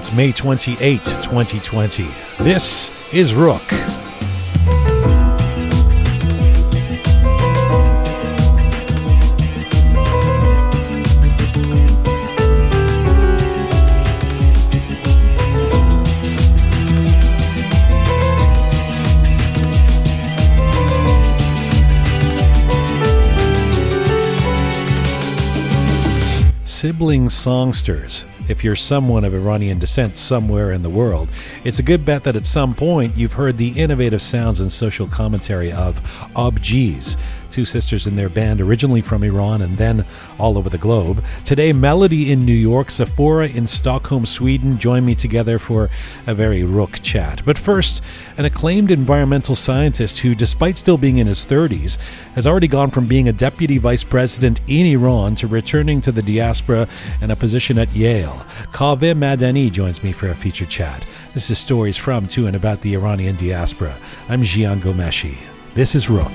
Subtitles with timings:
[0.00, 2.08] It's May 28, 2020.
[2.38, 3.60] This is Rook.
[26.64, 28.24] Sibling songsters.
[28.50, 31.28] If you're someone of Iranian descent somewhere in the world,
[31.62, 35.06] it's a good bet that at some point you've heard the innovative sounds and social
[35.06, 36.02] commentary of
[36.34, 37.16] Abjeez,
[37.50, 40.04] two sisters in their band originally from Iran and then
[40.38, 41.24] all over the globe.
[41.44, 45.90] Today, Melody in New York, Safoura in Stockholm, Sweden join me together for
[46.26, 47.42] a very rook chat.
[47.44, 48.02] But first,
[48.36, 51.98] an acclaimed environmental scientist who, despite still being in his 30s,
[52.34, 56.22] has already gone from being a deputy vice president in Iran to returning to the
[56.22, 56.88] diaspora
[57.20, 58.44] and a position at Yale.
[58.72, 61.04] Kaveh Madani joins me for a feature chat.
[61.34, 63.96] This is stories from, to, and about the Iranian diaspora.
[64.28, 65.38] I'm Jian Ghomeshi.
[65.74, 66.32] This is Rook.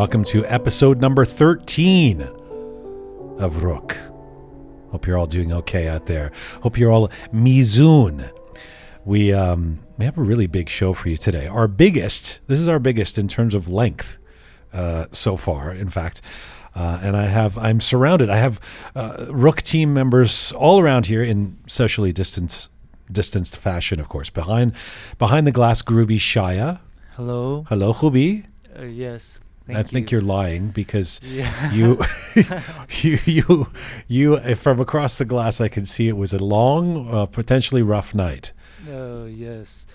[0.00, 3.98] Welcome to episode number 13 of Rook.
[4.92, 6.32] Hope you're all doing okay out there.
[6.62, 8.30] Hope you're all mizun.
[9.04, 11.48] We um, we have a really big show for you today.
[11.48, 12.40] Our biggest.
[12.46, 14.16] This is our biggest in terms of length
[14.72, 15.70] uh, so far.
[15.70, 16.22] In fact,
[16.74, 18.30] uh, and I have I'm surrounded.
[18.30, 18.58] I have
[18.96, 22.70] uh, Rook team members all around here in socially distanced
[23.12, 24.30] distanced fashion, of course.
[24.30, 24.72] Behind
[25.18, 26.80] behind the glass, groovy Shaya.
[27.16, 27.66] Hello.
[27.68, 28.46] Hello, Hubi.
[28.74, 29.40] Uh, yes.
[29.74, 30.18] Thank I think you.
[30.18, 31.72] you're lying because Yeah.
[31.72, 32.02] you,
[33.02, 33.66] you, you,
[34.08, 34.34] you.
[34.36, 38.14] uh, From across the glass, I can see it was a long, uh, potentially rough
[38.14, 38.52] night.
[38.90, 39.86] Oh yes.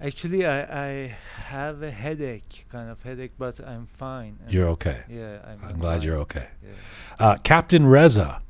[0.00, 1.16] Actually, I I
[1.46, 4.38] have a headache, kind of headache, but I'm fine.
[4.44, 4.98] And You're okay.
[5.08, 5.60] Yeah, I'm.
[5.70, 6.02] I'm glad fine.
[6.02, 6.48] you're okay.
[6.62, 6.70] Yeah.
[7.26, 8.42] Uh, Captain Reza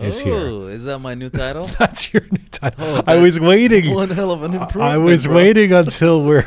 [0.00, 0.34] is here.
[0.34, 1.66] Oh, is that my new title?
[1.78, 2.84] That's your new title.
[2.84, 3.94] Oh, I was waiting.
[3.94, 4.92] One hell of an improvement.
[4.92, 5.36] I was bro.
[5.36, 6.44] waiting until we're.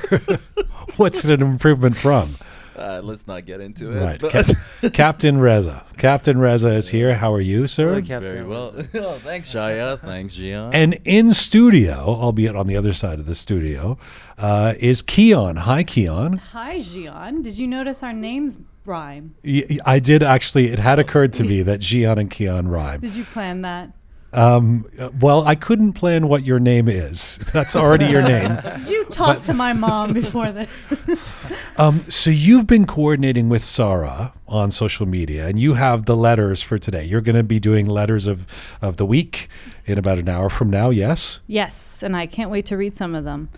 [0.97, 2.35] What's it an improvement from?
[2.75, 4.01] Uh, let's not get into it.
[4.03, 4.45] Right, Cap-
[4.93, 5.83] Captain Reza.
[5.97, 7.13] Captain Reza is here.
[7.15, 7.89] How are you, sir?
[7.89, 8.73] Hello, Captain Very well.
[8.95, 9.99] Oh, thanks, Shaya.
[9.99, 10.71] Thanks, Jian.
[10.73, 13.97] And in studio, albeit on the other side of the studio,
[14.37, 15.57] uh, is Keon.
[15.57, 16.37] Hi, Keon.
[16.37, 17.43] Hi, Jian.
[17.43, 19.35] Did you notice our names rhyme?
[19.43, 20.67] Y- y- I did actually.
[20.71, 23.01] It had occurred to me that Jian and Keon rhyme.
[23.01, 23.91] Did you plan that?
[24.33, 24.85] Um,
[25.19, 27.37] well, I couldn't plan what your name is.
[27.51, 28.59] That's already your name.
[28.63, 30.69] Did you talk to my mom before this?
[31.77, 36.61] Um, so you've been coordinating with Sarah on social media, and you have the letters
[36.61, 37.03] for today.
[37.05, 38.45] You're going to be doing letters of
[38.83, 39.47] of the week
[39.87, 40.91] in about an hour from now.
[40.91, 41.39] Yes.
[41.47, 43.49] yes, and I can't wait to read some of them.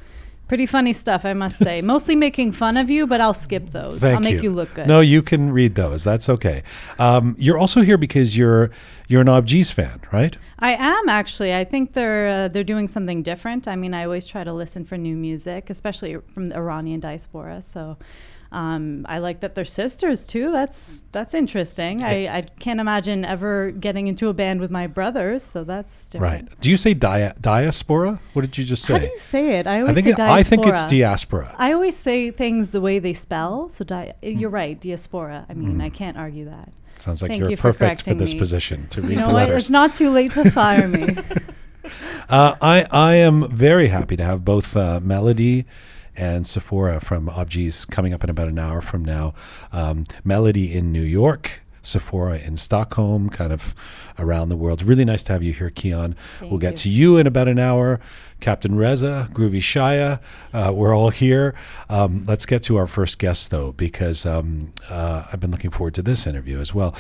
[0.53, 1.81] Pretty funny stuff, I must say.
[1.93, 4.01] Mostly making fun of you, but I'll skip those.
[4.01, 4.51] Thank I'll make you.
[4.51, 4.85] look good.
[4.85, 6.03] No, you can read those.
[6.03, 6.61] That's okay.
[6.99, 8.69] Um, you're also here because you're
[9.07, 10.37] you're an Abjeez fan, right?
[10.59, 11.55] I am actually.
[11.55, 13.67] I think they're uh, they're doing something different.
[13.67, 17.63] I mean, I always try to listen for new music, especially from the Iranian diaspora.
[17.63, 17.97] So.
[18.53, 20.51] Um, I like that they're sisters too.
[20.51, 22.03] That's that's interesting.
[22.03, 26.49] I, I can't imagine ever getting into a band with my brothers, so that's different.
[26.49, 26.61] Right.
[26.61, 28.19] Do you say dia- diaspora?
[28.33, 28.93] What did you just say?
[28.93, 29.65] How do you say it?
[29.65, 30.39] I always I think say it- diaspora.
[30.39, 31.55] I think it's diaspora.
[31.57, 33.69] I always say things the way they spell.
[33.69, 34.29] So di- Hmm.
[34.39, 35.45] you're right, diaspora.
[35.49, 36.69] I mean, I can't argue that.
[36.99, 38.39] Sounds like Thank you're you perfect for correcting this me.
[38.39, 39.47] position to read You know the what?
[39.49, 39.63] letters.
[39.63, 41.17] It's not too late to fire me.
[42.29, 45.65] Uh, I I am very happy to have both uh, Melody
[46.15, 49.33] and Safoura from Abjeez coming up in about an hour from now.
[49.71, 51.61] Um, Melody in New York.
[51.85, 53.75] Sephora in Stockholm, kind of
[54.17, 54.81] around the world.
[54.81, 56.15] Really nice to have you here, Keon.
[56.41, 56.77] we'll get you.
[56.77, 57.99] to you in about an hour.
[58.39, 60.21] Captain Reza, Groovy Shaya,
[60.53, 61.53] uh, we're all here.
[61.89, 65.93] Um, let's get to our first guest, though, because um, uh, I've been looking forward
[65.95, 66.95] to this interview as well.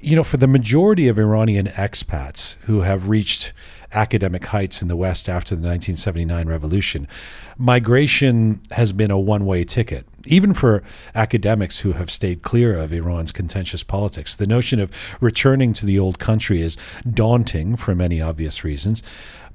[0.00, 3.52] You know, for the majority of Iranian expats who have reached
[3.92, 7.08] academic heights in the West after the 1979 revolution,
[7.56, 10.06] migration has been a one way ticket.
[10.26, 10.82] Even for
[11.14, 14.90] academics who have stayed clear of Iran's contentious politics, the notion of
[15.20, 16.76] returning to the old country is
[17.10, 19.02] daunting for many obvious reasons.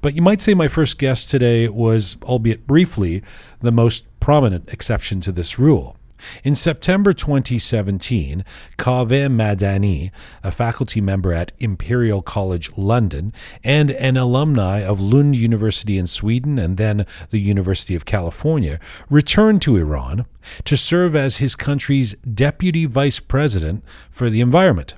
[0.00, 3.22] But you might say my first guest today was, albeit briefly,
[3.60, 5.96] the most prominent exception to this rule.
[6.42, 8.44] In September 2017,
[8.76, 10.10] Kaveh Madani,
[10.42, 13.32] a faculty member at Imperial College London
[13.62, 18.78] and an alumni of Lund University in Sweden and then the University of California,
[19.10, 20.26] returned to Iran
[20.64, 24.94] to serve as his country's deputy vice president for the environment.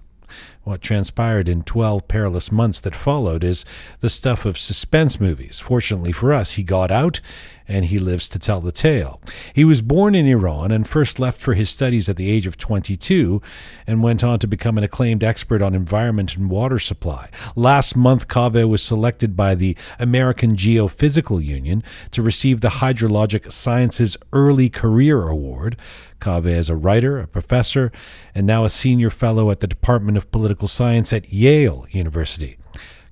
[0.67, 3.65] What transpired in 12 perilous months that followed is
[4.01, 5.61] the stuff of suspense movies.
[5.61, 7.21] Fortunately for us, he got out
[7.69, 9.21] and he lives to tell the tale.
[9.53, 12.57] He was born in Iran and first left for his studies at the age of
[12.57, 13.43] 22
[13.87, 17.29] and went on to become an acclaimed expert on environment and water supply.
[17.55, 21.83] Last month, Kaveh was selected by the American Geophysical Union
[22.13, 25.77] to receive the Hydrologic Sciences Early Career Award.
[26.21, 27.93] Kaveh is a writer, a professor,
[28.35, 32.59] and now a senior fellow at the Department of Political Science at Yale University.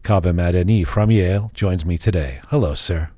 [0.02, 2.40] Kaveh Madani from Yale joins me today.
[2.48, 3.10] Hello, sir.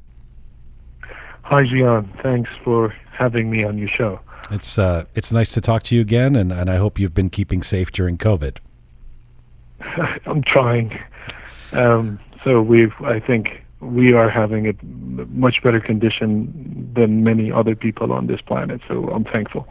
[1.48, 2.08] Hi, Jian.
[2.24, 4.18] Thanks for having me on your show.
[4.50, 7.30] It's uh, it's nice to talk to you again, and, and I hope you've been
[7.30, 8.56] keeping safe during COVID.
[10.26, 10.98] I'm trying.
[11.70, 14.72] Um, so we've, I think, we are having a
[15.28, 18.80] much better condition than many other people on this planet.
[18.88, 19.68] So I'm thankful.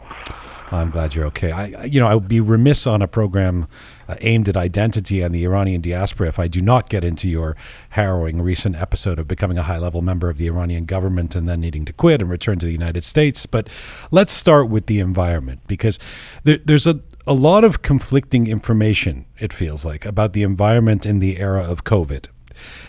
[0.72, 1.52] I'm glad you're okay.
[1.52, 3.68] I, you know, I would be remiss on a program
[4.08, 7.56] uh, aimed at identity and the Iranian diaspora if I do not get into your
[7.90, 11.84] harrowing recent episode of becoming a high-level member of the Iranian government and then needing
[11.84, 13.46] to quit and return to the United States.
[13.46, 13.68] But
[14.10, 15.98] let's start with the environment because
[16.44, 19.26] there, there's a a lot of conflicting information.
[19.38, 22.26] It feels like about the environment in the era of COVID,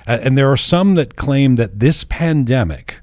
[0.05, 2.99] and there are some that claim that this pandemic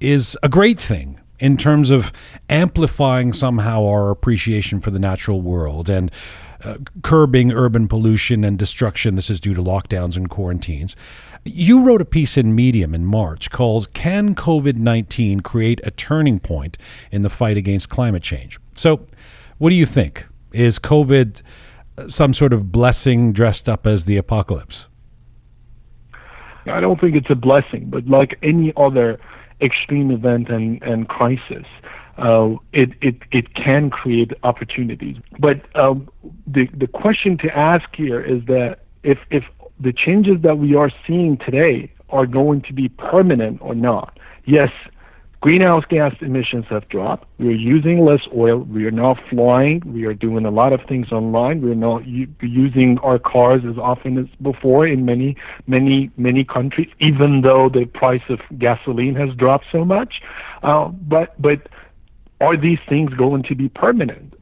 [0.00, 2.12] is a great thing in terms of
[2.48, 6.12] amplifying somehow our appreciation for the natural world and
[6.62, 9.16] uh, curbing urban pollution and destruction.
[9.16, 10.94] This is due to lockdowns and quarantines.
[11.44, 16.38] You wrote a piece in Medium in March called Can COVID 19 Create a Turning
[16.38, 16.76] Point
[17.10, 18.60] in the Fight Against Climate Change?
[18.74, 19.06] So,
[19.56, 20.26] what do you think?
[20.52, 21.40] Is COVID
[22.08, 24.88] some sort of blessing dressed up as the apocalypse?
[26.66, 29.18] I don't think it's a blessing, but like any other
[29.60, 31.64] extreme event and, and crisis,
[32.18, 35.16] uh, it, it, it can create opportunities.
[35.38, 36.08] But um,
[36.46, 39.44] the, the question to ask here is that if, if
[39.78, 44.18] the changes that we are seeing today are going to be permanent or not.
[44.44, 44.70] Yes,
[45.40, 47.26] greenhouse gas emissions have dropped.
[47.38, 48.58] We're using less oil.
[48.58, 49.82] We are now flying.
[49.86, 51.62] We are doing a lot of things online.
[51.62, 56.88] We're not u- using our cars as often as before in many, many, many countries,
[57.00, 60.20] even though the price of gasoline has dropped so much.
[60.62, 61.68] Uh, but, but
[62.40, 64.34] are these things going to be permanent?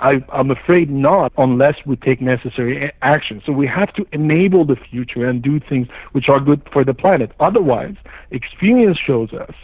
[0.00, 3.42] I, am afraid not unless we take necessary action.
[3.44, 6.92] So we have to enable the future and do things which are good for the
[6.92, 7.32] planet.
[7.40, 7.94] Otherwise,
[8.30, 9.54] experience shows us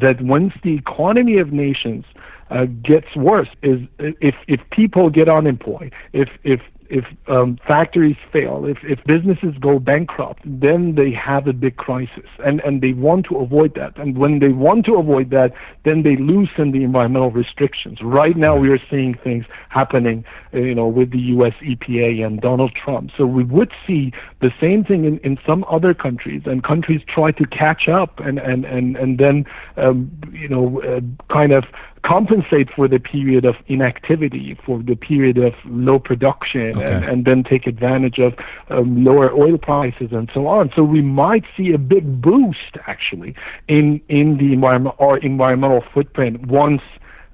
[0.00, 2.04] that once the economy of nations
[2.50, 6.60] uh, gets worse, is if if people get unemployed, if if
[6.90, 12.26] if um, factories fail, if, if businesses go bankrupt, then they have a big crisis,
[12.44, 13.96] and and they want to avoid that.
[13.96, 15.52] And when they want to avoid that,
[15.84, 17.98] then they loosen the environmental restrictions.
[18.02, 21.54] Right now, we are seeing things happening, uh, you know, with the U.S.
[21.62, 23.10] EPA and Donald Trump.
[23.16, 27.30] So we would see the same thing in, in some other countries, and countries try
[27.32, 29.44] to catch up, and and and and then,
[29.76, 31.00] um, you know, uh,
[31.32, 31.64] kind of
[32.04, 36.92] compensate for the period of inactivity, for the period of low production, Okay.
[36.92, 38.34] and, and then take advantage of
[38.70, 40.70] um, lower oil prices and so on.
[40.74, 43.34] So we might see a big boost actually
[43.68, 46.82] in in the environment or environmental footprint once.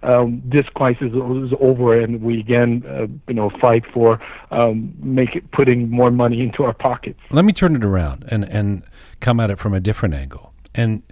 [0.02, 4.20] Um, this crisis is over, and we again, uh, you know, fight for
[4.52, 7.18] um, make it, putting more money into our pockets.
[7.30, 8.82] Let me turn it around and and
[9.20, 11.02] come at it from a different angle, and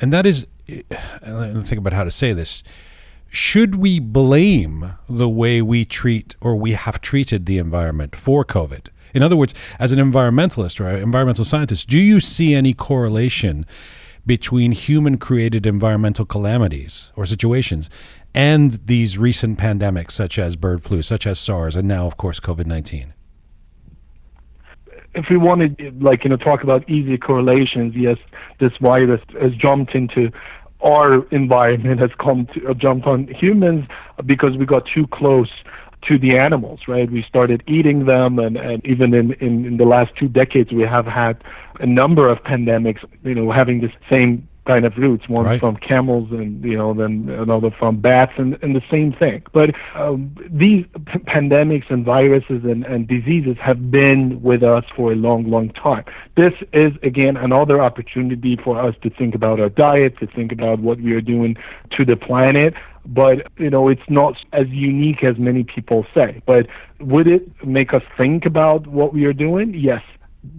[0.00, 0.46] and that is,
[1.26, 2.62] let me think about how to say this.
[3.30, 8.88] Should we blame the way we treat or we have treated the environment for COVID?
[9.14, 13.66] In other words, as an environmentalist or environmental scientist, do you see any correlation
[14.26, 17.88] between human created environmental calamities or situations
[18.34, 22.40] and these recent pandemics, such as bird flu, such as SARS, and now, of course,
[22.40, 23.14] COVID 19?
[25.18, 28.18] if we wanted, like you know, talk about easy correlations, yes,
[28.60, 30.30] this virus has jumped into
[30.80, 33.86] our environment, has come to uh, jumped on humans
[34.24, 35.50] because we got too close
[36.06, 37.10] to the animals, right?
[37.10, 40.82] We started eating them, and, and even in, in, in the last two decades, we
[40.82, 41.42] have had
[41.80, 45.26] a number of pandemics, you know, having the same kind of roots.
[45.28, 45.60] One Right.
[45.64, 49.42] from camels, and you know, then another from bats, and, and the same thing.
[49.58, 49.68] But
[50.02, 50.18] um,
[50.64, 55.50] these p- pandemics and viruses and, and diseases have been with us for a long,
[55.54, 56.04] long time.
[56.36, 60.76] This is again another opportunity for us to think about our diet, to think about
[60.80, 61.56] what we are doing
[61.96, 62.74] to the planet.
[63.06, 66.42] But you know, it's not as unique as many people say.
[66.46, 66.66] But
[67.00, 69.72] would it make us think about what we are doing?
[69.74, 70.02] Yes.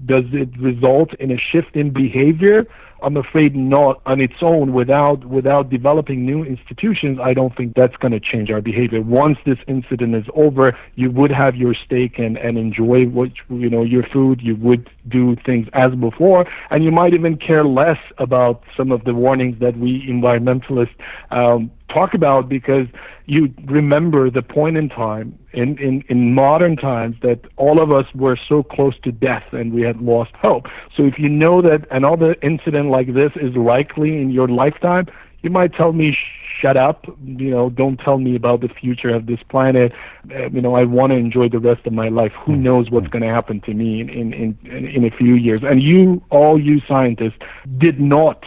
[0.05, 2.65] Does it result in a shift in behavior?
[3.03, 4.73] I'm afraid not on its own.
[4.73, 9.01] Without without developing new institutions I don't think that's going to change our behavior.
[9.01, 13.69] Once this incident is over you would have your steak and and enjoy what you
[13.69, 14.41] know your food.
[14.41, 16.45] You would do things as before.
[16.69, 20.95] And you might even care less about some of the warnings that we environmentalists
[21.31, 22.87] um, talk about because
[23.25, 28.05] you remember the point in time in, in, in modern times that all of us
[28.15, 30.67] were so close to death and we had lost hope.
[30.95, 35.07] So if you know that another incident like this is likely in your lifetime,
[35.41, 36.17] you might tell me,
[36.61, 39.93] shut up, you know, don't tell me about the future of this planet.
[40.31, 42.33] Uh, you know, I want to enjoy the rest of my life.
[42.45, 45.61] Who knows what's going to happen to me in, in, in, in a few years?
[45.63, 47.39] And you, all you scientists,
[47.77, 48.43] did not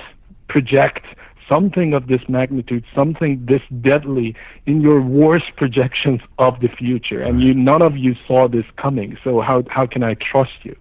[0.49, 1.07] project
[1.53, 7.43] something of this magnitude, something this deadly in your worst projections of the future, and
[7.43, 9.19] you none of you saw this coming.
[9.23, 10.77] So how how can I trust you?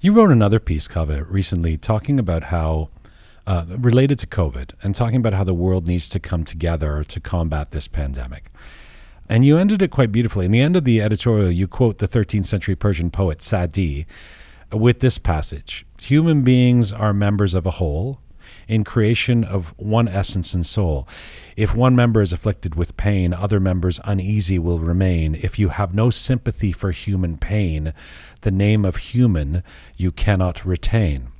[0.00, 2.90] You wrote another piece, Kaveh, recently talking about how,
[3.48, 7.18] uh, related to COVID, and talking about how the world needs to come together to
[7.18, 8.52] combat this pandemic.
[9.28, 10.46] And you ended it quite beautifully.
[10.46, 14.06] In the end of the editorial, you quote the 13th century Persian poet Sadi
[14.72, 18.20] with this passage Human beings are members of a whole
[18.68, 21.08] in creation of one essence and soul.
[21.56, 25.34] If one member is afflicted with pain, other members uneasy will remain.
[25.34, 27.94] If you have no sympathy for human pain,
[28.42, 29.62] the name of human
[29.96, 31.32] you cannot retain.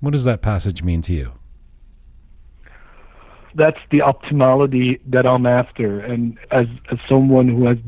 [0.00, 1.32] What does that passage mean to you?
[3.54, 7.78] That's the optimality that I'm after, and as as someone who has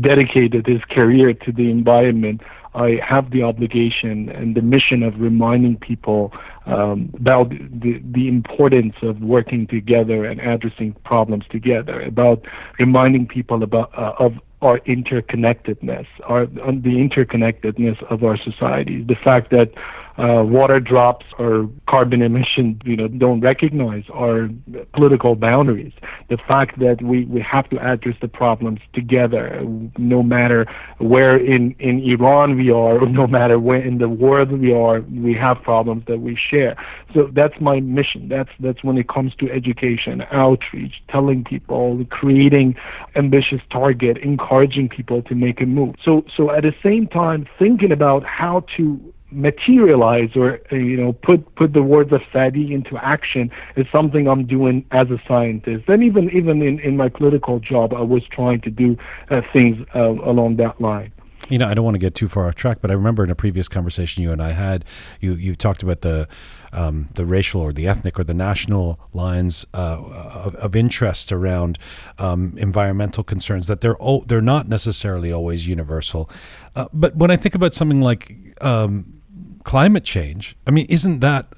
[0.00, 2.42] dedicated his career to the environment,
[2.74, 6.32] I have the obligation and the mission of reminding people
[6.66, 12.44] um, about the, the importance of working together and addressing problems together, about
[12.78, 19.50] reminding people about uh, of our interconnectedness, our the interconnectedness of our societies, the fact
[19.50, 19.72] that
[20.18, 24.48] uh, water drops or carbon emissions, you know, don't recognize our
[24.94, 25.92] political boundaries.
[26.28, 29.62] The fact that we, we have to address the problems together,
[29.98, 30.66] no matter
[30.98, 35.34] where in, in Iran we are, no matter where in the world we are, we
[35.34, 36.76] have problems that we share.
[37.14, 38.28] So that's my mission.
[38.28, 42.76] That's that's when it comes to education, outreach, telling people, creating
[43.16, 45.94] ambitious target, encouraging people to make a move.
[46.04, 51.12] So so at the same time, thinking about how to materialize or uh, you know
[51.12, 55.88] put put the words of Sadi into action is something I'm doing as a scientist
[55.88, 58.96] and even even in in my political job I was trying to do
[59.30, 61.12] uh, things uh, along that line
[61.48, 63.30] You know, I don't want to get too far off track, but I remember in
[63.30, 64.84] a previous conversation you and I had,
[65.20, 66.28] you you talked about the
[66.72, 69.98] um, the racial or the ethnic or the national lines uh,
[70.46, 71.78] of, of interest around
[72.18, 73.66] um, environmental concerns.
[73.66, 76.30] That they're o- they're not necessarily always universal.
[76.76, 79.19] Uh, but when I think about something like um,
[79.64, 81.52] climate change, I mean, isn't that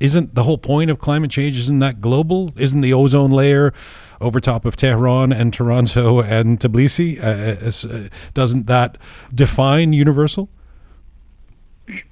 [0.00, 1.58] isn't the whole point of climate change?
[1.58, 2.52] Isn't that global?
[2.56, 3.72] Isn't the ozone layer
[4.20, 7.18] over top of Tehran and Toronto and Tbilisi?
[7.22, 8.98] Uh, uh, doesn't that
[9.32, 10.48] define universal?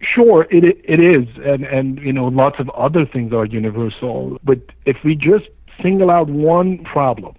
[0.01, 4.39] Sure, it it is, and and you know lots of other things are universal.
[4.45, 5.49] But if we just
[5.83, 7.35] single out one problem,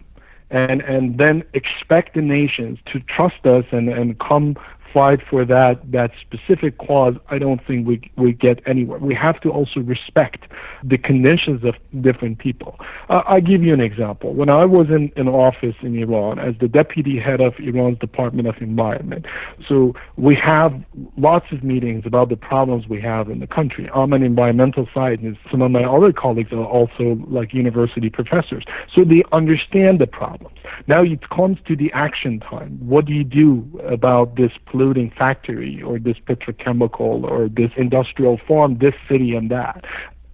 [0.49, 4.55] and and then expect the nations to trust us and and come
[4.93, 8.99] fight for that that specific cause, I don't think we we get anywhere.
[8.99, 10.45] We have to also respect
[10.83, 12.79] the conditions of different people.
[13.09, 14.33] Uh, I'll give you an example.
[14.33, 18.47] When I was in an office in Iran as the deputy head of Iran's Department
[18.47, 19.25] of Environment,
[19.67, 20.73] so we have
[21.17, 23.89] lots of meetings about the problems we have in the country.
[23.93, 25.39] I'm an environmental scientist.
[25.49, 30.57] Some of my other colleagues are also like university professors, so they understand the problems.
[30.87, 32.77] Now it comes to the action time.
[32.81, 34.51] What do you do about this
[34.83, 39.85] polluting factory or this petrochemical or this industrial farm, this city and that?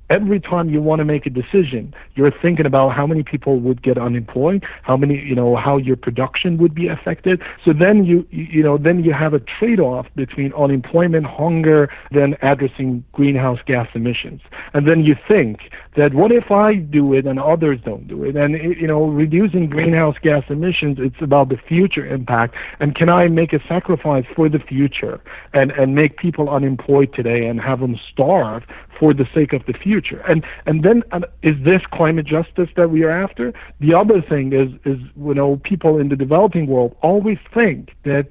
[0.09, 3.81] Every time you want to make a decision, you're thinking about how many people would
[3.81, 7.41] get unemployed, how many, you know, how your production would be affected.
[7.63, 13.03] So then you, you know, then you have a trade-off between unemployment, hunger, then addressing
[13.11, 14.41] greenhouse gas emissions.
[14.73, 15.59] And then you think
[15.95, 18.35] that what if I do it and others don't do it?
[18.35, 22.55] And, you know, reducing greenhouse gas emissions, it's about the future impact.
[22.79, 25.21] And can I make a sacrifice for the future
[25.53, 28.63] and, and make people unemployed today and have them starve
[28.99, 30.19] for the sake of the future.
[30.27, 33.53] And and then uh, is this climate justice that we are after?
[33.79, 38.27] The other thing is is you know people in the developing world always think that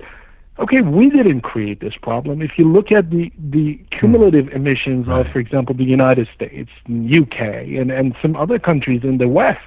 [0.58, 2.42] okay, we didn't create this problem.
[2.42, 5.24] If you look at the, the cumulative emissions Right.
[5.24, 7.40] of, for example, the United States, UK,
[7.78, 9.60] and, and some other countries in the West,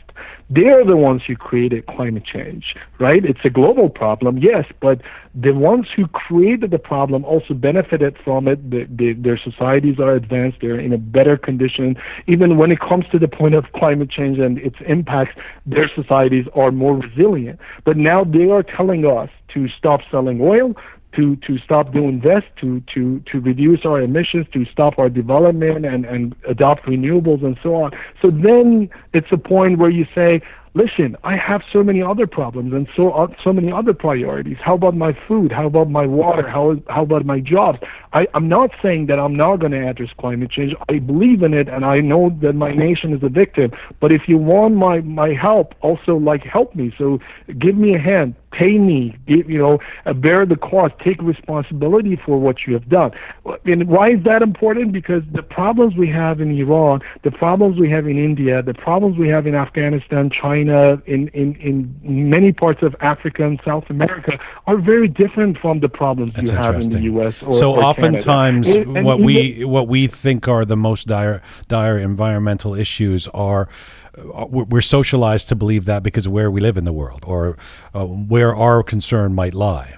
[0.53, 3.23] they're the ones who created climate change, right?
[3.23, 5.01] It's a global problem, yes, but
[5.33, 8.69] the ones who created the problem also benefited from it.
[8.69, 11.95] The, the, their societies are advanced, they're in a better condition.
[12.27, 16.45] Even when it comes to the point of climate change and its impacts, their societies
[16.53, 17.57] are more resilient.
[17.85, 20.75] But now they are telling us to stop selling oil,
[21.15, 25.85] to to stop doing this, to to to reduce our emissions, to stop our development
[25.85, 27.91] and and adopt renewables and so on.
[28.21, 30.41] So then it's a point where you say,
[30.73, 34.57] listen, I have so many other problems and so uh, so many other priorities.
[34.63, 35.51] How about my food?
[35.51, 36.47] How about my water?
[36.47, 37.79] How how about my jobs?
[38.13, 40.73] I, I'm not saying that I'm not going to address climate change.
[40.89, 43.71] I believe in it, and I know that my nation is a victim.
[43.99, 46.93] But if you want my my help, also like help me.
[46.97, 47.19] So
[47.59, 52.15] give me a hand, pay me, give, you know, uh, bear the cost, take responsibility
[52.25, 53.11] for what you have done.
[53.65, 54.91] And why is that important?
[54.91, 59.17] Because the problems we have in Iran, the problems we have in India, the problems
[59.17, 64.33] we have in Afghanistan, China, in in in many parts of Africa and South America
[64.67, 67.01] are very different from the problems That's you have in the.
[67.01, 67.41] U.S.
[67.41, 71.07] Or, so or oftentimes, And- and what even- we what we think are the most
[71.07, 73.67] dire dire environmental issues are.
[74.17, 77.57] Uh, We're socialized to believe that because of where we live in the world, or
[77.93, 79.95] uh, where our concern might lie.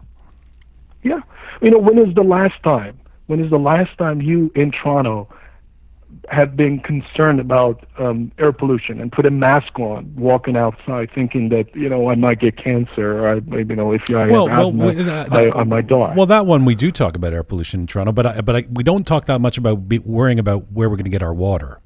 [1.04, 1.22] Yeah.
[1.62, 3.00] You know, when is the last time?
[3.28, 5.28] When is the last time you in Toronto
[6.30, 11.50] have been concerned about um, air pollution and put a mask on, walking outside, thinking
[11.50, 14.74] that you know I might get cancer, or I, you know if I Well, have
[14.76, 16.14] well, asthma, uh, I, that- I might die.
[16.16, 18.66] Well, that one we do talk about air pollution in Toronto, but I, but I,
[18.72, 21.34] we don't talk that much about be worrying about where we're going to get our
[21.34, 21.80] water,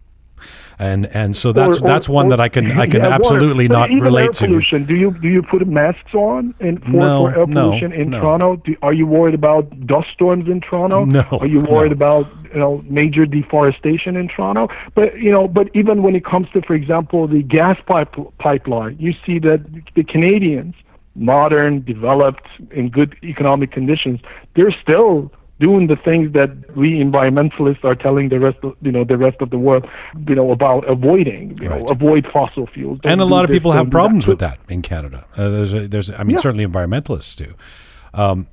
[0.80, 3.10] and and so that's Or- or- that's one or- that I can I can Yeah,
[3.16, 4.46] absolutely not relate to.
[4.46, 4.84] pollution.
[4.86, 8.10] Do you do you put masks on in, for, No, for air no, pollution in
[8.12, 8.20] no.
[8.20, 8.56] Toronto?
[8.58, 11.06] Do, are you worried about dust storms in Toronto?
[11.06, 11.96] No, Are you worried no.
[12.02, 14.68] about you know major deforestation in Toronto?
[14.94, 18.98] But you know, but even when it comes to, for example, the gas pipe pipeline,
[19.00, 19.62] you see that
[19.96, 20.76] the Canadians,
[21.16, 24.20] modern, developed, in good economic conditions,
[24.56, 29.04] they're still doing the things that we environmentalists are telling the rest of you know
[29.04, 29.86] the rest of the world
[30.28, 33.72] you know about avoiding you know avoid fossil fuels and a Don't lot of people
[33.72, 35.26] have problems with that in Canada.
[35.36, 36.42] Uh, there's a, there's I mean Yeah.
[36.42, 37.54] certainly environmentalists do.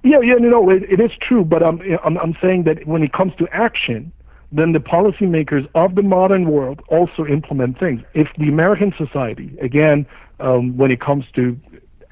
[0.03, 3.03] yeah yeah no no it, it is true but I'm, I'm I'm saying that when
[3.03, 4.12] it comes to action
[4.53, 10.07] then the policymakers of the modern world also implement things if the American society again
[10.40, 11.59] um, when it comes to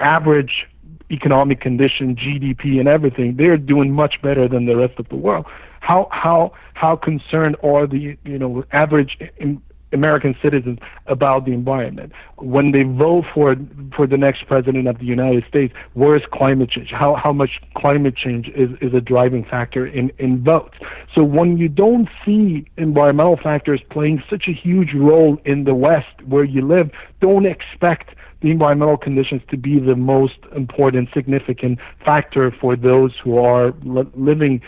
[0.01, 0.67] average
[1.13, 5.47] economic condition, GDP, and everything, they're doing much better than the rest of the world.
[5.81, 9.61] How how how concerned are the you know average in,
[9.93, 13.57] American citizens about the environment when they vote for
[13.95, 15.75] for the next president of the United States?
[15.95, 16.91] Where is climate change?
[16.91, 20.77] How how much climate change is, is a driving factor in in votes?
[21.15, 26.23] So when you don't see environmental factors playing such a huge role in the West
[26.27, 32.51] where you live, don't expect the environmental conditions to be the most important, significant factor
[32.51, 34.61] for those who are li- living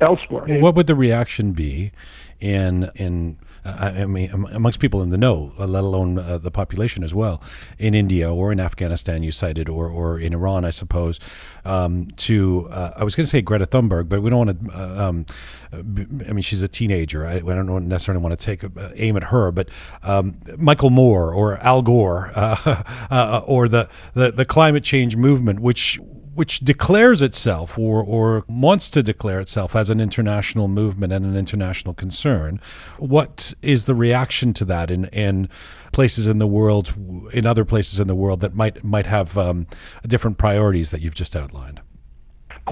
[0.00, 0.60] elsewhere.
[0.60, 1.92] What would the reaction be
[2.40, 6.50] in in uh, I mean amongst people in the know, uh, let alone uh, the
[6.50, 7.42] population as well,
[7.78, 11.20] in India or in Afghanistan you cited, or or in Iran, I suppose.
[11.64, 14.78] Um, to uh, I was going to say Greta Thunberg, but we don't want to.
[14.78, 15.26] Uh, um,
[15.72, 17.26] I mean, she's a teenager.
[17.26, 19.68] I, I don't necessarily want to take uh, aim at her, but
[20.02, 22.30] um, Michael Moore or Al Gore
[23.46, 25.98] or the, the the climate change movement, which
[26.40, 31.36] which declares itself or, or wants to declare itself as an international movement and an
[31.36, 32.58] international concern.
[32.98, 35.50] What is the reaction to that in, in
[35.92, 36.94] places in the world,
[37.34, 39.66] in other places in the world that might might have um,
[40.06, 41.82] different priorities that you've just outlined?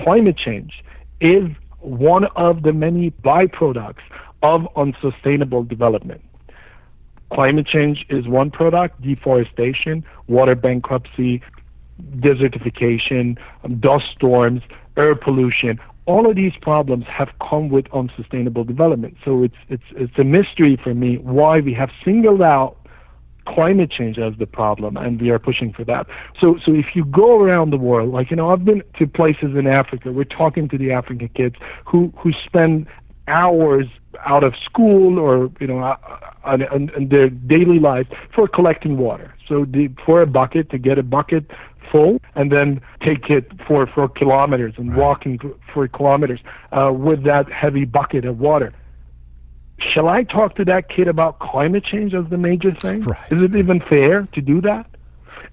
[0.02, 0.82] climate change
[1.20, 1.48] is
[1.80, 4.02] one of the many byproducts
[4.42, 6.22] of unsustainable development.
[7.32, 11.42] Climate change is one product, deforestation, water bankruptcy,
[12.18, 14.62] desertification, um, dust storms,
[14.96, 15.78] air pollution.
[16.06, 19.16] All of these problems have come with unsustainable development.
[19.24, 22.76] So it's it's it's a mystery for me why we have singled out
[23.46, 26.06] climate change as the problem and we are pushing for that.
[26.40, 29.56] So so if you go around the world, like you know, I've been to places
[29.56, 32.86] in Africa, we're talking to the African kids who who spend
[33.28, 33.86] hours
[34.26, 35.96] out of school or you know uh,
[36.44, 39.34] on, on, on their daily life for collecting water.
[39.46, 41.50] So the, for a bucket to get a bucket
[41.90, 46.40] full and then take it for for kilometers and walking for, for kilometers
[46.72, 48.72] uh, with that heavy bucket of water
[49.78, 53.02] shall I talk to that kid about climate change as the major thing?
[53.02, 53.32] Right.
[53.32, 54.86] Is it even fair to do that?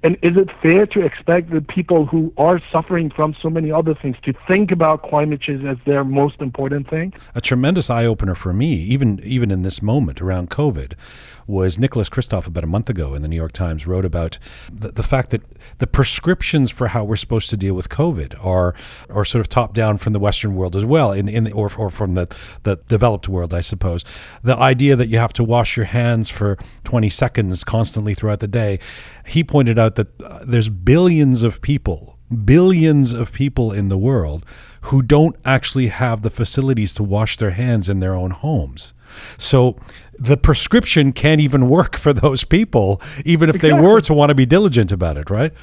[0.04, 3.96] And is it fair to expect the people who are suffering from so many other
[3.96, 7.14] things to think about climate change as their most important thing?
[7.34, 10.94] a tremendous eye opener for me, even even in this moment around COVID,
[11.48, 14.40] was Nicholas Kristof about a month ago in the New York Times wrote about
[14.72, 15.42] the, the fact that
[15.78, 18.74] the prescriptions for how we're supposed to deal with COVID are
[19.10, 21.72] are sort of top down from the Western world as well, in in the, or
[21.78, 24.04] or from the the developed world, I suppose.
[24.44, 28.48] The idea that you have to wash your hands for 20 seconds constantly throughout the
[28.48, 28.80] day.
[29.26, 34.46] He pointed out that uh, there's billions of people, billions of people in the world
[34.82, 38.94] who don't actually have the facilities to wash their hands in their own homes.
[39.38, 39.78] So
[40.18, 44.36] the prescription can't even work for those people, even if they were to want to
[44.36, 45.54] be diligent about it, right?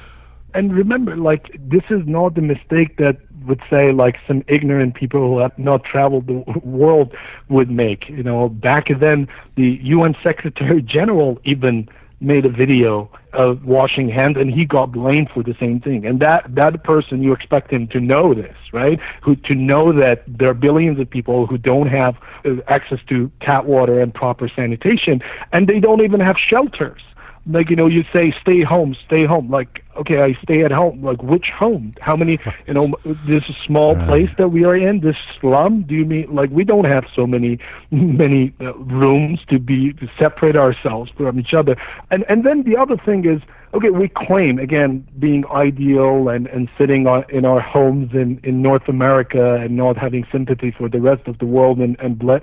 [0.53, 5.19] and remember, like this is not the mistake that would say like some ignorant people
[5.19, 7.13] who have not traveled the world
[7.49, 8.07] would make.
[8.09, 11.89] You know, back then the UN Secretary General even
[12.21, 16.05] made a video of washing hands and he got blamed for the same thing.
[16.05, 18.99] And that that person you expect him to know this right?
[19.23, 22.15] Who to know that there are billions of people who don't have
[22.45, 27.01] uh, access to tap water and proper sanitation and they don't even have shelters.
[27.45, 29.49] Like you know you say stay home stay home.
[29.49, 31.03] Like okay i stay at home.
[31.03, 31.93] Like which home?
[32.01, 32.87] How many you know
[33.25, 36.85] this small place that we are in this slum do you mean like we don't
[36.85, 37.59] have so many
[37.91, 41.75] many uh, rooms to be to separate ourselves from each other.
[42.11, 43.41] And and then the other thing is
[43.73, 48.61] okay we claim again being ideal and and sitting on, in our homes in in
[48.61, 52.39] north america and not having sympathy for the rest of the world and and ble-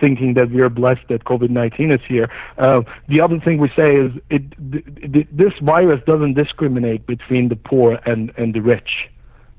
[0.00, 2.30] thinking that we are blessed that covid-19 is here.
[2.58, 6.71] Uh, the other thing we say is it th- th- this virus doesn't discriminate
[7.06, 9.08] between the poor and and the rich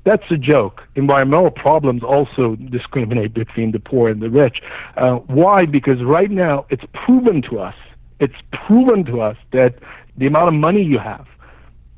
[0.04, 0.82] that's a joke.
[0.94, 4.60] Environmental problems also discriminate between the poor and the rich.
[4.96, 5.64] Uh, why?
[5.64, 7.74] Because right now it's proven to us,
[8.20, 9.76] it's proven to us that
[10.16, 11.26] the amount of money you have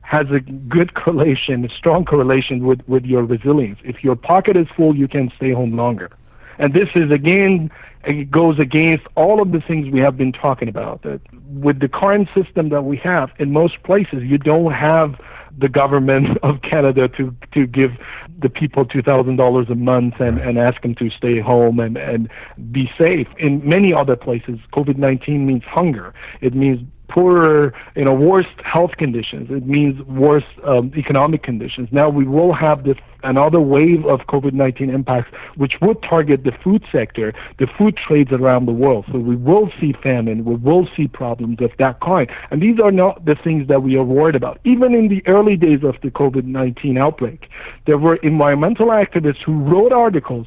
[0.02, 3.80] has a good correlation, a strong correlation with, with your resilience.
[3.82, 6.10] If your pocket is full, you can stay home longer.
[6.58, 7.70] And this is again,
[8.06, 11.02] it goes against all of the things we have been talking about.
[11.02, 15.20] That with the current system that we have, in most places, you don't have
[15.58, 17.92] the government of Canada to to give
[18.38, 21.96] the people two thousand dollars a month and, and ask them to stay home and,
[21.96, 22.30] and
[22.70, 23.26] be safe.
[23.38, 26.14] In many other places, COVID nineteen means hunger.
[26.40, 29.50] It means poorer, you know, worse health conditions.
[29.50, 31.88] It means worse um, economic conditions.
[31.92, 36.84] Now we will have this another wave of COVID-19 impacts, which would target the food
[36.92, 39.04] sector, the food trades around the world.
[39.10, 42.30] So we will see famine, we will see problems of that kind.
[42.50, 44.60] And these are not the things that we are worried about.
[44.64, 47.48] Even in the early days of the COVID-19 outbreak,
[47.86, 50.46] there were environmental activists who wrote articles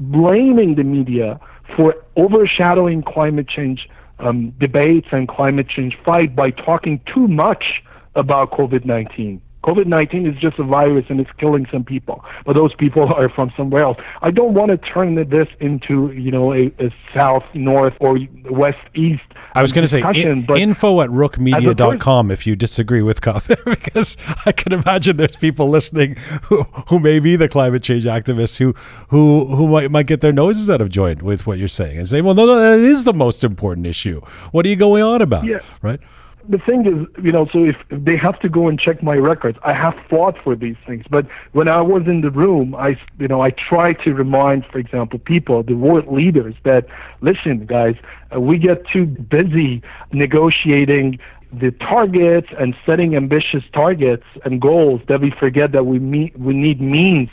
[0.00, 1.38] blaming the media
[1.76, 3.88] for overshadowing climate change
[4.18, 7.82] um, debates and climate change fight by talking too much
[8.14, 9.40] about COVID 19.
[9.64, 13.30] COVID 19 is just a virus and it's killing some people, but those people are
[13.30, 13.98] from somewhere else.
[14.20, 18.18] I don't want to turn this into, you know, a, a south, north, or
[18.50, 19.22] west, east.
[19.54, 24.18] I was going to say in, info at rookmedia.com if you disagree with COVID, because
[24.44, 28.74] I can imagine there's people listening who, who may be the climate change activists who
[29.08, 32.08] who who might, might get their noses out of joint with what you're saying and
[32.08, 34.20] say, well, no, no, that is the most important issue.
[34.50, 35.44] What are you going on about?
[35.44, 35.60] Yeah.
[35.80, 36.00] Right?
[36.48, 39.58] The thing is, you know, so if, they have to go and check my records,
[39.64, 41.04] I have fought for these things.
[41.10, 44.78] But when I was in the room, I, you know, I try to remind, for
[44.78, 46.86] example, people, the world leaders, that
[47.20, 47.96] listen, guys,
[48.34, 51.18] uh, we get too busy negotiating
[51.52, 56.54] the targets and setting ambitious targets and goals that we forget that we meet, we
[56.54, 57.28] need means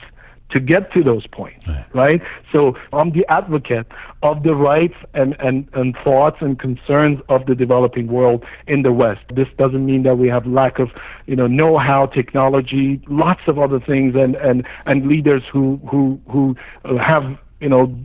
[0.52, 2.22] to get to those points, right?
[2.52, 3.88] So I'm the advocate
[4.24, 8.92] of the rights and, and, and thoughts and concerns of the developing world in the
[8.92, 9.22] West.
[9.34, 10.90] This doesn't mean that we have lack of,
[11.26, 16.56] you know, know-how, technology, lots of other things, and, and, and leaders who, who, who
[16.98, 17.24] have,
[17.60, 17.96] you know,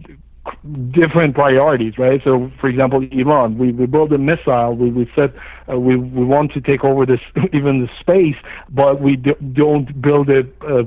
[0.92, 2.20] different priorities, right?
[2.22, 5.34] So, for example, Iran, we, we build a missile, we, we said
[5.70, 7.20] uh, we, we want to take over this,
[7.52, 8.36] even the space,
[8.70, 10.84] but we do, don't build a, a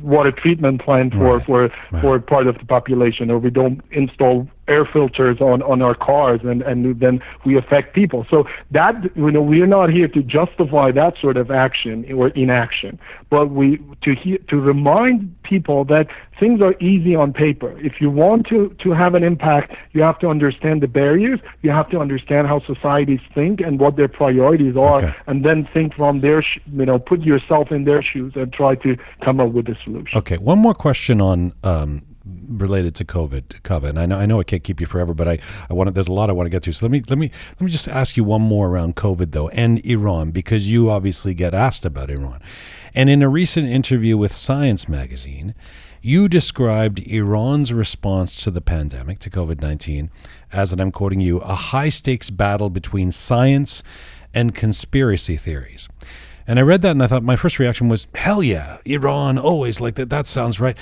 [0.00, 1.46] water treatment plant for, Right.
[1.46, 2.02] for, Right.
[2.02, 6.40] for part of the population, or we don't install air filters on, on our cars,
[6.44, 8.24] and, and then we affect people.
[8.30, 12.98] So that, you know, we're not here to justify that sort of action or inaction,
[13.28, 16.06] but we, to, he, to remind people that
[16.38, 17.76] things are easy on paper.
[17.80, 21.70] If you want to, to have an impact, you have to understand the barriers, you
[21.70, 25.14] have to understand how societies think and what their priorities are, Okay.
[25.26, 28.74] and then think from their, sh- you know, put yourself in their shoes and try
[28.76, 30.16] to come up with a solution.
[30.20, 32.02] Okay, one more question on um,
[32.48, 33.44] related to COVID.
[33.62, 33.90] COVID.
[33.90, 35.92] And I know I know I can't keep you forever, but I, I want to,
[35.92, 36.72] there's a lot I want to get to.
[36.72, 39.48] So let me let me let me just ask you one more around COVID though
[39.48, 42.40] and Iran because you obviously get asked about Iran.
[42.94, 45.54] And in a recent interview with Science magazine,
[46.02, 50.10] you described Iran's response to the pandemic, to COVID 19,
[50.52, 53.82] as, and I'm quoting you, a high stakes battle between science
[54.34, 55.88] and conspiracy theories.
[56.46, 59.80] And I read that and I thought my first reaction was, hell yeah, Iran, always
[59.80, 60.10] like that.
[60.10, 60.76] That sounds right.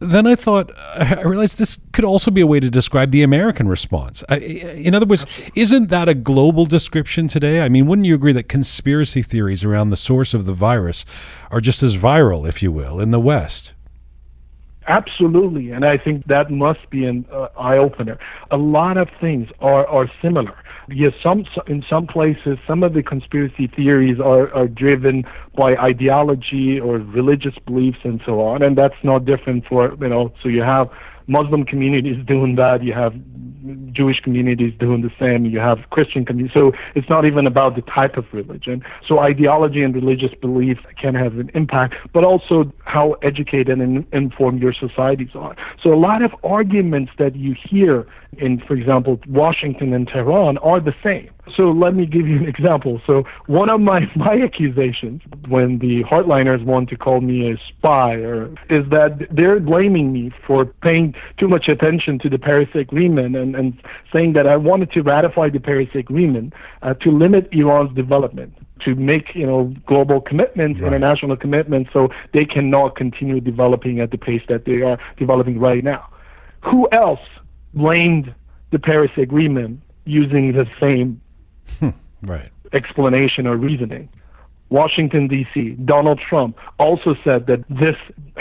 [0.00, 3.68] Then I thought, I realized this could also be a way to describe the American
[3.68, 4.22] response.
[4.30, 7.60] in other words, isn't that a global description today?
[7.60, 11.04] I mean, wouldn't you agree that conspiracy theories around the source of the virus
[11.50, 13.74] are just as viral, if you will, in the West?
[14.86, 18.18] Absolutely, and I think that must be an uh, eye opener.
[18.50, 20.56] A lot of things are are similar.
[20.92, 25.24] Yes, some in some places, some of the conspiracy theories are are driven
[25.56, 30.32] by ideology or religious beliefs and so on, and that's not different for you know.
[30.42, 30.88] So you have
[31.30, 32.82] Muslim communities doing that.
[32.82, 33.14] You have
[33.92, 35.44] Jewish communities doing the same.
[35.44, 36.54] You have Christian communities.
[36.54, 38.82] So it's not even about the type of religion.
[39.06, 44.60] So ideology and religious belief can have an impact, but also how educated and informed
[44.60, 45.54] your societies are.
[45.82, 48.06] So a lot of arguments that you hear
[48.38, 51.30] in, for example, Washington and Tehran are the same.
[51.56, 53.00] So let me give you an example.
[53.06, 58.14] So one of my, my accusations when the hardliners want to call me a spy
[58.14, 63.36] or is that they're blaming me for paying too much attention to the Paris Agreement
[63.36, 63.80] and, and
[64.12, 68.94] saying that I wanted to ratify the Paris Agreement uh, to limit Iran's development to
[68.94, 70.88] make you know global commitments, right.
[70.88, 75.84] international commitments, so they cannot continue developing at the pace that they are developing right
[75.84, 76.08] now.
[76.62, 77.20] Who else
[77.74, 78.34] blamed
[78.70, 81.20] the Paris Agreement using the same
[81.78, 81.90] Hmm,
[82.22, 82.50] right.
[82.72, 84.08] explanation or reasoning.
[84.70, 85.70] Washington D.C.
[85.84, 87.96] Donald Trump also said that this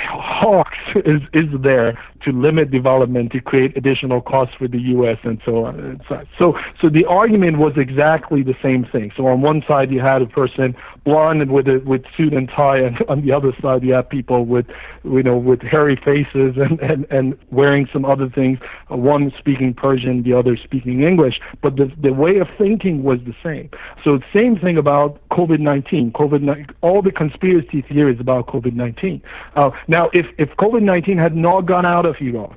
[0.07, 5.17] hoax is is there to limit development, to create additional costs for the U.S.
[5.23, 9.11] and so on and so So, so the argument was exactly the same thing.
[9.15, 12.77] So on one side you had a person blonde with a with suit and tie,
[12.77, 14.65] and on the other side you had people with,
[15.03, 18.59] you know, with hairy faces and and and wearing some other things.
[18.89, 23.35] One speaking Persian, the other speaking English, but the the way of thinking was the
[23.43, 23.69] same.
[24.03, 26.11] So the same thing about COVID-19.
[26.11, 29.21] COVID, all the conspiracy theories about COVID-19.
[29.55, 32.55] Uh, now, if if COVID-19 had not gone out of Iran.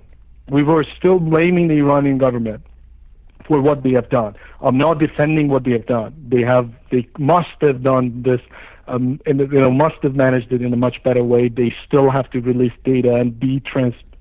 [0.51, 2.63] We were still blaming the Iranian government
[3.47, 4.35] for what they have done.
[4.61, 6.15] I'm not defending what they have done.
[6.29, 8.41] They have, they must have done this,
[8.87, 11.49] um, and you know, must have managed it in a much better way.
[11.49, 13.61] They still have to release data and be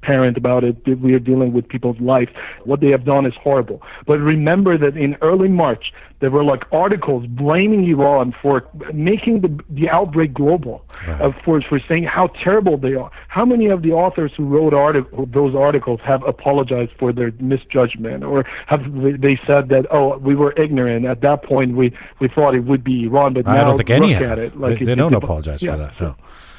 [0.01, 0.75] transparent about it.
[0.99, 2.29] We are dealing with people's life.
[2.63, 3.81] What they have done is horrible.
[4.05, 9.59] But remember that in early March, there were like articles blaming Iran for making the
[9.69, 11.21] the outbreak global, right.
[11.21, 13.09] uh, for for saying how terrible they are.
[13.27, 18.23] How many of the authors who wrote article, those articles have apologized for their misjudgment,
[18.23, 18.83] or have
[19.19, 22.83] they said that oh we were ignorant at that point we we thought it would
[22.83, 24.31] be Iran, but I now don't think any look have.
[24.33, 26.01] at it like they, they it, don't it, apologize yeah, for that.
[26.01, 26.15] No.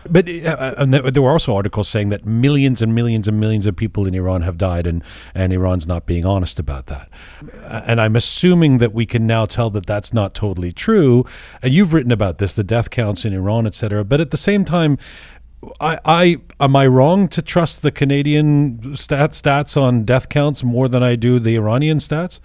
[0.09, 3.67] But uh, uh and there were also articles saying that millions and millions and millions
[3.67, 5.03] of people in Iran have died, and,
[5.35, 7.09] and Iran's not being honest about that.
[7.63, 11.25] Uh, and I'm assuming that we can now tell that that's not totally true.
[11.63, 14.05] And you've written about this, the death counts in Iran, et cetera.
[14.05, 14.99] But at the same time,
[15.81, 20.89] I, I am I wrong to trust the Canadian stat, stats on death counts more
[20.89, 22.41] than I do the Iranian stats?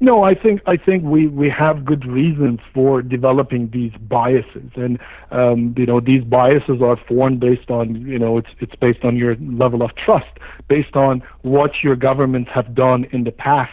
[0.00, 4.98] No, I think I think we, we have good reasons for developing these biases, and
[5.30, 9.16] um, you know these biases are formed based on you know it's it's based on
[9.16, 13.72] your level of trust, based on what your governments have done in the past.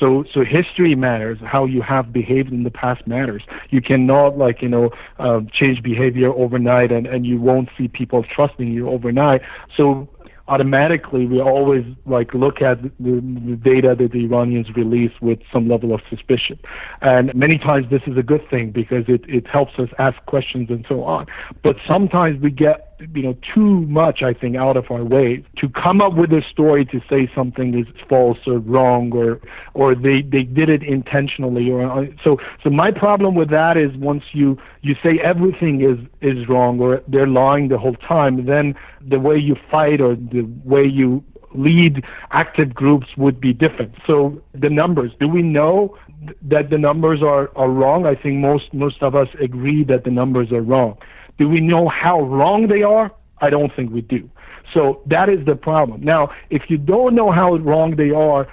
[0.00, 1.38] So, so history matters.
[1.44, 3.42] How you have behaved in the past matters.
[3.68, 8.24] You cannot, like, you know, uh, change behavior overnight, and and you won't see people
[8.24, 9.42] trusting you overnight.
[9.76, 10.08] So,
[10.50, 15.68] automatically we always like look at the, the, data that the Iranians release with some
[15.68, 16.58] level of suspicion.
[17.00, 20.68] And many times this is a good thing because it, it helps us ask questions
[20.68, 21.26] and so on.
[21.62, 25.68] But sometimes we get you know too much I think out of our way to
[25.68, 29.40] come up with a story to say something is false or wrong or
[29.74, 33.96] or they they did it intentionally or uh, so so my problem with that is
[33.96, 38.74] once you you say everything is is wrong or they're lying the whole time then
[39.08, 41.22] the way you fight or the way you
[41.54, 43.92] lead active groups would be different.
[44.06, 45.96] So the numbers do we know
[46.42, 48.06] that the numbers are are wrong?
[48.06, 50.96] I think most most of us agree that the numbers are wrong
[51.40, 53.10] do we know how wrong they are?
[53.40, 54.28] I don't think we do.
[54.74, 56.02] So that is the problem.
[56.02, 58.46] Now, if you don't know how wrong they are,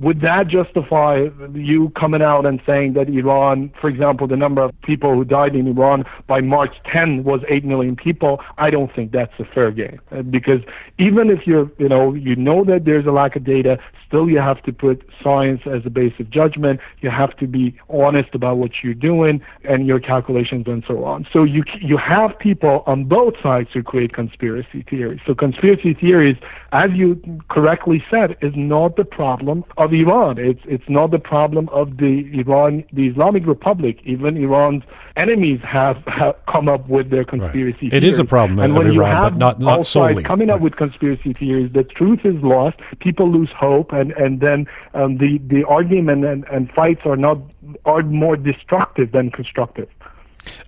[0.00, 4.72] would that justify you coming out and saying that Iran, for example, the number of
[4.82, 8.40] people who died in Iran by March 10 was 8 million people?
[8.58, 10.62] I don't think that's a fair game uh, because
[10.98, 13.78] even if you're, you know, you know that there's a lack of data,
[14.14, 16.78] still you have to put science as a base of judgment.
[17.00, 21.26] You have to be honest about what you're doing and your calculations and so on.
[21.32, 25.20] So you you have people on both sides who create conspiracy theories.
[25.26, 26.36] So conspiracy theories,
[26.72, 30.38] as you correctly said, is not the problem of Iran.
[30.38, 33.98] It's it's not the problem of the Iran, the Islamic Republic.
[34.04, 34.84] Even Iran's
[35.16, 37.80] enemies have, have come up with their conspiracy right.
[37.80, 37.92] theories.
[37.92, 40.22] It is a problem and when Iran, you have but not not solely.
[40.22, 40.62] coming up Right.
[40.62, 42.76] with conspiracy theories, the truth is lost.
[43.00, 47.38] People lose hope, and and then um, the the argument and, and fights are not
[47.84, 49.88] are more destructive than constructive.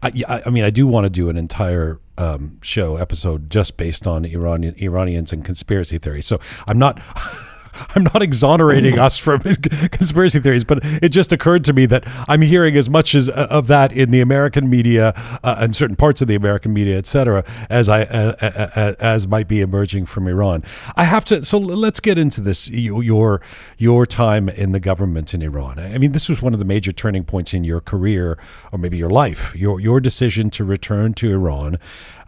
[0.02, 4.06] I, I mean, I do want to do an entire um, show episode just based
[4.06, 6.26] on Iranian Iranians and conspiracy theories.
[6.26, 7.00] So I'm not.
[7.94, 9.40] I'm not exonerating us from
[9.90, 13.48] conspiracy theories, but it just occurred to me that I'm hearing as much as uh,
[13.50, 15.12] of that in the American media
[15.42, 19.48] uh, and certain parts of the American media, etc., as I uh, uh, as might
[19.48, 20.64] be emerging from Iran.
[20.96, 21.44] I have to.
[21.44, 22.70] So let's get into this.
[22.70, 23.40] Your
[23.78, 25.78] your time in the government in Iran.
[25.78, 28.38] I mean, this was one of the major turning points in your career,
[28.72, 29.54] or maybe your life.
[29.54, 31.78] Your your decision to return to Iran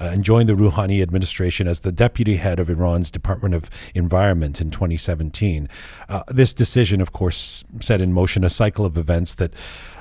[0.01, 4.61] uh, and joined the Rouhani administration as the deputy head of Iran's Department of Environment
[4.61, 5.69] in 2017.
[6.09, 9.53] Uh, this decision, of course, set in motion a cycle of events that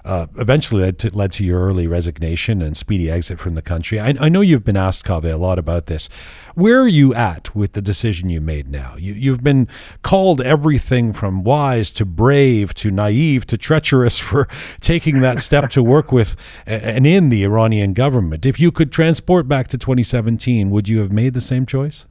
[0.06, 4.00] uh, eventually led to, led to your early resignation and speedy exit from the country.
[4.00, 6.10] I, I know you've been asked, Kaveh, a lot about this.
[6.56, 8.96] Where are you at with the decision you made now?
[8.98, 9.68] You, you've been
[10.02, 14.48] called everything from wise to brave to naive to treacherous for
[14.80, 18.46] taking that step to work with and in the Iranian government.
[18.46, 22.06] If you could transport back to 2017, would you have made the same choice?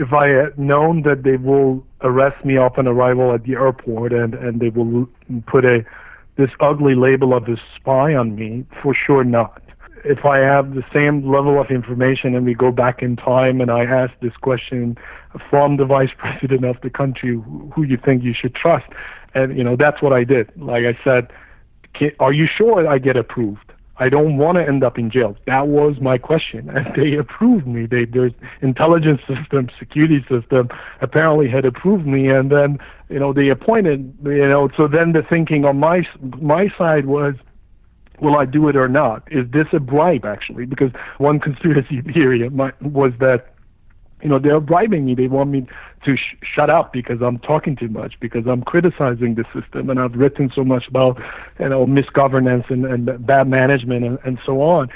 [0.00, 4.32] if I had known that they will arrest me upon arrival at the airport and,
[4.32, 5.06] and they will
[5.46, 5.84] put a
[6.40, 9.62] this ugly label of a spy on me, for sure not.
[10.04, 13.70] If I have the same level of information and we go back in time and
[13.70, 14.96] I ask this question
[15.50, 17.38] from the vice president of the country,
[17.74, 18.86] who you think you should trust,
[19.34, 20.50] and you know that's what I did.
[20.56, 21.30] Like I said,
[22.18, 23.72] are you sure I get approved?
[23.98, 25.36] I don't want to end up in jail.
[25.46, 27.84] That was my question, and they approved me.
[27.84, 28.30] They, their
[28.62, 30.70] intelligence system, security system,
[31.02, 32.78] apparently had approved me, and then
[33.10, 34.16] you know they appointed.
[34.24, 36.06] You know, so then the thinking on my
[36.40, 37.34] my side was,
[38.20, 39.24] will I do it or not?
[39.30, 40.64] Is this a bribe actually?
[40.64, 43.52] Because one conspiracy theory was that
[44.22, 45.66] you know they're bribing me they want me
[46.04, 49.98] to sh- shut up because i'm talking too much because i'm criticizing the system and
[49.98, 51.18] i've written so much about
[51.58, 54.88] you know misgovernance and, and bad management and, and so on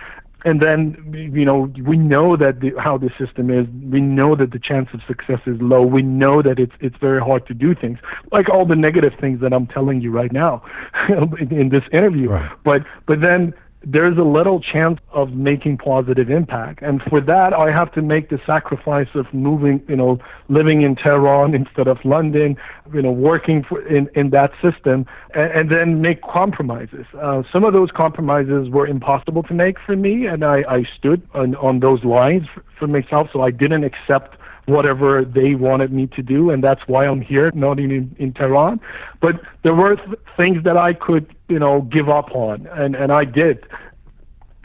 [0.44, 3.66] and then you know we know that the, how the system is.
[3.90, 5.82] We know that the chance of success is low.
[5.82, 7.98] We know that it's it's very hard to do things.
[8.30, 10.62] Like all the negative things that i'm telling you right now
[11.08, 12.28] in, in this interview.
[12.30, 12.50] Right.
[12.64, 13.54] but but then
[13.86, 16.82] there's a little chance of making positive impact.
[16.82, 20.18] And for that, I have to make the sacrifice of moving, you know,
[20.48, 22.56] living in Tehran instead of London,
[22.92, 27.06] you know, working for, in, in that system, and, and then make compromises.
[27.20, 31.26] Uh, some of those compromises were impossible to make for me, and I, I stood
[31.34, 36.06] on, on those lines for, for myself, so I didn't accept whatever they wanted me
[36.06, 38.80] to do, and that's why I'm here, not in in Tehran.
[39.20, 43.12] But there were th- things that I could, you know, give up on, and and
[43.12, 43.64] I did.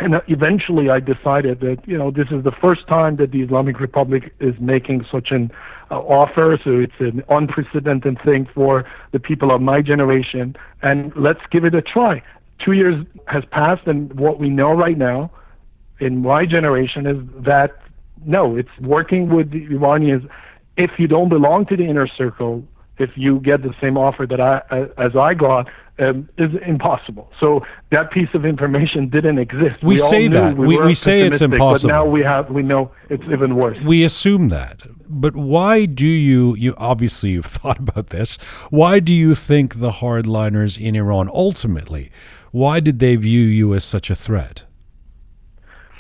[0.02, 3.80] And eventually, I decided that you know this is the first time that the Islamic
[3.80, 5.52] Republic is making such an
[5.92, 11.42] uh, offer, so it's an unprecedented thing for the people of my generation, and let's
[11.52, 12.24] give it a try.
[12.64, 15.32] Two years has passed, and what we know right now
[16.00, 17.72] in my generation is that
[18.26, 20.24] no, it's working with the Iranians.
[20.78, 22.64] If you don't belong to the inner circle,
[23.00, 24.62] if you get the same offer that I
[24.98, 25.68] as I got,
[26.00, 27.32] um, is impossible.
[27.40, 29.82] So that piece of information didn't exist.
[29.82, 31.90] We, we say that we, we, we say it's impossible.
[31.90, 33.78] But now we have we know it's even worse.
[33.84, 34.84] We assume that.
[35.08, 38.38] But why do you you obviously you've thought about this.
[38.70, 42.12] Why do you think the hardliners in Iran ultimately
[42.52, 44.64] why did they view you as such a threat?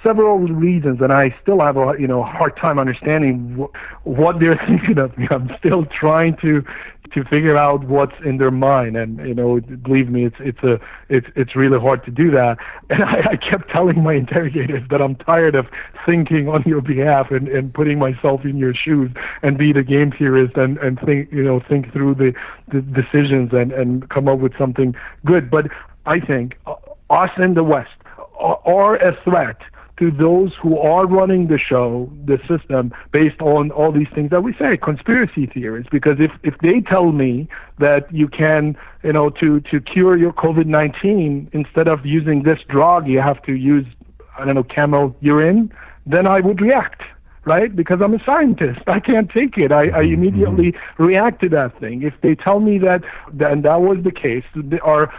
[0.04, 4.60] Several reasons, and I still have a you know hard time understanding wh- what they're
[4.68, 5.28] thinking of me.
[5.30, 6.64] I'm still trying to
[7.14, 10.80] to figure out what's in their mind, and you know, believe me, it's it's a
[11.10, 12.58] it's it's really hard to do that.
[12.92, 15.68] And I, I kept telling my interrogators that I'm tired of
[16.06, 19.12] thinking on your behalf and and putting myself in your shoes
[19.44, 22.34] and be the game theorist and and think you know think through the
[22.72, 25.50] the decisions and and come up with something good.
[25.52, 25.68] But
[26.06, 26.76] I think uh,
[27.10, 27.92] us in the West
[28.40, 29.58] are a threat
[30.00, 34.42] to those who are running the show, the system, based on all these things that
[34.42, 35.86] we say, conspiracy theories.
[35.92, 37.48] Because if, if they tell me
[37.80, 42.60] that you can, you know, to, to cure your COVID 19, instead of using this
[42.70, 43.86] drug, you have to use,
[44.38, 45.72] I don't know, camel urine,
[46.06, 47.02] then I would react
[47.46, 47.76] right?
[47.76, 48.82] Because I'm a scientist.
[48.86, 49.72] I can't take it.
[49.72, 50.14] I, I mm-hmm.
[50.14, 52.04] immediately react to that thing.
[52.04, 53.02] If they tell me that,
[53.40, 54.44] and that was the case,
[54.84, 55.12] our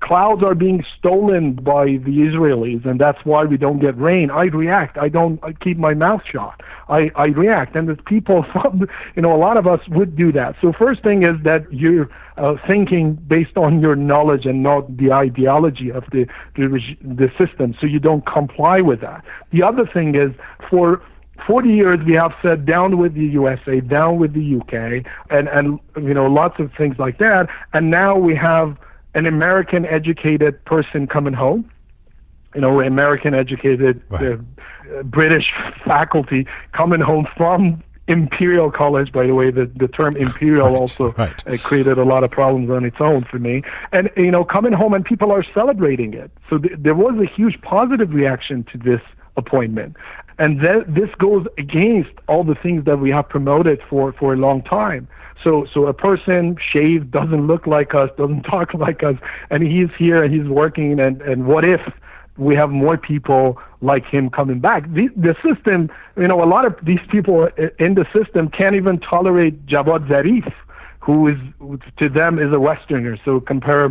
[0.00, 4.30] clouds are being stolen by the Israelis, and that's why we don't get rain.
[4.30, 4.98] I react.
[4.98, 6.60] I don't I keep my mouth shut.
[6.88, 10.32] I, I react, and the people from, you know, a lot of us would do
[10.32, 10.54] that.
[10.60, 15.12] So first thing is that you're uh, thinking based on your knowledge and not the
[15.12, 19.24] ideology of the, the the system, so you don't comply with that.
[19.50, 20.30] The other thing is
[20.70, 21.02] for
[21.46, 25.80] 40 years we have said down with the USA, down with the UK, and, and
[25.96, 27.48] you know, lots of things like that.
[27.72, 28.76] And now we have
[29.16, 31.68] an American educated person coming home,
[32.54, 34.38] you know, American educated right.
[34.38, 35.50] uh, British
[35.84, 41.12] faculty coming home from Imperial College, by the way, the, the term Imperial right, also
[41.12, 41.46] right.
[41.46, 43.62] Uh, created a lot of problems on its own for me.
[43.90, 46.30] And, you know, coming home and people are celebrating it.
[46.48, 49.00] So th- there was a huge positive reaction to this
[49.36, 49.96] appointment.
[50.38, 54.36] And th- this goes against all the things that we have promoted for, for a
[54.36, 55.08] long time.
[55.46, 59.14] So, so a person shaved doesn't look like us, doesn't talk like us,
[59.48, 60.98] and he's here and he's working.
[60.98, 61.80] And, and what if
[62.36, 64.90] we have more people like him coming back?
[64.92, 68.98] The, the system, you know, a lot of these people in the system can't even
[68.98, 70.52] tolerate Javad Zarif
[71.06, 71.38] who is
[71.98, 73.16] to them is a Westerner.
[73.24, 73.88] So compare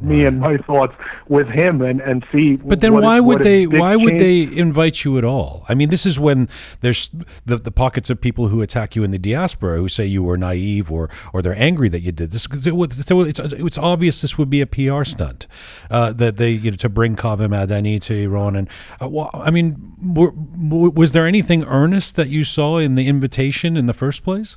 [0.00, 0.94] me and my thoughts
[1.26, 2.54] with him and, and see.
[2.54, 4.04] But then why would they why change.
[4.04, 5.64] would they invite you at all?
[5.68, 6.48] I mean, this is when
[6.80, 7.10] there's
[7.44, 10.36] the, the pockets of people who attack you in the diaspora who say you were
[10.36, 12.44] naive or or they're angry that you did this.
[12.44, 15.48] So it's it's obvious this would be a PR stunt
[15.90, 18.54] uh, that they you know to bring Kaveh Madani to Iran.
[18.54, 18.68] And
[19.02, 23.76] uh, well, I mean, were, was there anything earnest that you saw in the invitation
[23.76, 24.56] in the first place?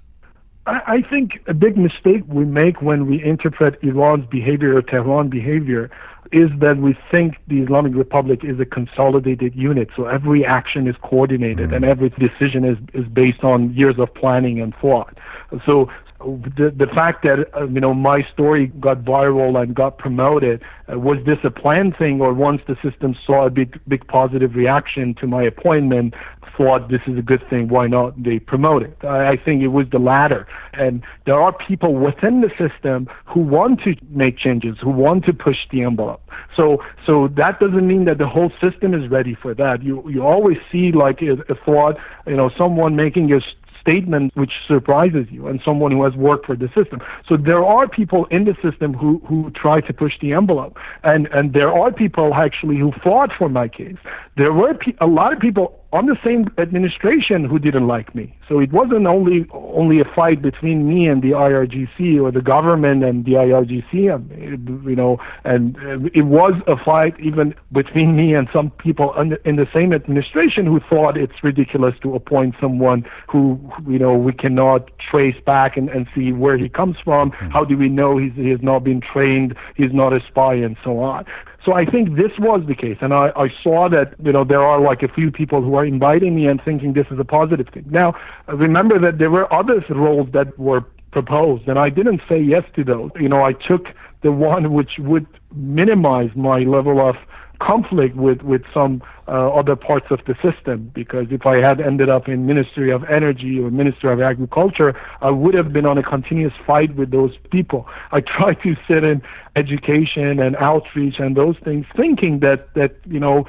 [0.67, 5.89] I think a big mistake we make when we interpret Iran's behavior or Tehran behavior
[6.33, 9.89] is that we think the Islamic Republic is a consolidated unit.
[9.95, 11.75] So every action is coordinated mm.
[11.77, 15.17] and every decision is, is based on years of planning and thought.
[15.65, 15.89] So
[16.19, 20.97] the the fact that uh, you know my story got viral and got promoted uh,
[20.97, 25.13] was this a planned thing or once the system saw a big big positive reaction
[25.15, 26.15] to my appointment
[26.57, 28.97] thought this is a good thing, why not they promote it?
[29.03, 30.47] I, think it was the latter.
[30.73, 35.33] And there are people within the system who want to make changes, who want to
[35.33, 36.21] push the envelope.
[36.55, 39.83] So, so that doesn't mean that the whole system is ready for that.
[39.83, 43.39] You, you always see like a, a thought, you know, someone making a
[43.87, 46.99] statement which surprises you and someone who has worked for the system.
[47.27, 50.77] So there are people in the system who, who try to push the envelope.
[51.03, 53.95] And, and there are people actually who fought for my case.
[54.35, 58.35] There were pe- a lot of people on the same administration who didn't like me.
[58.47, 63.03] So it wasn't only only a fight between me and the IRGC or the government
[63.03, 65.75] and the IRGC, um, you know, and
[66.13, 69.07] it was a fight even between me and some people
[69.43, 74.33] in the same administration who thought it's ridiculous to appoint someone who, you know, we
[74.33, 77.31] cannot trace back and, and see where he comes from.
[77.31, 77.49] Mm-hmm.
[77.49, 79.55] How do we know he's, he has not been trained?
[79.75, 81.25] He's not a spy and so on.
[81.67, 84.63] So I think this was the case, and I, I saw that you know there
[84.63, 87.67] are like a few people who are inviting me and thinking this is a positive
[87.73, 87.83] thing.
[87.89, 88.13] Now
[88.47, 92.85] remember that there were other roles that were proposed, and I didn't say yes to
[92.85, 93.11] those.
[93.19, 93.87] You know, I took
[94.23, 97.17] the one which would minimize my level of
[97.59, 102.09] conflict with with some uh, other parts of the system because if I had ended
[102.09, 106.03] up in Ministry of Energy or Ministry of Agriculture, I would have been on a
[106.03, 107.87] continuous fight with those people.
[108.11, 109.21] I try to sit in
[109.55, 113.45] education and outreach and those things, thinking that that you know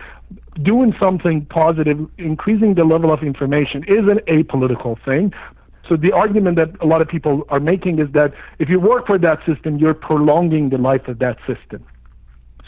[0.62, 5.32] doing something positive, increasing the level of information is an apolitical thing.
[5.88, 9.06] So the argument that a lot of people are making is that if you work
[9.06, 11.84] for that system, you're prolonging the life of that system.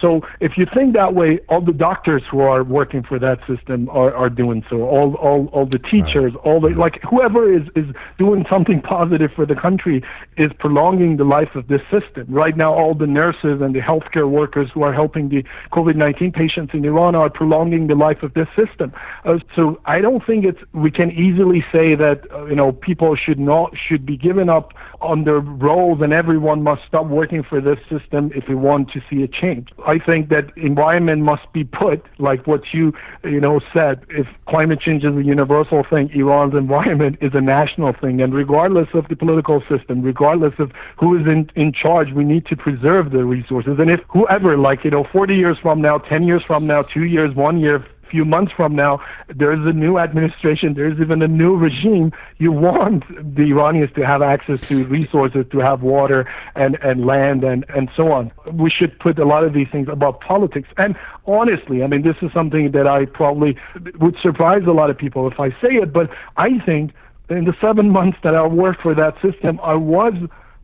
[0.00, 3.88] So if you think that way, all the doctors who are working for that system
[3.90, 4.82] are, are doing so.
[4.82, 6.44] All, all, all the teachers, right.
[6.44, 7.86] all the, like whoever is, is
[8.18, 10.02] doing something positive for the country
[10.36, 12.26] is prolonging the life of this system.
[12.28, 16.72] Right now, all the nurses and the healthcare workers who are helping the COVID-19 patients
[16.74, 18.92] in Iran are prolonging the life of this system.
[19.24, 23.16] Uh, so I don't think it's, we can easily say that, uh, you know, people
[23.16, 27.60] should not, should be given up on their roles and everyone must stop working for
[27.60, 29.70] this system if we want to see a change.
[29.86, 32.92] I think that environment must be put, like what you,
[33.24, 34.04] you know, said.
[34.10, 38.20] If climate change is a universal thing, Iran's environment is a national thing.
[38.20, 42.46] And regardless of the political system, regardless of who is in, in charge, we need
[42.46, 43.78] to preserve the resources.
[43.78, 47.04] And if whoever, like, you know, 40 years from now, 10 years from now, two
[47.04, 49.00] years, one year, few months from now,
[49.34, 52.12] there's a new administration, there's even a new regime.
[52.38, 53.04] You want
[53.36, 57.90] the Iranians to have access to resources, to have water and, and land and, and
[57.96, 58.32] so on.
[58.52, 60.68] We should put a lot of these things above politics.
[60.76, 60.96] And
[61.26, 63.56] honestly, I mean, this is something that I probably
[63.98, 66.92] would surprise a lot of people if I say it, but I think
[67.28, 70.14] in the seven months that I worked for that system, I was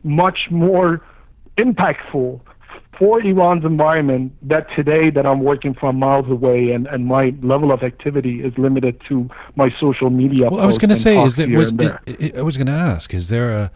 [0.03, 1.01] much more
[1.57, 2.41] impactful
[2.97, 7.71] for Iran's environment that today that I'm working from miles away and, and my level
[7.71, 10.49] of activity is limited to my social media.
[10.49, 11.71] Well, I was going to say, is there was
[12.37, 13.71] I was going to ask, is there a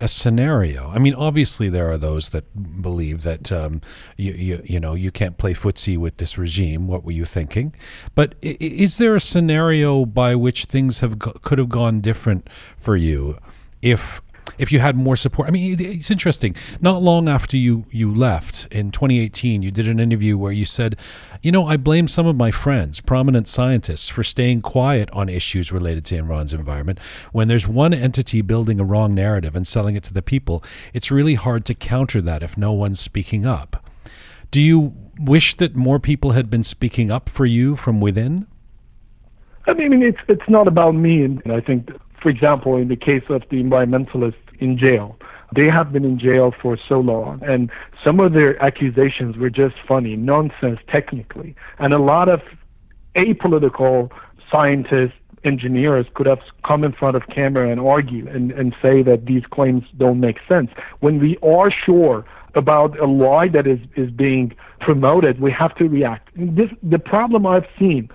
[0.00, 0.90] a scenario?
[0.90, 3.80] I mean, obviously there are those that believe that um,
[4.16, 6.88] you, you you know you can't play footsie with this regime.
[6.88, 7.74] What were you thinking?
[8.14, 12.48] But is there a scenario by which things have could have gone different
[12.78, 13.38] for you
[13.80, 14.20] if
[14.58, 15.48] if you had more support.
[15.48, 16.54] I mean, it's interesting.
[16.80, 20.96] Not long after you you left in 2018, you did an interview where you said,
[21.42, 25.72] "You know, I blame some of my friends, prominent scientists, for staying quiet on issues
[25.72, 26.98] related to Iran's environment.
[27.32, 31.10] When there's one entity building a wrong narrative and selling it to the people, it's
[31.10, 33.88] really hard to counter that if no one's speaking up."
[34.50, 38.46] Do you wish that more people had been speaking up for you from within?
[39.66, 41.90] I mean, it's it's not about me, and I think
[42.20, 45.16] for example, in the case of the environmentalists in jail,
[45.54, 47.70] they have been in jail for so long, and
[48.02, 51.54] some of their accusations were just funny, nonsense technically.
[51.78, 52.40] And a lot of
[53.16, 54.10] apolitical
[54.50, 55.12] scientists,
[55.44, 59.42] engineers could have come in front of camera and argue and, and say that these
[59.50, 60.70] claims don't make sense.
[61.00, 65.84] When we are sure about a lie that is, is being promoted, we have to
[65.88, 66.30] react.
[66.36, 68.08] This, the problem I've seen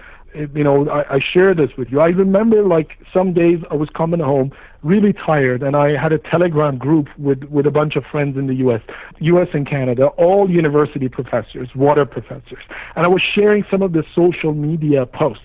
[0.54, 2.00] you know, I, I share this with you.
[2.00, 4.52] I remember like some days I was coming home
[4.84, 8.48] really tired, and I had a Telegram group with with a bunch of friends in
[8.48, 8.82] the U.S.,
[9.20, 9.48] U.S.
[9.54, 12.64] and Canada, all university professors, water professors,
[12.96, 15.44] and I was sharing some of the social media posts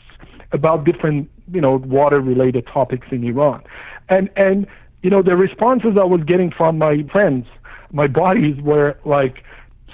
[0.53, 3.63] about different, you know, water-related topics in Iran,
[4.09, 4.67] and and
[5.03, 7.47] you know the responses I was getting from my friends,
[7.93, 9.43] my buddies were like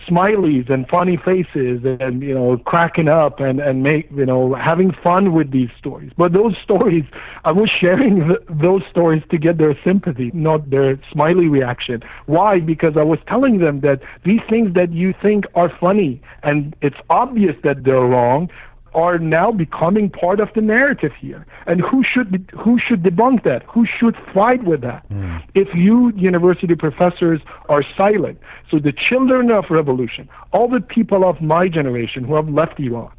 [0.09, 4.93] smileys and funny faces and you know cracking up and and make you know having
[5.05, 6.13] fun with these stories.
[6.17, 7.05] But those stories
[7.45, 12.03] i was sharing th- those stories to get their sympathy not their smiley reaction.
[12.27, 12.61] Why?
[12.61, 17.01] Because i was telling them that these things that you think are funny and it's
[17.11, 18.49] obvious that they're wrong
[18.95, 21.47] are now becoming part of the narrative here.
[21.67, 23.63] And who should who should debunk that?
[23.65, 25.09] Who should fight with that?
[25.11, 25.43] Mm.
[25.55, 28.39] If you university professors are silent,
[28.71, 33.11] so the children of revolution, all the people of my generation who have left Iran,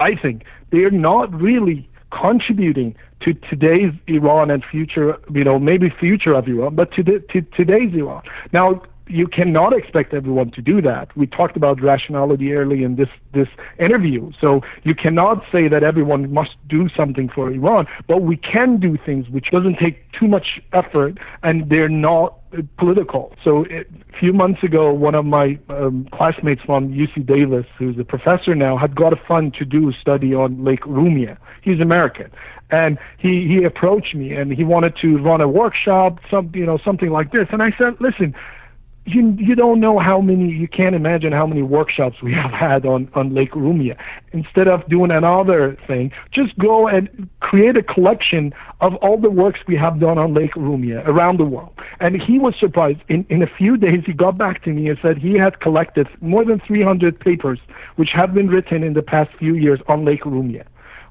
[0.00, 5.90] I think they are not really contributing to today's Iran and future, you know, maybe
[5.90, 8.22] future of Iran, but to, the, to today's Iran.
[8.52, 11.16] Now, you cannot expect everyone to do that.
[11.16, 13.48] We talked about rationality early in this this
[13.78, 14.30] interview.
[14.40, 18.96] So you cannot say that everyone must do something for Iran, but we can do
[19.04, 22.38] things which doesn't take too much effort and they're not
[22.78, 23.34] political.
[23.44, 23.84] So a
[24.18, 28.76] few months ago, one of my um, classmates from UC Davis, who's a professor now,
[28.78, 31.36] had got a fund to do a study on Lake Urmia.
[31.62, 32.30] He's American,
[32.70, 36.78] and he he approached me and he wanted to run a workshop, some you know
[36.84, 37.48] something like this.
[37.50, 38.34] And I said, listen
[39.08, 42.84] you you don't know how many you can't imagine how many workshops we have had
[42.84, 43.96] on on Lake Urmia.
[44.32, 49.60] Instead of doing another thing, just go and create a collection of all the works
[49.66, 51.72] we have done on Lake Urmia around the world.
[52.00, 53.00] And he was surprised.
[53.08, 56.08] In in a few days, he got back to me and said he had collected
[56.20, 57.58] more than 300 papers
[57.96, 60.64] which have been written in the past few years on Lake Urmia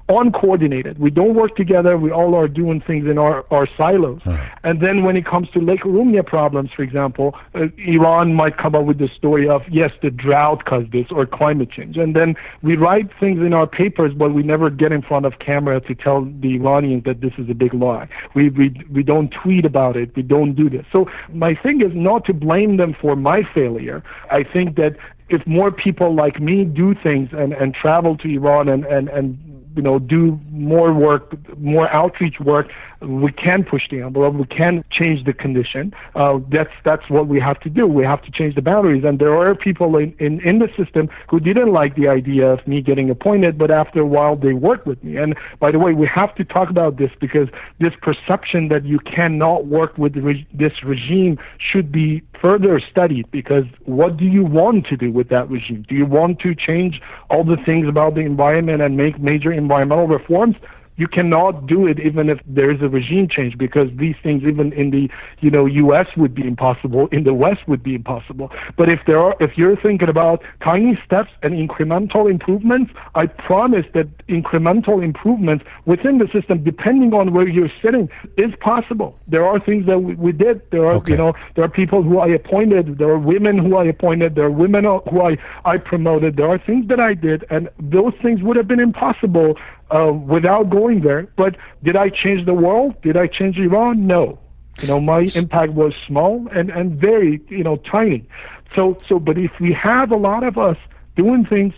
[0.08, 0.98] uncoordinated.
[0.98, 1.96] We don't work together.
[1.98, 4.20] We all are doing things in our, our silos.
[4.24, 4.50] Right.
[4.64, 8.74] And then when it comes to Lake Urmia problems, for example, uh, Iran might come
[8.74, 11.96] up with the story of, yes, the drought caused this or climate change.
[11.96, 15.38] And then we write things in our papers, but we never get in front of
[15.38, 18.08] camera to tell the Iranians that this is a big lie.
[18.34, 20.14] We, we, we don't tweet about it.
[20.16, 20.86] We don't do this.
[20.90, 24.02] So my thing is not to blame them for my failure.
[24.30, 24.96] I think that
[25.28, 29.38] if more people like me do things and, and travel to Iran and, and, and
[29.76, 32.68] you know do more work, more outreach work,
[33.00, 34.34] we can push the envelope.
[34.34, 35.94] We can change the condition.
[36.14, 37.86] Uh, that's that's what we have to do.
[37.86, 39.04] We have to change the boundaries.
[39.04, 42.66] And there are people in, in in the system who didn't like the idea of
[42.66, 45.16] me getting appointed, but after a while they worked with me.
[45.16, 48.98] And by the way, we have to talk about this because this perception that you
[49.00, 53.30] cannot work with re- this regime should be further studied.
[53.30, 55.84] Because what do you want to do with that regime?
[55.88, 60.08] Do you want to change all the things about the environment and make major environmental
[60.08, 60.56] reforms?
[60.98, 64.72] You cannot do it even if there is a regime change because these things even
[64.72, 65.08] in the
[65.40, 68.50] you know US would be impossible in the West would be impossible.
[68.76, 73.86] But if there are if you're thinking about tiny steps and incremental improvements I promise
[73.94, 79.16] that incremental improvements within the system depending on where you're sitting is possible.
[79.28, 80.60] There are things that we, we did.
[80.72, 81.12] There are Okay.
[81.12, 84.46] you know there are people who I appointed there are women who I appointed there
[84.46, 86.36] are women who I I promoted.
[86.36, 89.54] There are things that I did and those things would have been impossible
[89.90, 91.28] uh, without going there.
[91.36, 93.00] But did I change the world?
[93.02, 94.06] Did I change Iran?
[94.06, 94.38] No.
[94.80, 98.28] You know, my impact was small and, and very, you know, tiny.
[98.76, 100.76] So, so, but if we have a lot of us
[101.16, 101.74] doing things,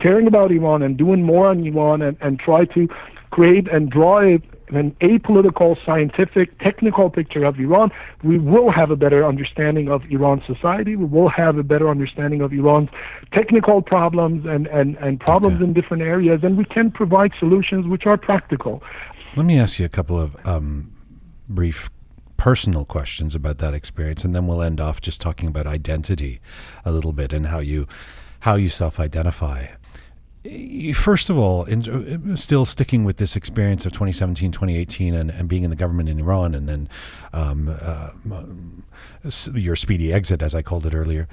[0.00, 2.88] caring about Iran and doing more on Iran and, and try to
[3.30, 7.90] create and draw a, an apolitical, scientific, technical picture of Iran,
[8.22, 10.96] we will have a better understanding of Iran's society.
[10.96, 12.90] We will have a better understanding of Iran's
[13.32, 15.64] technical problems and, and, and problems Okay.
[15.64, 18.82] in different areas, and we can provide solutions which are practical.
[19.36, 20.90] Let me ask you a couple of um,
[21.48, 21.90] brief
[22.36, 26.40] personal questions about that experience, and then we'll end off just talking about identity
[26.84, 27.86] a little bit and how you
[28.40, 29.66] how you self-identify.
[30.94, 35.48] First of all, in, uh, still sticking with this experience of 2017, 2018, and, and
[35.48, 36.88] being in the government in Iran, and then
[37.32, 38.10] um, uh,
[39.54, 41.28] your speedy exit, as I called it earlier.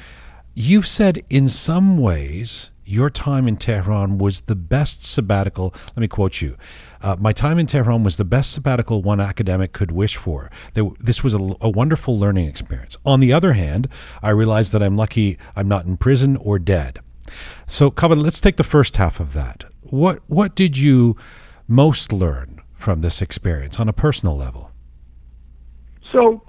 [0.55, 5.73] You've said in some ways your time in Tehran was the best sabbatical.
[5.95, 6.57] Let me quote you.
[7.01, 10.51] Uh, My time in Tehran was the best sabbatical one academic could wish for.
[10.73, 12.97] There, this was a, a wonderful learning experience.
[13.05, 13.87] On the other hand,
[14.21, 16.99] I realized that I'm lucky I'm not in prison or dead.
[17.65, 19.65] So, Kaveh, let's take the first half of that.
[19.81, 21.15] What what did you
[21.67, 24.71] most learn from this experience on a personal level?
[26.11, 26.43] So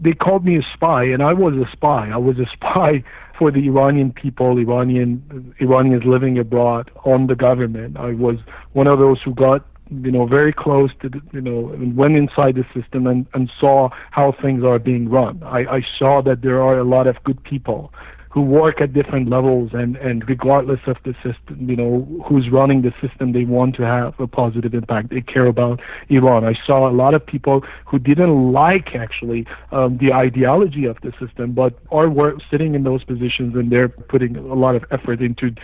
[0.00, 2.10] they, called me a spy, and I was a spy.
[2.10, 3.02] I was a spy
[3.38, 7.96] for the Iranian people, Iranian Iranians living abroad on the government.
[7.96, 8.36] I was
[8.72, 12.54] one of those who got you know very close to the, you know went inside
[12.54, 15.42] the system and, and saw how things are being run.
[15.42, 17.92] I, I saw that there are a lot of good people
[18.32, 22.80] who work at different levels and, and regardless of the system, you know, who's running
[22.80, 25.10] the system, they want to have a positive impact.
[25.10, 26.42] They care about Iran.
[26.42, 31.12] I saw a lot of people who didn't like actually um, the ideology of the
[31.20, 35.20] system, but are work, sitting in those positions and they're putting a lot of effort
[35.20, 35.54] into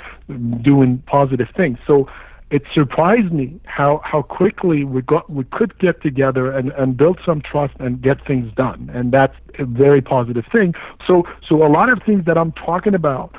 [0.61, 1.79] doing positive things.
[1.87, 2.07] So
[2.51, 7.19] it surprised me how how quickly we got we could get together and and build
[7.25, 10.75] some trust and get things done and that's a very positive thing
[11.07, 13.35] so so a lot of things that i'm talking about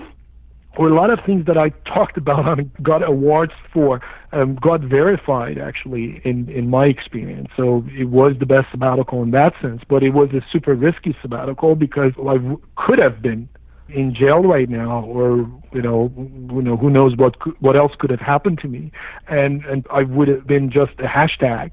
[0.78, 4.02] or a lot of things that I talked about and got awards for
[4.32, 7.50] um, got verified actually in, in my experience.
[7.58, 11.16] So it was the best sabbatical in that sense, but it was a super risky
[11.22, 12.38] sabbatical because I
[12.78, 13.50] could have been
[13.94, 15.38] in jail right now, or
[15.74, 18.92] you know, you know, who knows what what else could have happened to me,
[19.28, 21.72] and and I would have been just a hashtag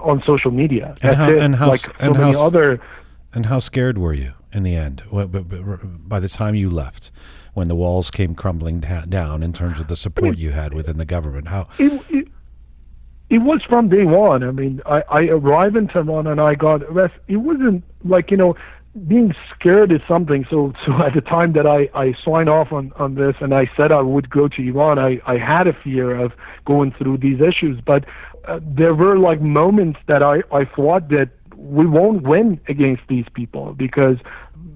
[0.00, 0.88] on social media.
[1.02, 1.38] And That's how- it.
[1.38, 2.80] and how like s- so and how many other.
[3.34, 5.02] And how scared were you in the end?
[5.12, 7.10] Wh- b- b- By the time you left,
[7.52, 11.04] when the walls came crumbling down in terms of the support you had within the
[11.04, 11.68] government, how?
[11.78, 12.28] it, it,
[13.28, 14.42] it was from day one.
[14.42, 17.20] I mean, I, I arrived in Tehran and I got arrested.
[17.28, 18.56] It wasn't like, you know,
[19.06, 20.46] being scared is something.
[20.50, 23.70] So, so at the time that I, I signed off on, on this and I
[23.76, 26.32] said I would go to Iran, I, I had a fear of
[26.66, 27.80] going through these issues.
[27.84, 28.04] But
[28.46, 33.26] uh, there were like moments that I, I thought that we won't win against these
[33.34, 34.16] people because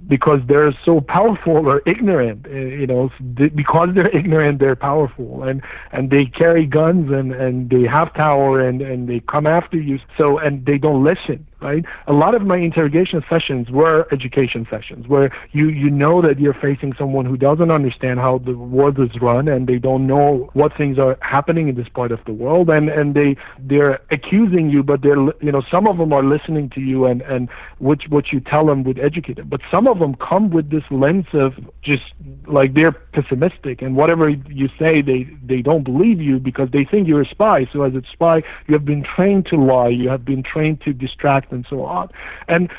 [0.09, 3.09] because they're so powerful or ignorant uh, you know
[3.55, 5.63] because they're ignorant they're powerful and
[5.93, 9.99] and they carry guns and and they have power and and they come after you
[10.19, 11.85] so and they don't listen right?
[12.07, 16.55] A lot of my interrogation sessions were education sessions where you you know that you're
[16.55, 20.77] facing someone who doesn't understand how the world is run and they don't know what
[20.77, 24.83] things are happening in this part of the world and and they they're accusing you
[24.83, 27.49] but they're you know some of them are listening to you and and
[27.79, 29.49] which what you tell them would educate them.
[29.49, 31.53] But some of them come with this lens of
[31.83, 32.03] just
[32.47, 37.09] like they're pessimistic and whatever you say they they don't believe you because they think
[37.09, 37.69] you're a spy.
[37.73, 39.89] So as a spy you have been trained to lie.
[39.89, 42.09] You have been trained to distract and so on.
[42.49, 42.71] And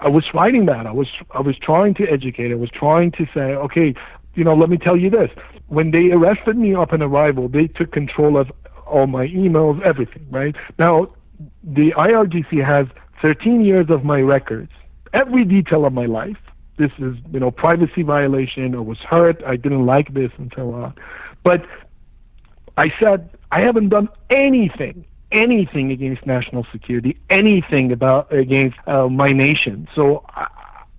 [0.00, 0.86] I, was fighting that.
[0.86, 2.52] I was i was trying to educate.
[2.52, 3.94] I was trying to say okay
[4.34, 5.30] you know let me tell you this.
[5.68, 8.50] When they arrested me upon arrival they took control of
[8.86, 10.54] all my emails everything right?
[10.78, 11.08] Now
[11.62, 12.86] the irgc has
[13.22, 14.70] 13 years of my records.
[15.12, 16.36] Every detail of my life.
[16.78, 18.74] This is you know privacy violation.
[18.74, 19.42] I was hurt.
[19.44, 20.94] I didn't like this and so on.
[21.44, 21.62] But
[22.76, 29.32] i said i haven't done anything anything against national security anything about against uh, my
[29.32, 30.46] nation so I,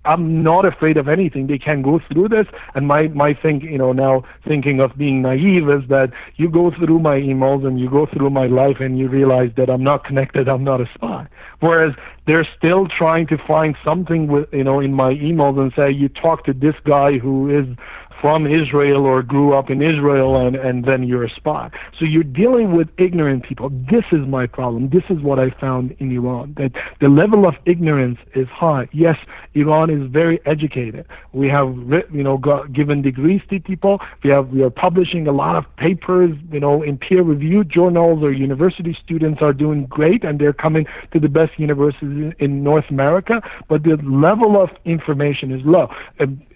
[0.05, 1.47] I'm not afraid of anything.
[1.47, 5.21] They can go through this, and my my think, you know, now thinking of being
[5.21, 8.97] naive is that you go through my emails and you go through my life, and
[8.97, 10.47] you realize that I'm not connected.
[10.47, 11.27] I'm not a spy.
[11.59, 11.93] Whereas
[12.25, 16.07] they're still trying to find something with, you know, in my emails and say you
[16.07, 17.67] talk to this guy who is
[18.22, 21.70] from Israel or grew up in Israel and, and then you're a spy.
[21.97, 23.70] So you're dealing with ignorant people.
[23.70, 24.89] This is my problem.
[24.89, 28.88] This is what I found in Iran, that the level of ignorance is high.
[28.91, 29.17] Yes,
[29.53, 31.05] Iran is very educated.
[31.34, 31.67] We have,
[32.11, 32.38] you know,
[32.74, 33.99] given degrees to people.
[34.24, 38.32] We have, we are publishing a lot of papers, you know, in peer-reviewed journals or
[38.32, 43.41] university students are doing great and they're coming to the best universities in North America,
[43.67, 45.89] but the level of information is low.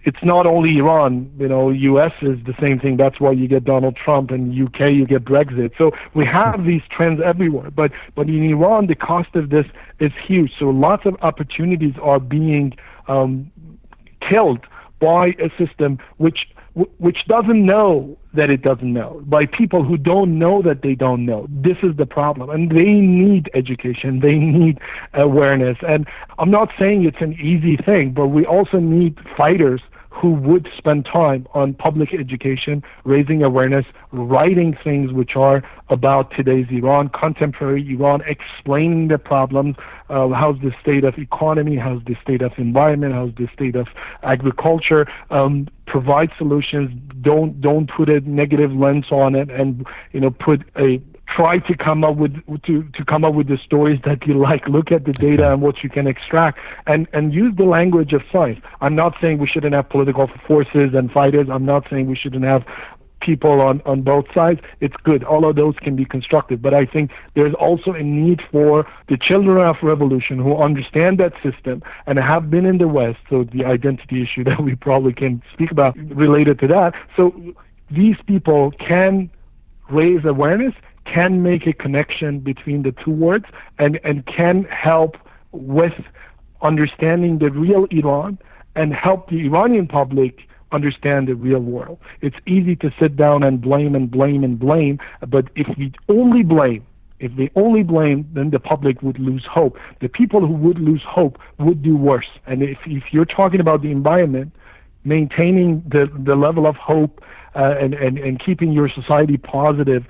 [0.05, 2.97] It's not only Iran, you know, US is the same thing.
[2.97, 5.71] That's why you get Donald Trump and UK you get Brexit.
[5.77, 7.71] So we have these trends everywhere.
[7.71, 9.65] But but in Iran the cost of this
[9.99, 10.51] is huge.
[10.59, 12.73] So lots of opportunities are being
[13.07, 13.51] um,
[14.27, 14.65] killed
[14.99, 19.21] by a system which which doesn't know that it doesn't know.
[19.25, 22.49] By people who don't know that they don't know this is the problem.
[22.49, 24.19] And they need education.
[24.21, 24.79] They need
[25.13, 25.77] awareness.
[25.87, 26.07] And
[26.39, 29.81] i'm not saying it's an easy thing but we also need fighters
[30.13, 36.67] who would spend time on public education, raising awareness, writing things which are about today's
[36.69, 39.75] Iran, contemporary Iran, explaining the problems,
[40.09, 43.87] uh, how's the state of economy, how's the state of environment, how's the state of
[44.21, 46.91] agriculture, um, provide solutions.
[47.21, 51.01] Don't don't put a negative lens on it, and you know put a
[51.35, 54.67] try to come up with to to come up with the stories that you like.
[54.67, 55.53] Look at the data okay.
[55.53, 58.59] and what you can extract and and use the language of science.
[58.81, 61.47] I'm not saying we shouldn't have political forces and fighters.
[61.51, 62.63] I'm not saying we shouldn't have
[63.21, 64.59] people on on both sides.
[64.81, 65.23] It's good.
[65.23, 66.61] All of those can be constructive.
[66.61, 71.33] But i think there's also a need for the children of revolution who understand that
[71.41, 73.19] system and have been in the west.
[73.29, 76.93] So the identity issue that we probably can speak about related to that.
[77.15, 77.33] So
[77.89, 79.29] these people can
[79.89, 80.73] raise awareness
[81.05, 83.45] can make a connection between the two words
[83.79, 85.17] and, and can help
[85.51, 85.93] with
[86.61, 88.37] understanding the real Iran
[88.75, 91.99] and help the Iranian public understand the real world.
[92.21, 96.43] It's easy to sit down and blame and blame and blame, but if we only
[96.43, 96.85] blame,
[97.19, 99.77] if we only blame, then the public would lose hope.
[100.01, 102.27] The people who would lose hope would do worse.
[102.47, 104.51] And if, if you're talking about the environment,
[105.05, 107.21] maintaining the, the level of hope
[107.55, 110.05] uh, and, and, and keeping your society positive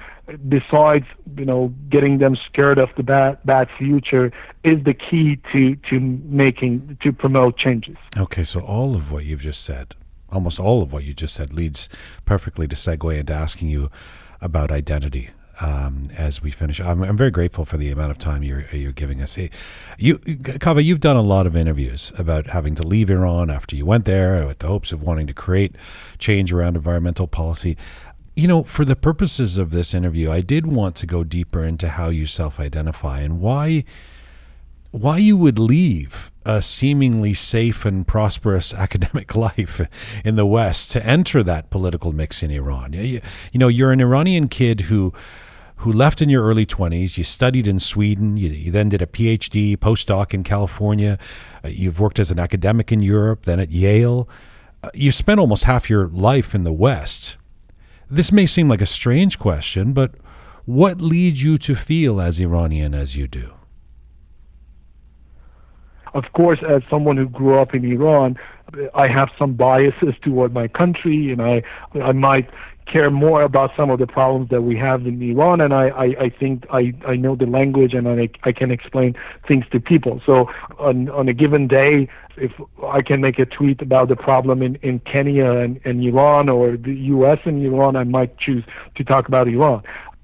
[0.48, 1.06] besides
[1.38, 4.32] you know getting them scared of the bad bad future
[4.64, 7.98] is the key to to making to promote changes.
[8.18, 9.96] Okay so all of what you've just said
[10.32, 11.89] almost all of what you just said leads
[12.26, 13.89] perfectly to segue into asking you
[14.41, 15.30] about identity
[15.62, 16.80] um, as we finish.
[16.80, 19.36] I'm, I'm, very grateful for the amount of time you're you're giving us.
[19.36, 19.49] Hey,
[19.97, 23.86] you, Kaveh, you've done a lot of interviews about having to leave Iran after you
[23.86, 25.76] went there with the hopes of wanting to create
[26.18, 27.78] change around environmental policy.
[28.36, 31.89] You know, for the purposes of this interview, I did want to go deeper into
[31.89, 33.84] how you self-identify and why
[34.93, 39.82] why you would leave a seemingly safe and prosperous academic life
[40.24, 42.93] in the West to enter that political mix in Iran.
[42.93, 43.22] You
[43.56, 45.12] know, you're an Iranian kid who
[45.78, 47.17] who left in your early 20s.
[47.17, 48.38] You studied in Sweden.
[48.38, 51.17] You, you then did a PhD, postdoc in California.
[51.63, 54.28] Uh, you've worked as an academic in Europe, then at Yale.
[54.84, 57.38] Uh, you've spent almost half your life in the West.
[58.09, 60.15] This may seem like a strange question, but
[60.65, 63.53] what leads you to feel as Iranian as you do?
[66.13, 68.38] Of course, as someone who grew up in Iran,
[68.93, 71.63] I have some biases toward my country, and I
[71.99, 72.49] I might
[72.86, 76.05] care more about some of the problems that we have in Iran, and I, I,
[76.25, 79.15] I think I, I know the language and I, I can explain
[79.47, 80.21] things to people.
[80.25, 82.07] So on, on a given day,
[82.38, 82.51] if
[82.84, 86.77] I can make a tweet about the problem in, in Kenya and, and Iran or
[86.77, 87.39] the U.S.
[87.45, 88.63] and Iran, I might choose
[88.95, 89.84] to talk about Iran.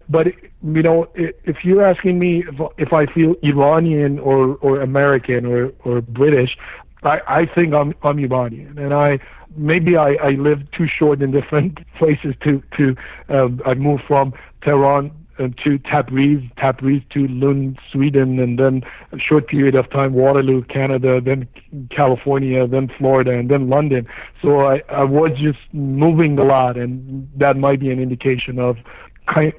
[0.10, 5.46] But you know, if you're asking me if, if I feel Iranian or, or American
[5.46, 6.58] or, or British,
[7.04, 9.20] I, I think I'm I'm Iranian, and I
[9.56, 12.96] maybe I, I lived too short in different places to to
[13.30, 14.34] um, I moved from
[14.64, 20.14] Tehran uh, to Tabriz, Tabriz to Lund, Sweden, and then a short period of time
[20.14, 21.48] Waterloo, Canada, then
[21.90, 24.08] California, then Florida, and then London.
[24.42, 28.78] So I, I was just moving a lot, and that might be an indication of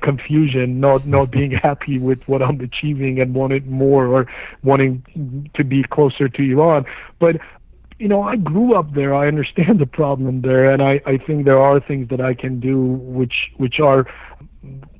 [0.02, 4.26] confusion, not not being happy with what I'm achieving and wanted more or
[4.62, 6.84] wanting to be closer to Iran.
[7.18, 7.36] But
[8.00, 9.14] you know, I grew up there.
[9.14, 12.58] I understand the problem there, and I, I think there are things that I can
[12.58, 14.06] do which which are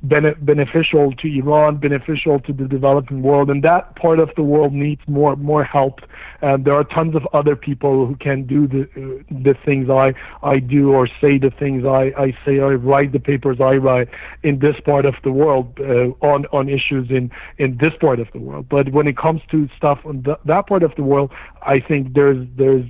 [0.03, 4.73] bene- beneficial to Iran, beneficial to the developing world, and that part of the world
[4.73, 6.01] needs more more help.
[6.43, 10.15] And there are tons of other people who can do the uh, the things I
[10.43, 14.09] I do or say the things I I say or write the papers I write
[14.43, 18.29] in this part of the world uh, on on issues in in this part of
[18.33, 18.67] the world.
[18.69, 21.31] But when it comes to stuff on th- that part of the world,
[21.63, 22.87] I think there's there's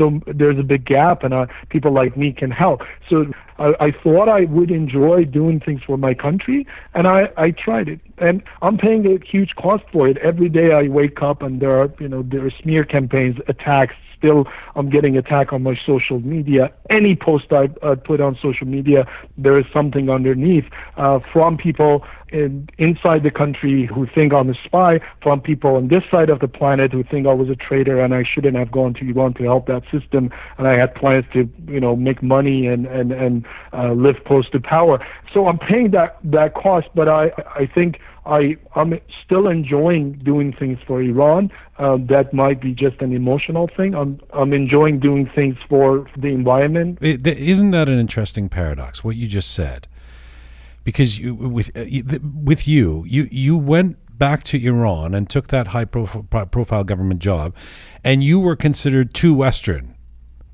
[0.00, 2.80] so there's a big gap, and uh, people like me can help.
[3.10, 3.26] So
[3.58, 7.88] I, I thought I would enjoy doing things for my country, and I, I tried
[7.88, 8.00] it.
[8.16, 10.16] And I'm paying a huge cost for it.
[10.18, 13.94] Every day I wake up, and there are you know there are smear campaigns, attacks.
[14.20, 14.44] Still,
[14.76, 16.70] I'm getting attacked on my social media.
[16.90, 19.06] Any post I, I put on social media,
[19.38, 20.64] there is something underneath
[20.98, 25.88] uh, from people in, inside the country who think I'm a spy, from people on
[25.88, 28.70] this side of the planet who think I was a traitor and I shouldn't have
[28.70, 32.22] gone to Iran to help that system, and I had plans to, you know, make
[32.22, 35.04] money and and and uh, live close to power.
[35.32, 40.52] So I'm paying that that cost, but I I think I I'm still enjoying doing
[40.52, 41.50] things for Iran.
[41.78, 43.94] Uh, that might be just an emotional thing.
[43.94, 46.98] I'm I'm enjoying doing things for the environment.
[47.00, 49.02] Isn't that an interesting paradox?
[49.02, 49.88] What you just said
[50.84, 55.68] because you, with uh, with you, you you went back to Iran and took that
[55.68, 57.54] high profile, profile government job,
[58.04, 59.94] and you were considered too Western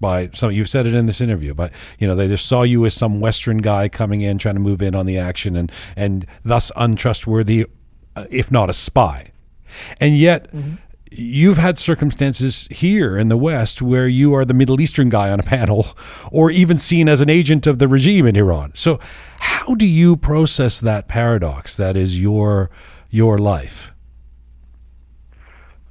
[0.01, 0.51] by some.
[0.53, 3.20] You've said it in this interview, but you know they just saw you as some
[3.20, 7.66] Western guy coming in trying to move in on the action, and and thus untrustworthy,
[8.14, 9.32] uh, if not a spy.
[10.01, 10.76] And yet, mm-hmm
[11.11, 15.40] you've had circumstances here in the West where you are the Middle Eastern guy on
[15.40, 15.86] a panel
[16.32, 18.72] or even seen as an agent of the regime in Iran.
[18.74, 18.99] So
[19.40, 22.70] how do you process that paradox that is your
[23.11, 23.92] your life?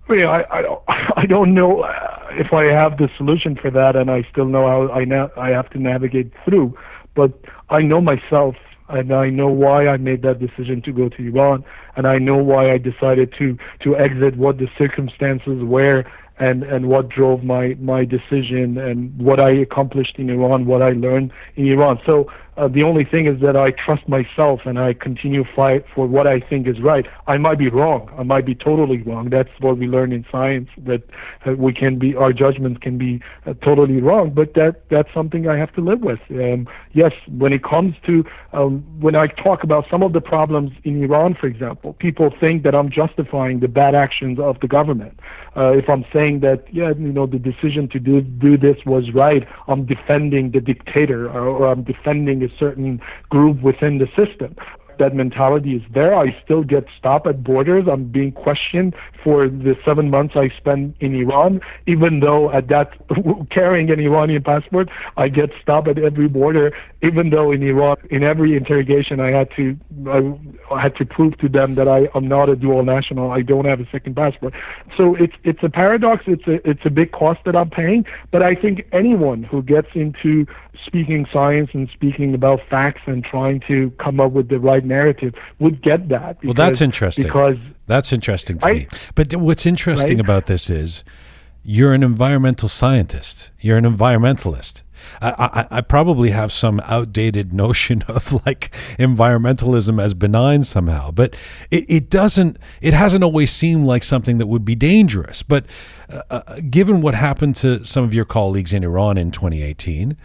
[0.08, 3.72] I mean, I, I don't, I don't know uh, if I have the solution for
[3.72, 6.78] that, and I still know how I na- I have to navigate through.
[7.16, 7.32] But
[7.70, 8.56] I know myself
[8.90, 11.64] and I know why I made that decision to go to Iran,
[11.96, 16.06] and I know why I decided to to exit, what the circumstances were,
[16.38, 20.92] and and what drove my my decision, and what I accomplished in Iran, what I
[20.92, 22.00] learned in Iran.
[22.06, 26.08] So uh, the only thing is that I trust myself and I continue fight for
[26.08, 27.06] what I think is right.
[27.28, 28.10] I might be wrong.
[28.18, 29.30] I might be totally wrong.
[29.30, 31.04] That's what we learn in science that
[31.46, 34.32] uh, we can be our judgments can be uh, totally wrong.
[34.34, 36.20] But that that's something I have to live with.
[36.30, 40.72] Um, yes, when it comes to um, when I talk about some of the problems
[40.84, 45.20] in Iran, for example, people think that I'm justifying the bad actions of the government.
[45.56, 49.14] Uh, if I'm saying that yeah, you know, the decision to do do this was
[49.14, 54.56] right, I'm defending the dictator or, or I'm defending a certain group within the system
[55.00, 56.16] that mentality is there.
[56.16, 57.86] I still get stopped at borders.
[57.92, 58.96] I'm being questioned
[59.26, 62.92] for the seven months I spent in Iran, even though at that
[63.50, 66.72] carrying an Iranian passport, I get stopped at every border.
[67.02, 69.76] Even though in Iran, in every interrogation, I had to
[70.72, 73.32] I had to prove to them that I am not a dual national.
[73.32, 74.54] I don't have a second passport.
[74.96, 76.26] So it's it's a paradox.
[76.28, 78.06] It's a it's a big cost that I'm paying.
[78.30, 80.46] But I think anyone who gets into
[80.86, 85.34] speaking science and speaking about facts and trying to come up with the right narrative
[85.60, 86.40] would get that.
[86.40, 87.26] Because, well, that's interesting.
[87.26, 87.58] Because
[87.88, 88.88] that's interesting to I, me.
[89.14, 90.26] But what's interesting right?
[90.26, 91.04] about this is
[91.64, 93.52] you're an environmental scientist.
[93.60, 94.84] You're an environmentalist.
[95.22, 101.36] I, I, I, probably have some outdated notion of like environmentalism as benign somehow, but
[101.72, 105.44] it, it doesn't, it hasn't always seemed like something that would be dangerous.
[105.44, 105.66] But
[106.10, 110.18] uh, uh given what happened to some of your colleagues in Iran in 2018,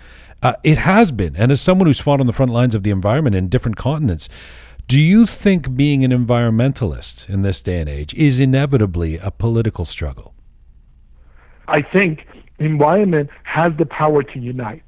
[0.42, 1.36] uh, it has been.
[1.36, 4.28] And as someone who's fought on the front lines of the environment in different continents,
[4.90, 9.84] do you think being an environmentalist in this day and age is inevitably a political
[9.84, 10.34] struggle?
[11.68, 12.26] I think
[12.58, 14.82] environment has the power to unite.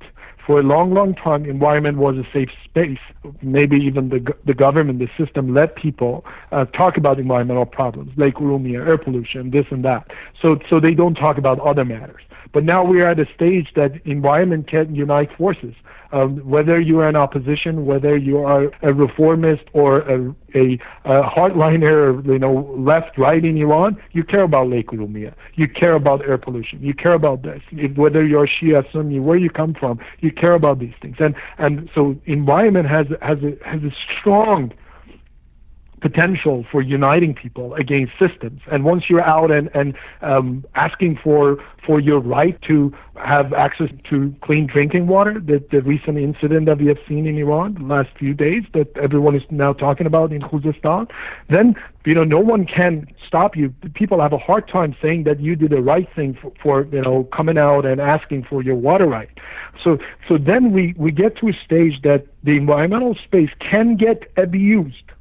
[0.44, 2.98] For a long, long time, environment was a safe space.
[3.42, 8.34] Maybe even the the government, the system, let people uh, talk about environmental problems, Lake
[8.34, 10.10] Urumia, air pollution, this and that.
[10.40, 12.22] So, so they don't talk about other matters.
[12.52, 15.74] But now we are at a stage that environment can unite forces.
[16.12, 21.22] Um, whether you are in opposition, whether you are a reformist or a, a, a
[21.22, 25.32] hardliner, you know, left, right in Iran, you care about Lake Urumia.
[25.54, 26.82] You care about air pollution.
[26.82, 27.62] You care about this.
[27.70, 31.16] If, whether you're Shia, Sunni, where you come from, you care about these things.
[31.18, 34.72] And and so environment has has a has a strong
[36.02, 38.60] potential for uniting people against systems.
[38.70, 43.88] And once you're out and, and um, asking for for your right to have access
[44.08, 47.84] to clean drinking water, the, the recent incident that we have seen in Iran the
[47.84, 51.10] last few days that everyone is now talking about in Khuzestan,
[51.48, 51.74] then
[52.04, 53.72] you know no one can stop you.
[53.94, 57.02] People have a hard time saying that you did the right thing for, for you
[57.02, 59.30] know coming out and asking for your water right.
[59.82, 59.98] So
[60.28, 65.11] so then we we get to a stage that the environmental space can get abused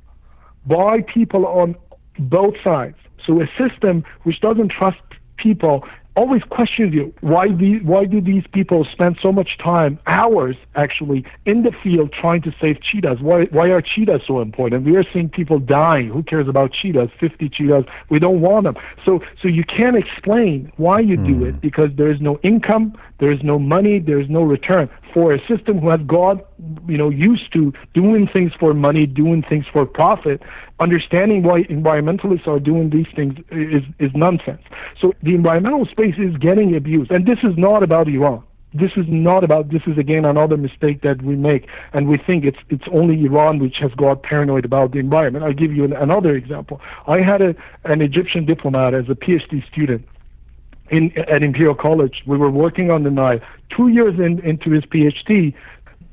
[0.66, 1.76] by people on
[2.20, 2.98] both sides.
[3.26, 5.02] So a system which doesn't trust
[5.38, 5.84] people
[6.16, 11.26] always questions you why the, why do these people spend so much time hours actually
[11.46, 13.22] in the field trying to save cheetahs?
[13.22, 14.86] Why why are cheetahs so important?
[14.86, 16.10] We are seeing people dying.
[16.10, 17.10] Who cares about cheetahs?
[17.20, 17.86] 50 cheetahs.
[18.10, 18.76] We don't want them.
[19.06, 21.28] So so you can't explain why you mm.
[21.28, 21.46] do hmm.
[21.46, 24.90] it because there is no income there is no money there is no return.
[25.14, 26.46] For a system who has got
[26.88, 30.42] you know used to doing things for money doing things for profit
[30.82, 34.62] understanding why environmentalists are doing these things is is nonsense
[35.00, 39.06] so the environmental space is getting abused and this is not about iran this is
[39.08, 42.86] not about this is again another mistake that we make and we think it's it's
[42.94, 45.44] only Iran which has got paranoid about the environment.
[45.44, 46.80] I'll give you an, another example.
[47.06, 47.54] I had a,
[47.84, 50.08] an Egyptian diplomat as a PhD student
[50.90, 52.24] in at Imperial College.
[52.26, 53.40] We were working on the Nile.
[53.76, 55.54] Two years in, into his PhD,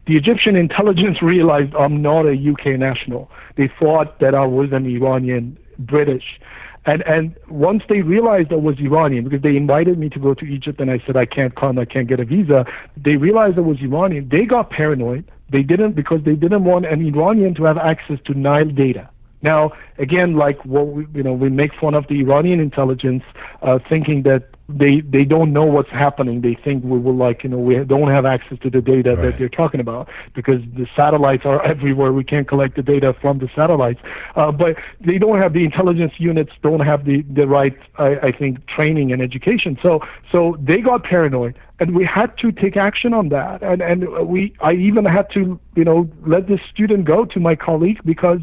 [0.09, 3.31] the Egyptian intelligence realized I'm not a UK national.
[3.59, 6.41] They thought that I was an Iranian British.
[6.87, 10.45] And and once they realized I was Iranian, because they invited me to go to
[10.47, 12.65] Egypt and I said I can't come, I can't get a visa,
[12.97, 14.29] they realized I was Iranian.
[14.31, 15.31] They got paranoid.
[15.51, 19.11] They didn't because they didn't want an Iranian to have access to Nile data.
[19.43, 23.23] Now, again, like what we, you know, we make fun of the Iranian intelligence,
[23.63, 26.43] uh, thinking that they they don't know what's happening.
[26.43, 29.23] They think we will like you know we don't have access to the data right.
[29.23, 32.13] that they're talking about because the satellites are everywhere.
[32.13, 34.01] We can't collect the data from the satellites,
[34.37, 38.33] uh, but they don't have the intelligence units don't have the the right I, I
[38.33, 39.79] think training and education.
[39.83, 40.01] So
[40.31, 44.55] so they got paranoid and we had to take action on that and and we
[44.61, 48.41] I even had to you know let this student go to my colleague because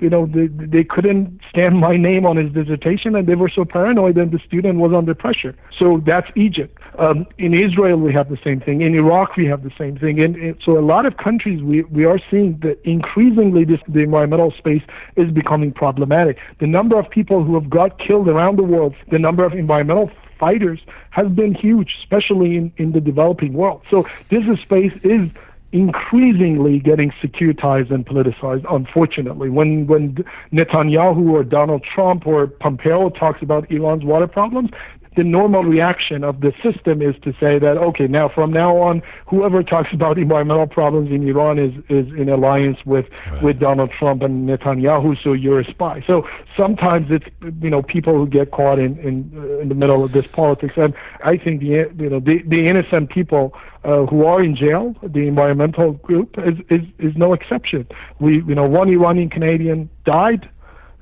[0.00, 3.64] you know, they, they couldn't stand my name on his dissertation and they were so
[3.64, 5.54] paranoid that the student was under pressure.
[5.76, 6.78] So that's Egypt.
[6.98, 8.80] Um, in Israel, we have the same thing.
[8.80, 10.20] In Iraq, we have the same thing.
[10.20, 14.00] And, and so a lot of countries, we, we are seeing that increasingly this, the
[14.00, 14.82] environmental space
[15.16, 16.38] is becoming problematic.
[16.58, 20.10] The number of people who have got killed around the world, the number of environmental
[20.38, 20.80] fighters
[21.10, 23.82] has been huge, especially in, in the developing world.
[23.90, 25.28] So this space is
[25.72, 29.50] increasingly getting securitized and politicized, unfortunately.
[29.50, 30.16] When when
[30.52, 34.70] Netanyahu or Donald Trump or Pompeo talks about Iran's water problems,
[35.16, 39.02] the normal reaction of the system is to say that okay now from now on
[39.26, 43.42] whoever talks about environmental problems in Iran is is in alliance with right.
[43.42, 46.02] with Donald Trump and Netanyahu so you're a spy.
[46.06, 47.26] So sometimes it's
[47.60, 50.74] you know people who get caught in in, uh, in the middle of this politics.
[50.76, 50.94] And
[51.24, 53.54] I think the you know the the innocent people
[53.84, 57.86] uh, who are in jail the environmental group is is is no exception.
[58.18, 60.48] We you know one Iranian Canadian died.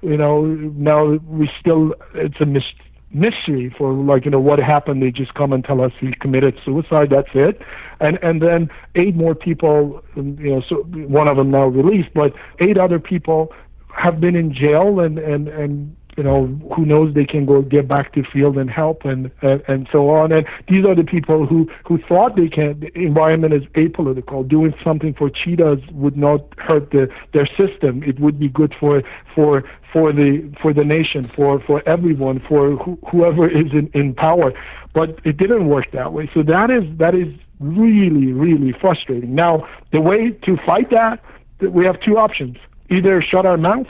[0.03, 2.63] You know now we still it's a mis-
[3.11, 5.03] mystery for like you know what happened.
[5.03, 7.09] They just come and tell us he committed suicide.
[7.11, 7.61] That's it.
[8.01, 10.77] And and then eight more people um, you know so
[11.09, 13.53] one of them now released but eight other people
[13.97, 17.87] have been in jail and and and you know, who knows they can go get
[17.87, 20.33] back to field and help and, and and so on.
[20.33, 22.81] And these are the people who who thought they can.
[22.81, 24.47] The environment is apolitical.
[24.47, 28.03] Doing something for cheetahs would not hurt the their system.
[28.03, 29.63] It would be good for for
[29.93, 34.53] for the for the nation, for for everyone, for who, whoever is in, in power.
[34.93, 36.29] But it didn't work that way.
[36.35, 39.37] So that is that is really really frustrating.
[39.37, 41.23] Now the way to fight that,
[41.61, 42.57] we have two options:
[42.91, 43.87] either shut our mouth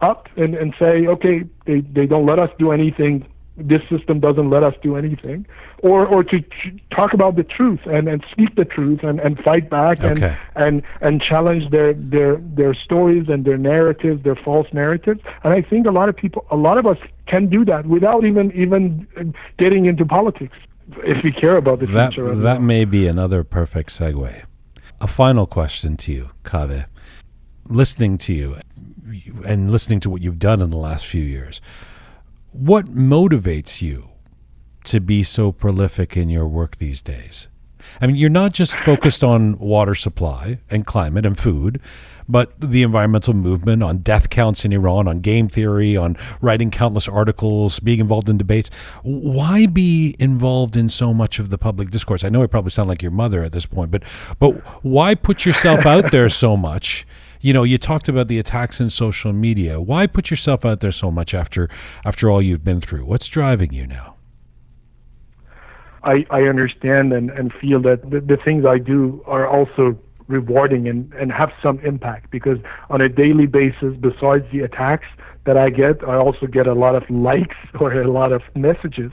[0.00, 3.26] up and, and say, okay, they, they don't let us do anything.
[3.56, 5.44] This system doesn't let us do anything,
[5.78, 6.44] or or to
[6.96, 10.38] talk about the truth and, and speak the truth and, and fight back and, okay.
[10.54, 15.20] and and challenge their their their stories and their narratives, their false narratives.
[15.42, 18.24] And I think a lot of people, a lot of us can do that without
[18.24, 20.56] even even getting into politics
[20.98, 22.32] if we care about the that, future.
[22.36, 24.40] That may be another perfect segue.
[25.00, 26.86] A final question to you, Kaveh.
[27.66, 28.56] Listening to you,
[29.46, 31.60] and listening to what you've done in the last few years,
[32.52, 34.10] what motivates you
[34.84, 37.48] to be so prolific in your work these days?
[38.00, 41.80] I mean, you're not just focused on water supply and climate and food,
[42.28, 47.08] but the environmental movement, on death counts in Iran, on game theory, on writing countless
[47.08, 48.70] articles, being involved in debates.
[49.02, 52.24] Why be involved in so much of the public discourse?
[52.24, 54.02] I know I probably sound like your mother at this point, but
[54.38, 54.52] but
[54.84, 57.06] why put yourself out there so much?
[57.40, 59.80] You know, you talked about the attacks in social media.
[59.80, 61.68] Why put yourself out there so much after
[62.04, 63.04] after all you've been through?
[63.04, 64.16] What's driving you now?
[66.04, 70.88] I, I understand and, and feel that the, the things I do are also rewarding
[70.88, 72.58] and, and have some impact because
[72.90, 75.06] on a daily basis, besides the attacks
[75.44, 79.10] that I get, I also get a lot of likes or a lot of messages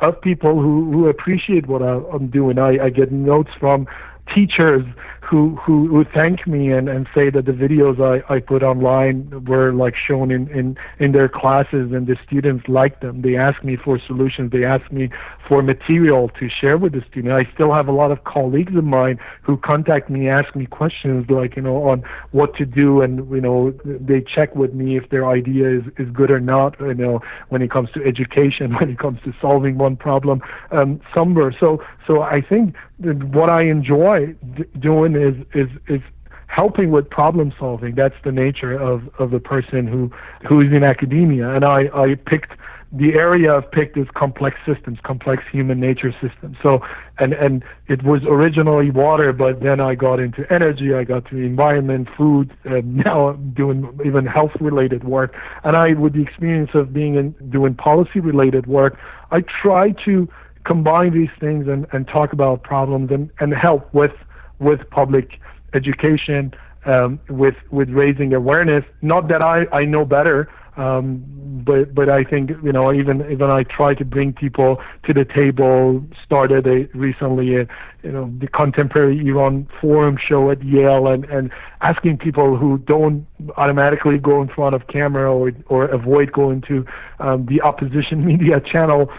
[0.00, 2.58] of people who, who appreciate what I, I'm doing.
[2.58, 3.86] I, I get notes from
[4.34, 4.84] teachers
[5.24, 9.44] who who, who thank me and, and say that the videos I, I put online
[9.46, 13.22] were like shown in, in, in their classes and the students like them.
[13.22, 14.52] They ask me for solutions.
[14.52, 15.10] They ask me
[15.48, 17.32] for material to share with the student.
[17.32, 21.26] I still have a lot of colleagues of mine who contact me, ask me questions
[21.28, 22.02] like, you know, on
[22.32, 26.08] what to do and, you know, they check with me if their idea is, is
[26.12, 29.78] good or not, you know, when it comes to education, when it comes to solving
[29.78, 31.54] one problem um, somewhere.
[31.58, 36.02] So, so I think what I enjoy d- doing is, is, is
[36.46, 37.94] helping with problem solving.
[37.94, 40.10] That's the nature of, of the person who,
[40.46, 41.50] who is in academia.
[41.50, 42.52] And I, I picked
[42.96, 46.56] the area I've picked is complex systems, complex human nature systems.
[46.62, 46.80] So,
[47.18, 51.36] and and it was originally water, but then I got into energy, I got to
[51.36, 55.34] environment, food, and now I'm doing even health related work.
[55.64, 58.96] And I, with the experience of being in doing policy related work,
[59.32, 60.28] I try to
[60.64, 64.12] combine these things and, and talk about problems and, and help with
[64.58, 65.40] with public
[65.74, 66.52] education,
[66.86, 68.84] um, with with raising awareness.
[69.02, 71.22] Not that I, I know better, um,
[71.64, 75.24] but but I think you know even even I try to bring people to the
[75.24, 76.04] table.
[76.24, 77.66] Started a recently a
[78.02, 81.50] you know the contemporary Iran forum show at Yale and and
[81.80, 83.26] asking people who don't
[83.56, 86.84] automatically go in front of camera or or avoid going to
[87.20, 89.10] um, the opposition media channel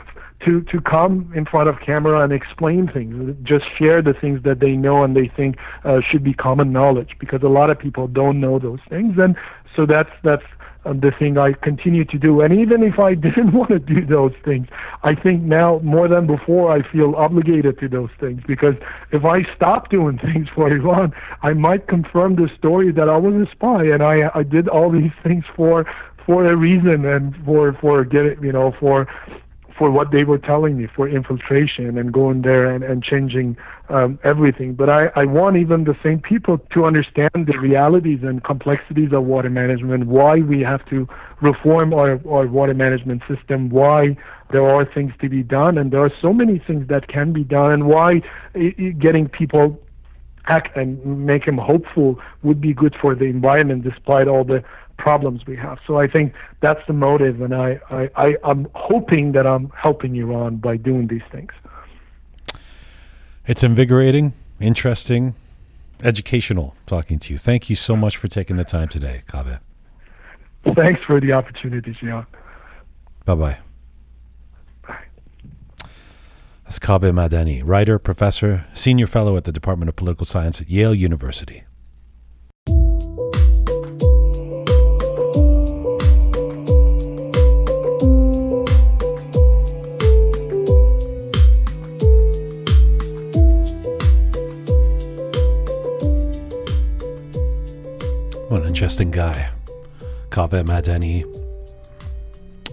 [0.46, 4.60] to to come in front of camera and explain things just share the things that
[4.60, 8.08] they know and they think uh, should be common knowledge because a lot of people
[8.08, 9.36] don't know those things and
[9.76, 10.44] so that's that's
[10.86, 12.42] um, the thing I continue to do.
[12.42, 14.68] And even if I didn't want to do those things,
[15.04, 18.76] I think now more than before I feel obligated to those things because
[19.12, 23.34] if I stop doing things for Iran, I might confirm the story that I was
[23.34, 25.86] a spy and I I did all these things for
[26.26, 29.08] for a reason and for for getting you know for
[29.78, 33.58] for what they were telling me for infiltration and going there and, and changing
[33.90, 34.74] um, everything.
[34.74, 39.24] But I, I want even the same people to understand the realities and complexities of
[39.26, 41.08] water management, why we have to
[41.42, 44.18] reform our, our water management system, why
[44.52, 47.44] there are things to be done, and there are so many things that can be
[47.44, 48.22] done, and why
[49.00, 49.80] getting people
[50.48, 54.64] act and make them hopeful would be good for the environment despite all the
[54.98, 55.80] problems we have.
[55.86, 60.16] So I think that's the motive, and I, I, I, I'm hoping that I'm helping
[60.16, 61.52] Iran by doing these things.
[63.48, 65.36] It's invigorating, interesting,
[66.04, 67.38] educational talking to you.
[67.38, 69.60] Thank you so much for taking the time today, Kaveh.
[70.76, 72.26] Thanks for the opportunity, Jian.
[73.26, 73.58] Bye bye.
[76.64, 80.96] That's Kaveh Madani, writer, professor, senior fellow at the Department of Political Science at Yale
[80.96, 81.64] University.
[98.76, 99.52] Interesting guy.
[100.32, 101.24] Kaveh Madani.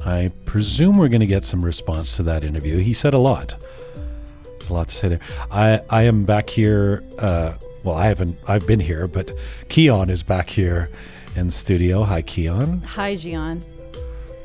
[0.05, 2.79] I presume we're going to get some response to that interview.
[2.79, 3.55] He said a lot.
[4.45, 5.21] There's a lot to say there.
[5.53, 7.05] I, I am back here.
[7.21, 7.53] Uh,
[7.85, 8.37] well, I haven't.
[8.49, 9.33] I've been here, but
[9.69, 10.91] Keon is back here
[11.37, 12.03] in studio.
[12.03, 12.81] Hi, Keon.
[12.81, 13.63] Hi, Jian.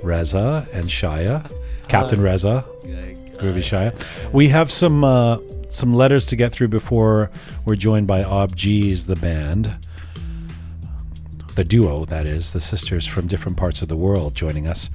[0.04, 1.52] Reza and Shaya.
[1.88, 2.66] Captain Reza.
[2.84, 4.32] Groovy Shaya.
[4.32, 5.40] We have some uh,
[5.70, 7.32] some letters to get through before
[7.66, 9.76] we're joined by Abjeez the band
[11.58, 14.92] the duo, that is, the sisters from different parts of the world joining us.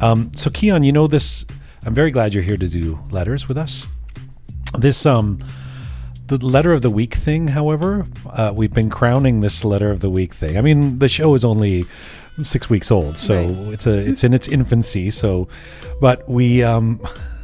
[0.00, 1.44] Um, so, Keon, you know this.
[1.84, 3.88] I'm very glad you're here to do letters with us.
[4.78, 5.42] This, um,
[6.28, 10.08] the letter of the week thing, however, uh, we've been crowning this letter of the
[10.08, 10.56] week thing.
[10.56, 11.84] I mean, the show is only
[12.44, 13.72] six weeks old, so Right.
[13.74, 15.10] it's a it's in its infancy.
[15.10, 15.48] So,
[16.00, 17.00] but we um,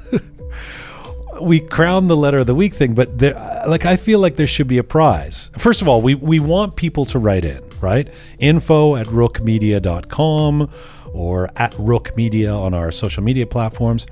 [1.40, 3.34] we crown the letter of the week thing, but there,
[3.68, 5.50] like I feel like there should be a prize.
[5.58, 8.08] First of all, we we want people to write in, right?
[8.38, 10.70] Info at rookmedia.com
[11.12, 14.06] or at rookmedia on our social media platforms.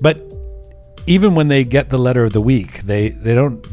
[0.00, 0.20] But
[1.06, 3.66] even when they get the letter of the week, they they don't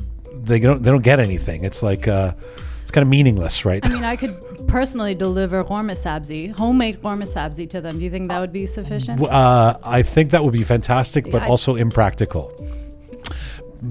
[0.45, 1.63] they don't they don't get anything.
[1.63, 2.33] It's like uh,
[2.81, 3.83] it's kind of meaningless, right?
[3.85, 4.35] I mean, I could
[4.67, 7.97] personally deliver ghormeh sabzi, homemade ghormeh sabzi to them.
[7.97, 9.21] Do you think that would be sufficient?
[9.21, 12.51] Uh, I think that would be fantastic, but I- also impractical.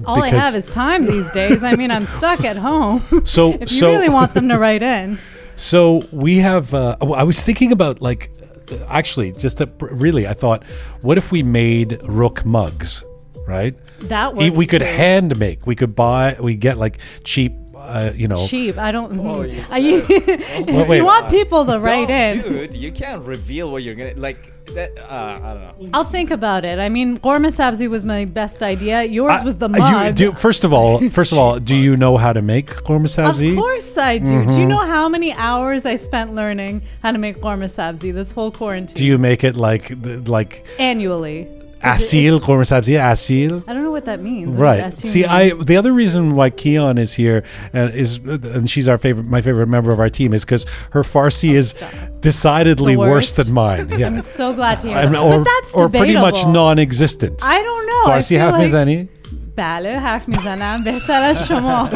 [0.05, 1.63] All I have is time these days.
[1.63, 3.01] I mean, I'm stuck at home.
[3.25, 5.17] So if you so really want them to write in,
[5.55, 6.73] So we have.
[6.73, 8.31] Uh, I was thinking about like,
[8.71, 10.63] uh, actually, just really, I thought,
[11.01, 13.03] what if we made rook mugs,
[13.47, 13.75] right?
[14.07, 14.87] That We- works we could too.
[14.87, 15.67] hand make.
[15.67, 16.37] We could buy.
[16.39, 17.51] We get like cheap.
[17.79, 18.47] Uh, you know.
[18.47, 18.77] cheap.
[18.77, 19.19] I don't.
[19.19, 19.79] Oh, you I,
[20.09, 22.75] if wait, you want uh, people to write Don't, in, dude.
[22.75, 24.53] You can't reveal what you're gonna like.
[24.75, 25.89] That uh, I don't know.
[25.95, 26.77] I'll think about it.
[26.77, 29.01] I mean, Ghormeh Sabzi was my best idea.
[29.03, 30.19] Yours was the Uh, mug.
[30.19, 33.09] You, do, first of all, first of all, do you know how to make korma
[33.09, 34.25] Of course I do.
[34.25, 34.59] Do Mm-hmm.
[34.61, 38.51] you know how many hours I spent learning how to make Ghormeh Sabzi this whole
[38.51, 38.93] quarantine?
[38.95, 39.91] Do you make it like
[40.27, 41.47] like Annually.
[41.81, 43.63] Asil, ghormeh sabzi, asil.
[43.67, 44.55] I don't know what that means.
[44.55, 44.93] Right.
[44.93, 45.25] See.
[45.25, 49.41] I the other reason why Keon is here and is and she's our favorite, my
[49.41, 52.21] favorite member of our team is because her Farsi oh, is stop.
[52.21, 53.89] decidedly worse than mine.
[53.99, 54.07] Yeah.
[54.07, 55.09] I'm so glad to hear.
[55.09, 55.15] That.
[55.15, 55.83] Or, but that's debatable.
[55.83, 57.43] or pretty much non-existent.
[57.43, 58.03] I don't know.
[58.05, 58.73] Farsi half like...
[58.73, 59.09] any?
[59.58, 61.88] بله حرف میزنم بهتر از شما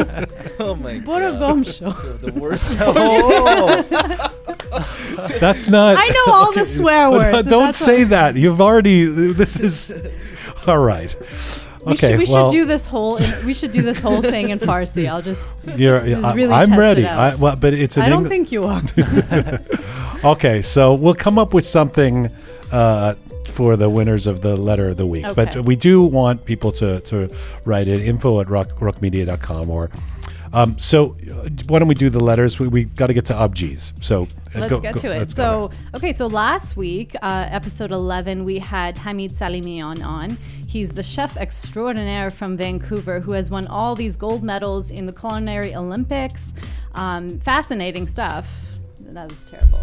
[0.59, 1.39] Oh my برو god.
[1.41, 1.91] گم شو
[2.23, 2.73] The worst.
[2.81, 3.83] oh.
[5.43, 5.97] That's not.
[5.97, 7.37] I know all the swear But words.
[7.39, 8.35] and Don't that's say why- that.
[8.35, 9.05] You've already.
[9.41, 9.75] This is.
[10.67, 11.11] All right.
[11.85, 12.09] We, Okay.
[12.09, 13.15] should, we well, should do this whole.
[13.47, 15.03] We should do this whole thing in Farsi.
[15.11, 15.43] I'll just.
[15.81, 17.05] You're, Just I- really I'm test it ready.
[17.07, 17.19] out.
[17.19, 18.81] I, well, but it's an I don't Engl- think you are.
[20.33, 22.15] Okay, so we'll come up with something
[22.71, 23.13] uh,
[23.54, 25.24] for the winners of the letter of the week.
[25.34, 27.28] But we do want people to, to
[27.64, 29.90] write it info at rock, rockmedia.com or.
[30.52, 32.60] Um, so uh, why don't we do the letters?
[32.60, 33.92] We, we've got to get to Abjeez.
[34.04, 34.22] So
[34.54, 35.30] uh, Let's go- get go- to it.
[35.32, 40.38] So, okay, so last week, uh, episode 11, we had Hamid Salimian on.
[40.68, 45.12] He's the chef extraordinaire from Vancouver who has won all these gold medals in the
[45.12, 46.52] Culinary Olympics.
[46.94, 48.76] Um, fascinating stuff.
[49.00, 49.80] That was terrible.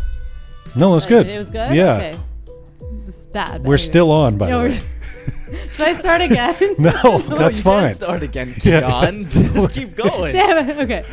[0.76, 1.28] no, it was good.
[1.28, 1.76] It was good?
[1.76, 1.96] Yeah.
[1.96, 2.18] Okay.
[2.82, 3.62] It was bad.
[3.62, 3.78] We're anyway.
[3.78, 4.80] still on, by Yeah, the way.
[5.74, 6.56] Should I start again?
[6.80, 7.84] No, that's you fine.
[7.84, 8.80] Can't start again, Yeah.
[8.82, 9.28] Keon.
[9.30, 10.32] Just keep going.
[10.32, 10.78] Damn it.
[10.80, 11.04] Okay.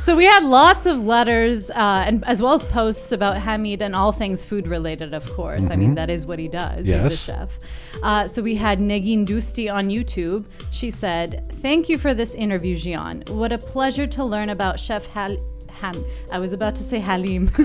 [0.00, 3.94] So we had lots of letters uh, and as well as posts about Hamid and
[3.94, 5.68] all things food related, of course.
[5.68, 6.80] I mean, that is what he does.
[6.86, 6.88] Mm-hmm.
[6.88, 7.02] Yes.
[7.02, 7.58] He's a chef.
[8.02, 10.46] Uh, so we had Negin Dusti on YouTube.
[10.70, 13.28] She said, Thank you for this interview, Jian.
[13.28, 15.36] What a pleasure to learn about Chef Hal.
[15.78, 16.04] Ham.
[16.30, 17.50] I was about to say Halim.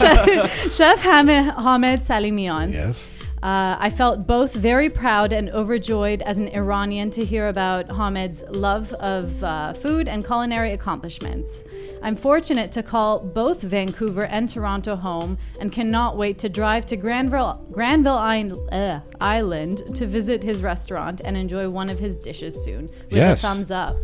[0.00, 2.72] Chef, Chef Ham- Hamed Salimian.
[2.72, 3.08] Yes.
[3.42, 8.44] Uh, I felt both very proud and overjoyed as an Iranian to hear about Hamed's
[8.50, 11.64] love of uh, food and culinary accomplishments.
[12.04, 16.96] I'm fortunate to call both Vancouver and Toronto home and cannot wait to drive to
[16.96, 22.54] Granville, Granville Island, uh, Island to visit his restaurant and enjoy one of his dishes
[22.64, 22.82] soon.
[23.10, 23.42] With Yes.
[23.42, 23.96] a thumbs up.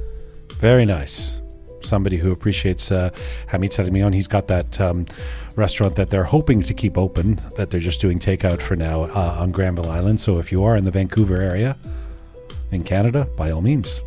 [0.54, 1.40] Very nice.
[1.88, 3.10] Somebody who appreciates uh,
[3.48, 4.14] Hamid Salimian.
[4.14, 5.06] He's got that um,
[5.56, 9.36] restaurant that they're hoping to keep open, that they're just doing takeout for now uh,
[9.40, 10.20] on Granville Island.
[10.20, 11.76] So if you are in the Vancouver area
[12.70, 14.02] in Canada, by all means.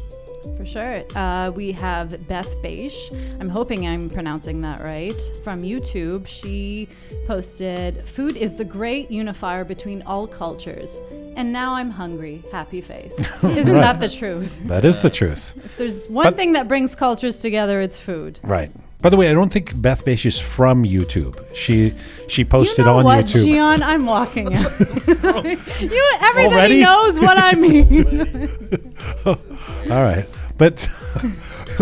[0.58, 1.04] For sure.
[1.16, 3.12] Uh, we have Beth Beish.
[3.40, 5.20] I'm hoping I'm pronouncing that right.
[5.44, 6.88] From YouTube, she
[7.28, 11.00] posted Food is the great unifier between all cultures.
[11.36, 12.44] And now I'm hungry.
[12.52, 13.14] Happy face.
[13.44, 14.60] Isn't that the truth?
[14.68, 15.54] That is the truth.
[15.64, 18.40] If there's one But- thing that brings cultures together, it's food.
[18.44, 18.70] Right.
[19.02, 21.44] By the way, I don't think Beth Beish is from YouTube.
[21.56, 21.96] She
[22.28, 23.46] she posted you know on what, YouTube.
[23.48, 23.82] Jian?
[23.82, 24.80] I'm walking out.
[25.82, 26.84] you everybody Already?
[26.84, 28.94] knows what I mean.
[29.26, 30.26] All right,
[30.60, 30.88] but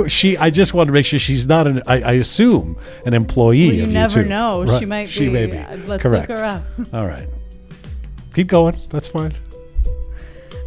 [0.07, 0.37] she.
[0.37, 1.81] I just want to make sure she's not an.
[1.85, 4.27] I, I assume an employee Well, you of never YouTube.
[4.29, 4.63] know.
[4.63, 4.79] Right.
[4.79, 5.33] She might She be.
[5.33, 5.57] may be.
[5.57, 6.29] Uh, Let's Correct.
[6.29, 6.63] look her up.
[6.93, 7.27] All right.
[8.33, 8.77] Keep going.
[8.89, 9.33] That's fine.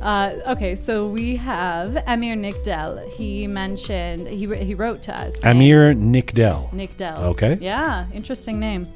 [0.00, 3.08] Uh, okay, so we have Amir Nickdell.
[3.10, 5.40] He mentioned he wr- he wrote to us.
[5.40, 6.70] saying- Amir Nickdell.
[6.72, 7.18] Nickdell.
[7.32, 7.56] Okay.
[7.60, 8.88] Yeah, interesting name.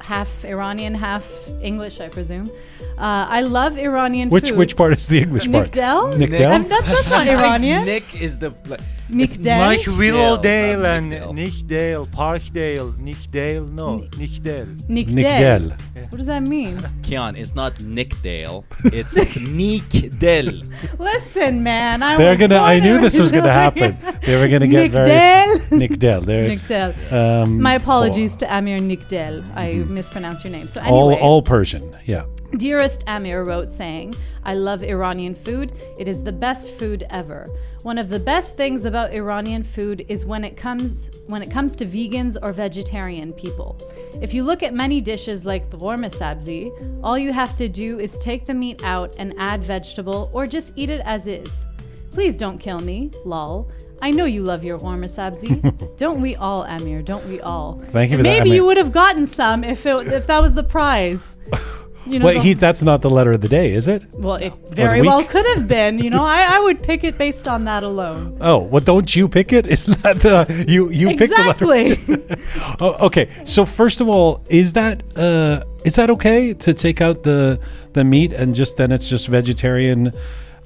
[0.00, 1.28] Half Iranian, half
[1.62, 2.48] English, I presume.
[2.96, 4.58] Uh, I love Iranian Which food.
[4.58, 5.66] which part is the English part?
[5.66, 6.16] Nickdell?
[6.16, 6.52] Nickdell?
[6.54, 7.84] Um, that's, that's not Iranian.
[7.84, 8.80] Nick is the like,
[9.10, 9.58] Nickdell.
[9.60, 11.32] Like Willowdale not and Nickdale.
[11.32, 14.66] Nickdale, Parkdale, Nickdale, no, Nick Nickdale.
[14.88, 15.14] Nickdell.
[15.14, 15.76] Nickdell.
[16.08, 16.78] What does that mean?
[17.02, 17.36] Keon.
[17.36, 18.64] It's not Nick Dale.
[18.84, 20.52] It's Nick Dell.
[20.98, 22.02] Listen, man.
[22.02, 22.56] I They're was gonna.
[22.58, 23.96] I knew this was gonna happen.
[24.22, 25.06] They were gonna get Nickdell.
[25.06, 26.20] very Nickdell.
[26.22, 26.94] They're, Nickdell.
[27.12, 29.42] um, My apologies to Amir Nickdell.
[29.54, 30.68] I mispronounced your name.
[30.68, 31.22] So All anyway.
[31.22, 31.96] all Persian.
[32.06, 32.24] Yeah.
[32.56, 34.14] Dearest Amir wrote saying,
[34.44, 35.72] I love Iranian food.
[35.98, 37.46] It is the best food ever.
[37.82, 41.74] One of the best things about Iranian food is when it comes when it comes
[41.76, 43.78] to vegans or vegetarian people.
[44.20, 46.70] If you look at many dishes like the ghormeh sabzi,
[47.02, 50.72] all you have to do is take the meat out and add vegetable or just
[50.76, 51.66] eat it as is.
[52.10, 53.70] Please don't kill me, lol.
[54.02, 55.96] I know you love your ghormeh sabzi.
[55.96, 57.02] don't we all, Amir?
[57.02, 57.78] Don't we all?
[57.78, 60.54] Thank you for that, Maybe you would have gotten some if it, if that was
[60.54, 61.36] the prize.
[62.06, 64.02] You know, Wait, the- he, that's not the letter of the day, is it?
[64.14, 65.98] well, it very well could have been.
[65.98, 68.38] You know, I, I would pick it based on that alone.
[68.40, 69.66] Oh, well, don't you pick it?
[69.76, 71.74] Is that the you you pick the letter?
[71.74, 72.36] exactly.
[72.80, 73.28] Oh, okay.
[73.44, 77.60] So first of all, is that uh, is that okay to take out the
[77.92, 80.12] the meat and just then it's just vegetarian?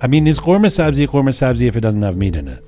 [0.01, 2.62] I mean, is ghormeh sabzi ghormeh sabzi if it doesn't have meat in it?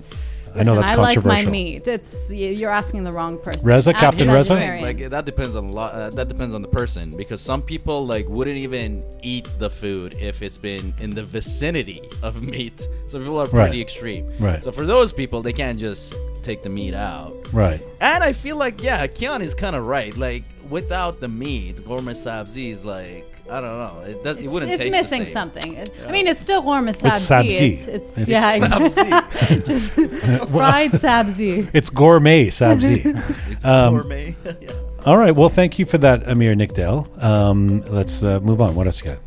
[0.59, 1.87] I know Listen, that's I like my meat.
[1.89, 3.66] It's you're asking the wrong person.
[3.69, 4.55] Reza, Ask Captain Reza?
[4.55, 5.93] Like that depends on a lot.
[5.95, 10.15] Uh, that depends on the person because some people like wouldn't even eat the food
[10.19, 12.89] if it's been in the vicinity of meat.
[13.07, 13.81] Some people are pretty Right.
[13.81, 14.33] extreme.
[14.39, 14.62] Right.
[14.65, 17.35] So for those people, they can't just take the meat out.
[17.53, 17.83] Right.
[18.01, 20.16] And I feel like yeah, Kian is kind of right.
[20.16, 24.01] Like without the meat, ghormeh sabzi is like I don't know.
[24.06, 24.36] It does.
[24.39, 25.32] it It's, wouldn't it's taste missing the same.
[25.32, 25.74] something.
[25.74, 27.09] It- I mean, it's still warm sabzi.
[27.10, 27.73] It's sabzi.
[27.73, 29.60] It's, it's, It's yeah, exactly.
[29.66, 29.93] just
[30.51, 31.70] fried sabzi.
[31.78, 33.05] It's ghormeh sabzi.
[33.51, 34.35] It's Um, gourmet.
[34.60, 34.70] yeah.
[35.06, 35.35] all right.
[35.35, 37.06] Well, thank you for that, Amir Nickdale.
[37.23, 38.74] Um, let's uh, move on.
[38.74, 39.20] What else you got?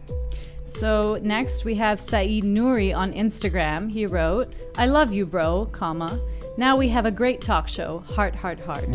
[0.65, 3.89] So next we have Saeed Nouri on Instagram.
[3.91, 6.19] He wrote, "I love you, bro, comma.
[6.57, 8.01] Now we have a great talk show.
[8.15, 8.87] Heart, heart, heart.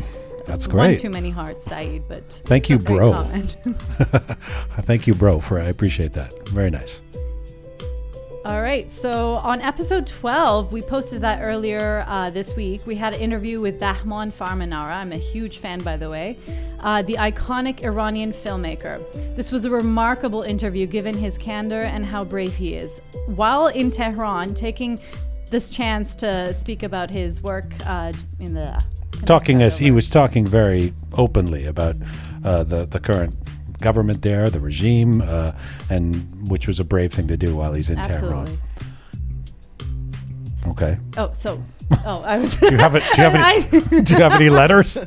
[0.46, 0.88] That's great.
[0.88, 3.12] One too many hearts, Saeed, but Thank you, bro.
[4.82, 5.40] Thank you, bro.
[5.40, 6.48] For I appreciate that.
[6.48, 7.02] Very nice.
[8.44, 8.92] All right.
[8.92, 12.86] So on episode 12, we posted that earlier uh, this week.
[12.86, 14.96] We had an interview with Bahman Farmanara.
[14.96, 16.38] I'm a huge fan, by the way,
[16.80, 19.00] uh, the iconic Iranian filmmaker.
[19.34, 23.00] This was a remarkable interview given his candor and how brave he is.
[23.28, 25.00] While in Tehran, taking
[25.48, 28.78] this chance to speak about his work uh, in the.
[29.26, 31.96] Talking as he was talking very openly about
[32.44, 33.34] uh, the the current
[33.80, 35.52] government there, the regime, uh,
[35.90, 38.46] and which was a brave thing to do while he's in Absolutely.
[38.46, 38.58] Tehran.
[40.74, 40.96] Okay.
[41.16, 41.62] Oh, so.
[42.06, 42.56] Oh, I was.
[42.56, 43.02] Do you have it?
[43.14, 43.44] Do you have any?
[43.44, 44.96] I- do you have any letters?
[44.96, 45.02] no,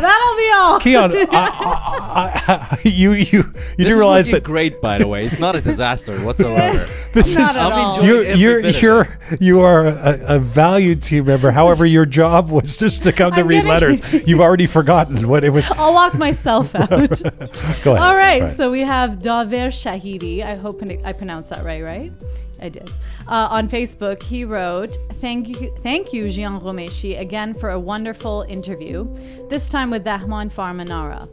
[0.00, 0.78] that'll be all.
[0.80, 3.42] Keon, I, I, I, you you you
[3.76, 5.26] This do realize looking that great, by the way.
[5.26, 6.86] It's not a disaster whatsoever.
[7.12, 8.00] this Not is at all.
[8.00, 11.50] enjoying you're you're you're you are a, a valued team member.
[11.50, 14.00] However, your job was just to come to I'm read letters.
[14.28, 15.66] You've already forgotten what it was.
[15.72, 16.88] I'll walk myself out.
[16.90, 17.86] Go ahead.
[17.86, 18.56] All right, Right.
[18.56, 20.42] so we have Daver Shahidi.
[20.44, 22.12] I hope I pronounced that right, right?
[22.60, 22.90] I did.
[23.28, 28.44] Uh, on Facebook, he wrote, "Thank you, thank you, Jian Ghomeshi, again for a wonderful
[28.48, 29.06] interview.
[29.48, 31.28] This time with Bahman Farmanara,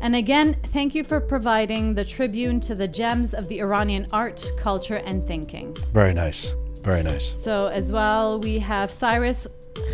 [0.00, 4.50] and again, thank you for providing the tribune to the gems of the Iranian art,
[4.58, 5.76] culture, and thinking.
[5.92, 7.34] very nice, very nice.
[7.42, 9.46] So as well, we have Cyrus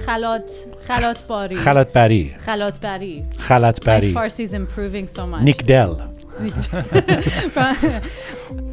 [0.05, 0.49] Khalot
[0.87, 1.57] Khalot Bari.
[1.57, 3.25] Khalat Bari, Khalot Bari.
[3.49, 5.43] Khalat My Bari, Farsi's improving so much.
[5.43, 6.16] Nikdel.
[6.37, 7.75] From,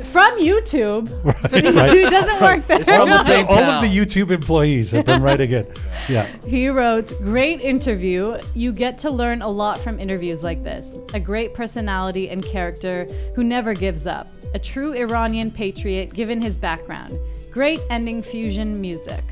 [0.06, 1.24] from YouTube.
[1.24, 1.54] right.
[1.54, 2.80] It doesn't work there.
[2.80, 3.84] from the same All town.
[3.84, 5.68] of the YouTube employees have been right again.
[6.10, 6.28] Yeah.
[6.46, 8.38] He wrote, Great interview.
[8.54, 10.94] You get to learn a lot from interviews like this.
[11.14, 14.28] A great personality and character who never gives up.
[14.54, 17.18] A true Iranian patriot given his background.
[17.52, 19.24] Great ending fusion music.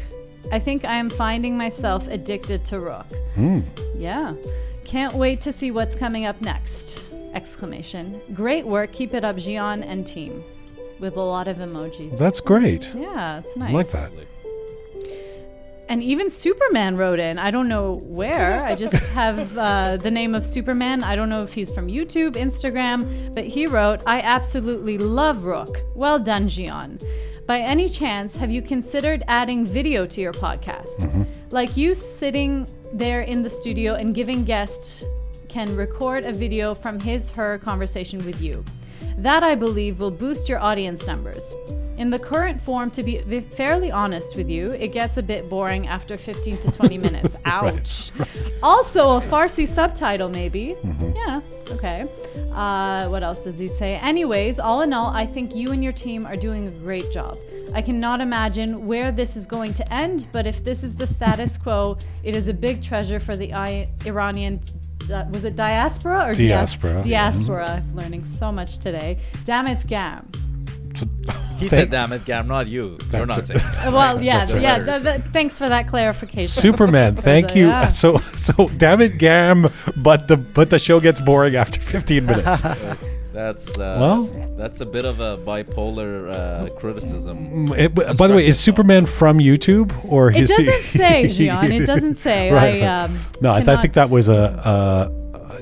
[0.54, 3.12] I think I am finding myself addicted to rock.
[3.36, 3.60] Hmm.
[3.98, 4.34] Yeah.
[4.86, 7.11] Can't wait to see what's coming up next.
[7.34, 8.22] Exclamation.
[8.34, 8.92] Great work.
[8.92, 10.44] Keep it up, Jian and team.
[11.00, 12.18] With a lot of emojis.
[12.18, 12.94] That's great.
[12.94, 13.70] yeah, it's nice.
[13.70, 14.12] I like that.
[15.90, 17.38] And even Superman wrote in.
[17.38, 18.64] I don't know where.
[18.64, 21.04] I just have uh, the name of Superman.
[21.04, 25.82] I don't know if he's from YouTube, Instagram, but he wrote, I absolutely love Rook.
[25.96, 27.04] Well done, Jian.
[27.46, 31.28] By any chance, have you considered adding video to your podcast?
[31.50, 35.04] Like you sitting there in the studio and giving guests
[35.52, 38.64] can record a video from his her conversation with you.
[39.18, 41.54] That I believe will boost your audience numbers.
[41.98, 45.88] In the current form, to be fairly honest with you, it gets a bit boring
[45.88, 47.36] after 15 to 20 minutes.
[47.46, 48.12] Ouch.
[48.64, 50.78] Also, a Farsi subtitle, maybe.
[51.16, 52.08] Yeah, okay.
[52.54, 53.98] Uh, what else does he say?
[53.98, 57.38] Anyways, all in all, I think you and your team are doing a great job.
[57.74, 61.58] I cannot imagine where this is going to end, but if this is the status
[61.58, 64.62] quo, it is a big treasure for the I- Iranian.
[65.12, 67.04] Di- was it diaspora or dias- Diaspora.
[67.04, 67.70] Diaspora.
[67.88, 69.20] I'm learning so much today.
[69.46, 70.28] Damn it, Gam.
[71.62, 72.98] He said, "Damn it, Gam, not you.
[73.14, 74.80] You're not saying." Uh, Well, yeah, That's yeah.
[74.84, 76.48] th- th- thanks for that clarification.
[76.48, 77.68] Superman, thank you.
[77.68, 77.88] Yeah.
[78.02, 82.64] So, so damn it, Gam, but the but the show gets boring after 15 minutes.
[83.34, 84.24] That's uh, Well-
[84.58, 87.72] that's a bit of a bipolar uh, criticism.
[87.74, 91.70] It- by the way, is Superman from YouTube or It is he- doesn't say, Jian.
[91.82, 92.52] It doesn't say.
[92.52, 94.36] Right, I um, No, I, I think that was a.
[94.66, 95.10] Uh,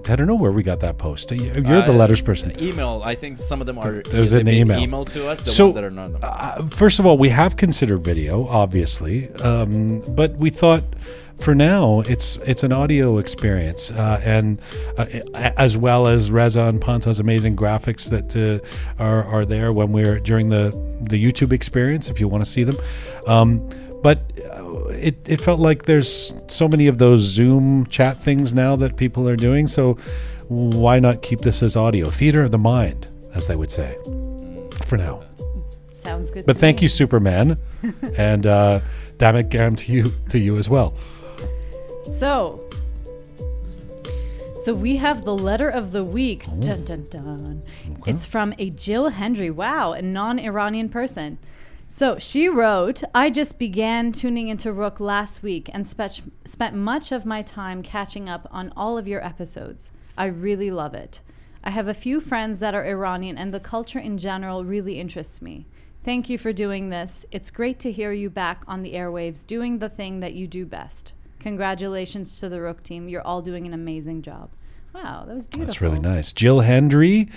[0.08, 1.30] I don't know where we got that post.
[1.32, 2.54] You- You're the Uh, letters person.
[2.62, 3.02] Email.
[3.04, 3.96] I think some of them are.
[3.98, 5.06] It was they've in the been email.
[5.06, 5.41] To us.
[5.44, 6.12] The So, ones that are not.
[6.24, 10.84] Uh, first of all, we have considered video, obviously, um, but we thought
[11.41, 14.61] for now it's it's an audio experience, uh, and
[14.98, 19.91] uh, as well as Reza and Panta's amazing graphics that uh, are are there when
[19.91, 20.70] we're during the
[21.02, 22.10] the YouTube experience.
[22.10, 22.78] If you want to see them,
[23.28, 23.70] um,
[24.03, 24.20] but.
[24.40, 28.98] Uh, it, it felt like there's so many of those Zoom chat things now that
[28.98, 29.66] people are doing.
[29.66, 29.94] So
[30.49, 32.10] why not keep this as audio?
[32.10, 33.95] Theater of the mind, as they would say,
[34.86, 35.24] for now.
[35.94, 36.45] Sounds good.
[36.45, 36.84] But thank me.
[36.84, 37.57] you, Superman,
[38.18, 38.82] and uh,
[39.18, 40.95] damn it, Gam, to you to you as well.
[42.18, 42.69] So,
[44.64, 46.45] so we have the letter of the week.
[46.60, 47.64] Dun dun dun.
[48.06, 49.49] It's from a Jill Hendry.
[49.49, 51.38] Wow, a non-Iranian person.
[51.88, 57.11] So she wrote, I just began tuning into Rook last week and spent, spent much
[57.11, 59.90] of my time catching up on all of your episodes.
[60.18, 61.22] I really love it.
[61.64, 65.41] I have a few friends that are Iranian, and the culture in general really interests
[65.41, 65.65] me.
[66.03, 67.26] Thank you for doing this.
[67.31, 70.65] It's great to hear you back on the airwaves doing the thing that you do
[70.65, 71.14] best.
[71.40, 73.07] Congratulations to the Rook team.
[73.07, 74.49] You're all doing an amazing job.
[74.94, 75.66] Wow, that was beautiful.
[75.66, 76.32] That's really nice.
[76.32, 77.30] Jill Hendry,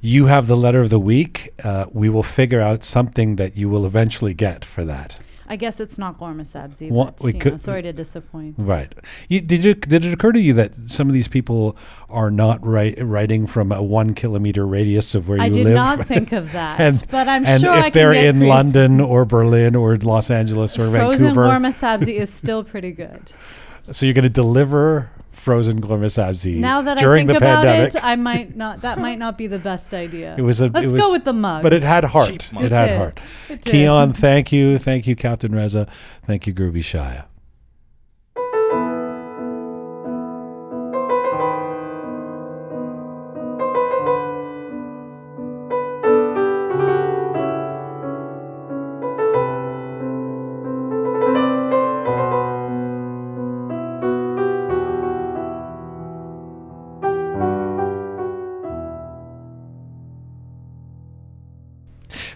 [0.00, 1.52] you have the letter of the week.
[1.64, 5.18] Uh, we will figure out something that you will eventually get for that.
[5.50, 6.92] I guess it's not Ghormeh Sabzi.
[6.92, 8.56] But, know, sorry to disappoint.
[8.58, 8.94] Right.
[9.28, 11.76] You, did it did it occur to you that some of these people
[12.10, 15.66] are not write, writing from a one kilometer radius of where I you live?
[15.66, 18.36] I did not think of that, and, but I'm and sure if I they're in
[18.36, 18.48] creative.
[18.48, 23.32] London or Berlin or Los Angeles or Frozen Vancouver, Ghormeh Sabzi is still pretty good.
[23.90, 25.10] so you're going to deliver
[25.48, 27.94] frozen ghormeh sabzi Now that I during think the about pandemic.
[27.94, 28.80] it, I might not.
[28.86, 30.34] That might not be the best idea.
[30.38, 30.68] It was a.
[30.68, 31.62] Let's it was, go with the mug.
[31.62, 32.30] But it had heart.
[32.30, 32.98] It It had did.
[32.98, 33.20] heart.
[33.48, 33.70] It did.
[33.72, 35.86] Keon, thank you, thank you, Captain Reza,
[36.28, 37.24] thank you, Groovy Shaya.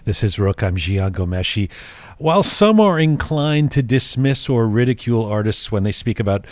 [0.05, 0.61] This is Rook.
[0.61, 1.69] I'm Jian Ghomeshi.
[2.17, 6.45] While some are inclined to dismiss or ridicule artists when they speak about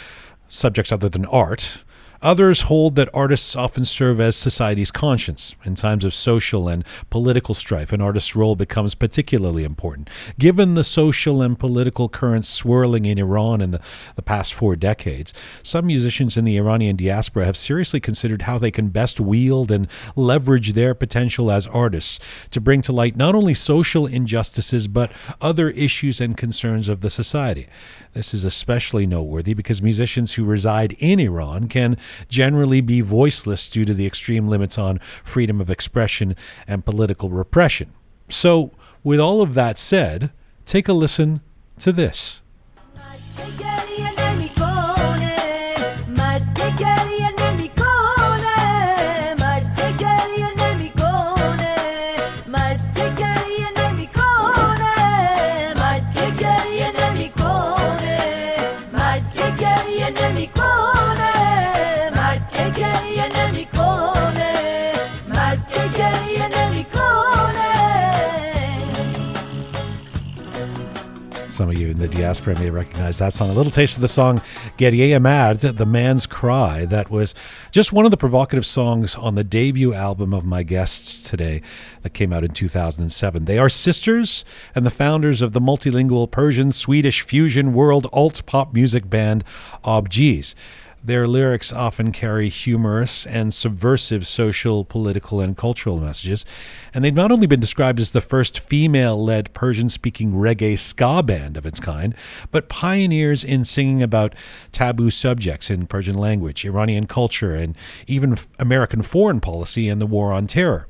[0.48, 1.84] subjects other than art,
[2.22, 5.56] others hold that artists often serve as society's conscience.
[5.64, 10.10] In times of social and political strife, an artist's role becomes particularly important.
[10.38, 13.82] Given the social and political currents swirling in Iran in the,
[14.16, 15.34] the past four decades,
[15.64, 19.88] some musicians in the Iranian diaspora have seriously considered how they can best wield and
[20.16, 22.20] leverage their potential as artists
[22.52, 25.12] to bring to light not only social injustices but
[25.42, 27.68] other issues and concerns of the society.
[28.14, 31.98] This is especially noteworthy because musicians who reside in Iran can
[32.28, 36.36] generally be voiceless due to the extreme limits on freedom of expression
[36.68, 37.94] and political repression.
[38.30, 38.72] So,
[39.04, 40.32] with all of that said,
[40.66, 41.42] take a listen
[41.80, 42.42] to this.
[71.62, 73.52] Some of you in the diaspora may recognize that song.
[73.52, 74.42] A little taste of the song
[74.78, 76.86] Guerrier The Man's Cry.
[76.86, 77.36] That was
[77.70, 81.62] just one of the provocative songs on the debut album of my guests today
[82.02, 83.46] that came out in 2007.
[83.46, 84.44] They are sisters
[84.74, 89.44] and the founders of the multilingual Persian Swedish fusion world alt pop music band
[89.84, 90.56] Abjeez.
[91.04, 96.46] Their lyrics often carry humorous and subversive social, political, and cultural messages,
[96.94, 101.24] and they've not only been described as the first female led Persian speaking reggae ska
[101.24, 102.14] band of its kind,
[102.52, 104.36] but pioneers in singing about
[104.72, 107.76] taboo subjects in Persian language, Iranian culture, and
[108.06, 110.88] even American foreign policy and the war on terror.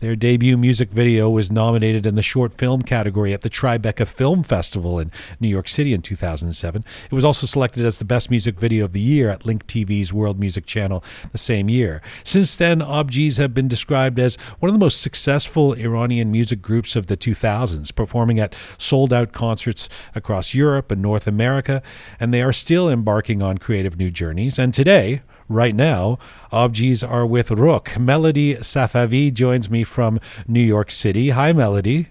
[0.00, 4.42] Their debut music video was nominated in the short film category at the Tribeca Film
[4.42, 5.10] Festival in
[5.40, 6.84] New York City in 2007.
[7.10, 10.12] It was also selected as the best music video of the year at Link TV's
[10.12, 11.02] World Music Channel
[11.32, 12.02] the same year.
[12.24, 16.94] Since then, Abjeez have been described as one of the most successful Iranian music groups
[16.94, 21.82] of the 2000s, performing at sold out concerts across Europe and North America,
[22.20, 24.58] and they are still embarking on creative new journeys.
[24.58, 26.18] And today, Right now,
[26.52, 27.96] Abjeez are with Rook.
[27.98, 30.18] Melody Safavi joins me from
[30.48, 31.30] New York City.
[31.30, 32.08] Hi, Melody.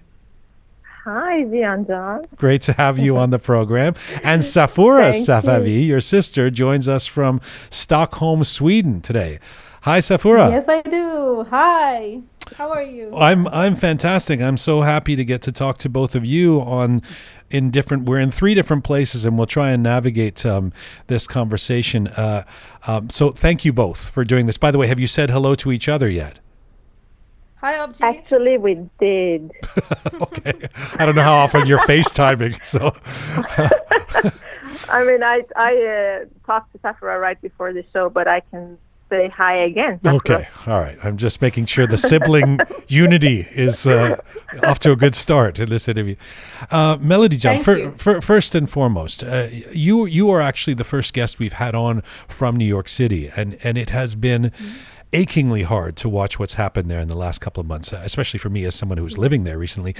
[1.04, 2.24] Hi, Jian jan.
[2.36, 3.94] Great to have you on the program.
[4.24, 7.40] And Safoura Safavi, your sister, joins us from
[7.70, 9.38] Stockholm, Sweden today.
[9.86, 10.50] Hi, Safoura.
[10.50, 11.46] Yes, I do.
[11.48, 12.20] Hi.
[12.56, 13.16] How are you?
[13.16, 14.40] I'm I'm fantastic.
[14.40, 17.02] I'm so happy to get to talk to both of you on
[17.50, 18.02] in different.
[18.02, 20.72] We're in three different places, and we'll try and navigate um,
[21.06, 22.08] this conversation.
[22.08, 22.42] Uh,
[22.88, 24.58] um, so thank you both for doing this.
[24.58, 26.40] By the way, have you said hello to each other yet?
[27.58, 28.00] Hi, Obji.
[28.00, 29.52] Actually, we did.
[30.20, 30.68] okay.
[30.98, 32.92] I don't know how often you're FaceTiming, so
[34.90, 38.78] I mean, I I uh, talked to Safra right before the show, but I can
[39.08, 39.98] say hi again.
[40.00, 40.14] Safra.
[40.16, 40.48] okay.
[40.66, 40.96] All right.
[41.04, 42.58] I'm just making sure the sibling
[42.88, 44.16] unity is uh,
[44.64, 46.16] off to a good start in this interview.
[46.70, 47.90] Uh, Melody John, Thank fir- you.
[47.92, 52.02] fir- first and foremost, uh, you you are actually the first guest we've had on
[52.28, 54.52] from New York City, and and it has been.
[55.12, 58.38] Achingly hard to watch what's happened there in the last couple of months, uh, especially
[58.38, 59.94] for me as someone who's living there recently.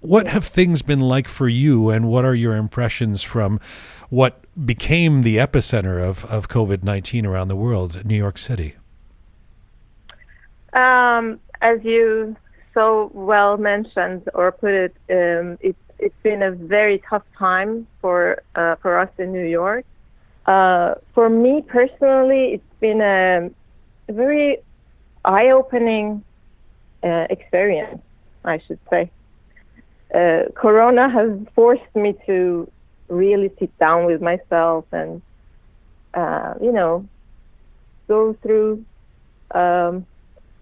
[0.00, 3.60] What have things been like for you, and what are your impressions from
[4.08, 8.76] what became the epicenter of, of COVID 19 around the world, New York City?
[10.72, 12.36] Um, as you
[12.74, 18.42] so well mentioned or put it, um, it's it's been a very tough time for
[18.56, 19.84] uh, for us in New York.
[20.46, 23.48] Uh, for me personally, it's been a,
[24.12, 24.58] a very
[25.24, 26.22] eye-opening
[27.02, 28.00] uh, experience,
[28.44, 29.10] I should say.
[30.14, 32.70] Uh, Corona has forced me to
[33.08, 35.22] really sit down with myself and,
[36.14, 37.06] uh, you know,
[38.08, 38.84] go through
[39.54, 40.06] um,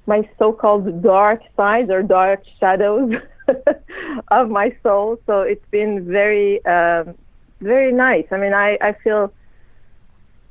[0.07, 3.13] my so-called dark sides or dark shadows
[4.29, 5.19] of my soul.
[5.27, 7.15] So it's been very, um,
[7.61, 8.27] very nice.
[8.31, 9.33] I mean, I, I feel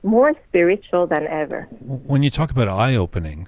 [0.03, 1.63] more spiritual than ever.
[1.81, 3.47] When you talk about eye opening,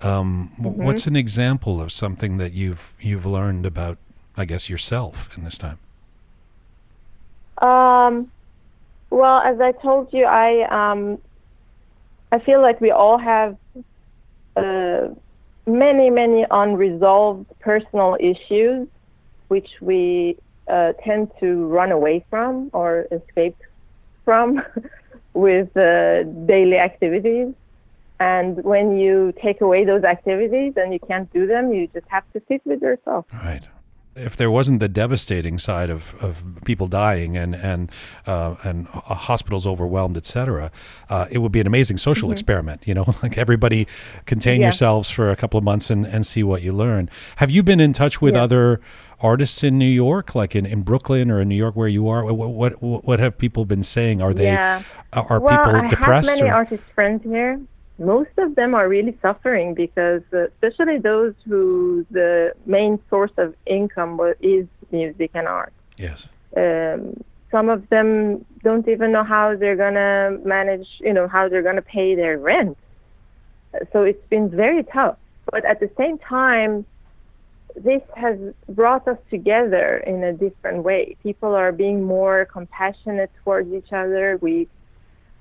[0.00, 3.98] um, w what's an example of something that you've you've learned about,
[4.36, 5.78] I guess, yourself in this time?
[7.58, 8.30] Um,
[9.10, 11.18] well, as I told you, I um,
[12.32, 13.56] I feel like we all have
[14.56, 15.08] uh,
[15.66, 18.88] many, many unresolved personal issues,
[19.48, 20.36] which we
[20.68, 23.56] uh, tend to run away from or escape
[24.24, 24.62] from
[25.34, 27.52] with uh, daily activities.
[28.20, 32.24] And when you take away those activities and you can't do them, you just have
[32.32, 33.26] to sit with yourself.
[33.32, 33.62] Right.
[34.16, 37.90] If there wasn't the devastating side of, of people dying and and
[38.26, 40.70] uh, and uh, hospitals overwhelmed, et cetera,
[41.10, 42.86] uh, it would be an amazing social experiment.
[42.86, 43.86] You know, like everybody
[44.24, 44.68] contain Yeah.
[44.68, 47.10] yourselves for a couple of months and, and see what you learn.
[47.36, 48.44] Have you been in touch with Yeah.
[48.44, 48.80] other
[49.20, 52.24] artists in New York, like in, in Brooklyn or in New York, where you are?
[52.32, 52.72] What what,
[53.04, 54.22] what have people been saying?
[54.22, 54.82] Are they Yeah.
[55.12, 56.30] are are well, people I depressed?
[56.30, 57.60] have many or- artist friends here.
[57.98, 63.54] Most of them are really suffering because, uh, especially those who the main source of
[63.66, 65.72] income is music and art.
[65.96, 66.28] yes.
[66.56, 71.62] Um, some of them don't even know how they're gonna manage, you know, how they're
[71.62, 72.76] gonna pay their rent.
[73.92, 75.16] So it's been very tough.
[75.50, 76.84] But at the same time,
[77.76, 78.38] this has
[78.68, 81.16] brought us together in a different way.
[81.22, 84.38] People are being more compassionate towards each other.
[84.40, 84.68] We,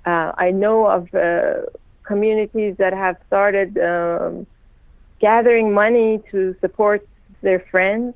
[0.05, 1.67] uh, I know of uh,
[2.05, 4.47] communities that have started um,
[5.19, 7.01] gathering money to support
[7.41, 8.13] their friends.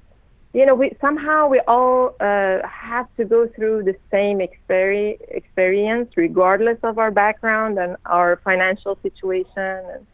[0.53, 6.11] You know, we somehow we all uh, have to go through the same experi- experience,
[6.15, 9.47] regardless of our background and our financial situation.
[9.93, 10.07] And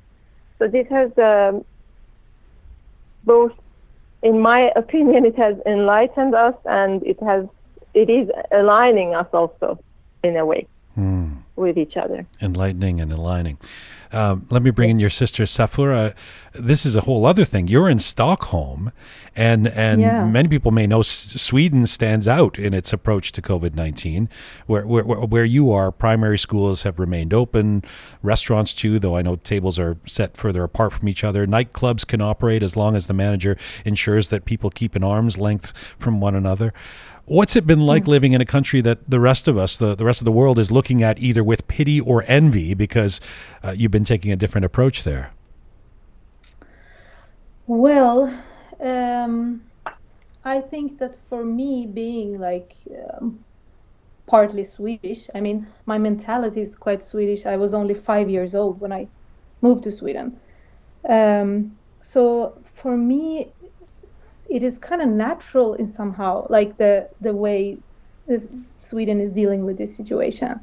[0.59, 1.63] so this has um,
[3.23, 3.53] both,
[4.21, 7.45] in my opinion, it has enlightened us and it has
[7.93, 9.79] it is aligning us also
[10.23, 11.42] in a way Hmm.
[11.55, 12.25] With each other.
[12.41, 13.57] enlightening and aligning.
[14.11, 16.13] Um, let me bring in your sister Safoura.
[16.53, 17.67] This is a whole other thing.
[17.67, 18.91] You're in Stockholm,
[19.35, 20.23] and and Yeah.
[20.25, 21.07] many people may know S-
[21.41, 24.29] Sweden stands out in its approach to COVID nineteen.
[24.67, 27.83] Where, where where where you are, primary schools have remained open,
[28.21, 28.99] restaurants too.
[28.99, 31.47] Though I know tables are set further apart from each other.
[31.47, 35.71] Nightclubs can operate as long as the manager ensures that people keep an arm's length
[35.97, 36.71] from one another.
[37.25, 40.03] What's it been like living in a country that the rest of us, the, the
[40.03, 43.21] rest of the world, is looking at either with pity or envy because
[43.63, 45.31] uh, you've been taking a different approach there?
[47.65, 48.37] Well,
[48.81, 49.63] um,
[50.43, 52.73] I think that for me, being like
[53.13, 53.39] um,
[54.27, 57.45] partly Swedish, I mean, my mentality is quite Swedish.
[57.45, 59.07] I was only five years old when I
[59.61, 60.37] moved to Sweden.
[61.07, 63.52] Um, so for me,
[64.49, 67.77] it is kind of natural in somehow, like the the way
[68.27, 68.43] this,
[68.75, 70.59] Sweden is dealing with this situation.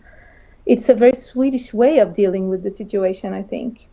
[0.67, 3.89] It's a very Swedish way of dealing with the situation, I think.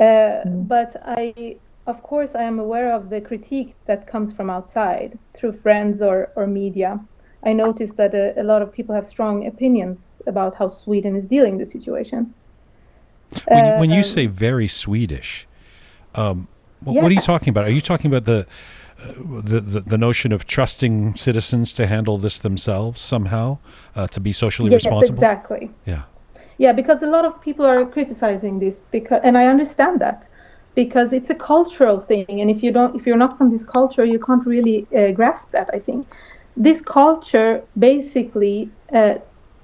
[0.00, 5.18] Uh, But I of course, I am aware of the critique that comes from outside
[5.34, 7.00] through friends or, or media.
[7.44, 11.26] I noticed that a, a lot of people have strong opinions about how Sweden is
[11.26, 12.34] dealing with the situation.
[13.48, 15.46] When, you- when you Um, say very Swedish,
[16.14, 16.46] um,
[16.84, 17.64] wh- what are you talking about?
[17.64, 18.46] Are you talking about the,
[19.00, 23.58] uh, the the the notion of trusting citizens to handle this themselves somehow,
[23.96, 25.18] uh, to be socially yes, responsible?
[25.18, 25.70] exactly.
[25.86, 26.02] Yeah.
[26.58, 30.28] Yeah, because a lot of people are criticizing this because, and I understand that
[30.74, 34.04] because it's a cultural thing, and if you don't, if you're not from this culture,
[34.04, 35.68] you can't really uh, grasp that.
[35.72, 36.06] I think
[36.56, 39.14] this culture basically uh,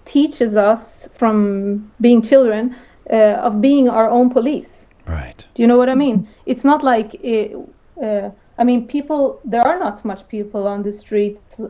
[0.07, 2.74] teaches us from being children
[3.11, 4.69] uh, of being our own police.
[5.09, 5.47] Right.
[5.55, 6.28] Do you know what I mean?
[6.47, 7.56] It's not like, it,
[8.02, 11.66] uh, I mean, people, there are not much people on the street uh,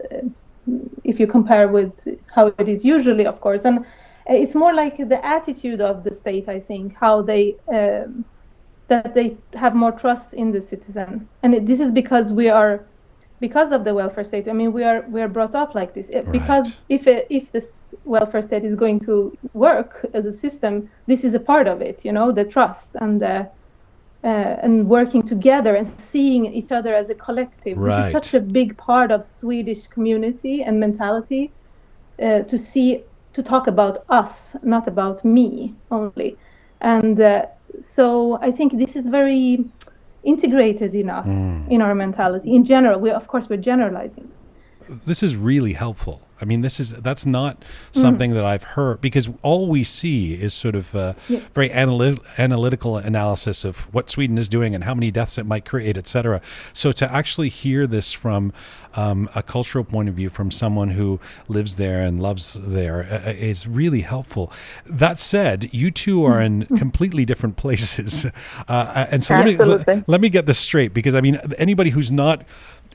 [1.05, 1.93] if you compare with
[2.35, 3.63] how it is usually, of course.
[3.65, 3.87] And
[4.27, 8.25] it's more like the attitude of the state, I think, how they, um,
[8.89, 11.29] that they have more trust in the citizen.
[11.43, 12.85] And it, this is because we are,
[13.41, 14.49] because of the welfare state.
[14.49, 16.07] I mean, we are we are brought up like this.
[16.11, 17.67] Uh, Because if if this
[18.05, 22.05] welfare state is going to work as a system, this is a part of it.
[22.05, 23.49] You know, the trust and the
[24.25, 27.79] uh, and working together and seeing each other as a collective.
[27.79, 31.53] This is such a big part of Swedish community and mentality
[32.21, 33.05] uh, to see
[33.35, 36.37] to talk about us, not about me only.
[36.81, 37.47] And uh,
[37.87, 39.65] so I think this is very
[40.25, 41.27] integrated in us,
[41.71, 42.99] in our mentality in general.
[42.99, 44.29] We of course we're generalizing.
[45.05, 46.23] This is really helpful.
[46.41, 50.55] I mean, this is that's not something that I've heard because all we see is
[50.55, 51.41] sort of uh, Yeah.
[51.53, 55.65] very analyt- analytical analysis of what Sweden is doing and how many deaths it might
[55.65, 56.41] create, etc.
[56.73, 58.53] So to actually hear this from
[58.95, 63.31] um, a cultural point of view, from someone who lives there and loves there, uh,
[63.31, 64.53] uh, is really helpful.
[64.87, 68.27] That said, you two are in completely different places,
[68.69, 71.91] uh, and so let me let, let me get this straight because I mean, anybody
[71.91, 72.45] who's not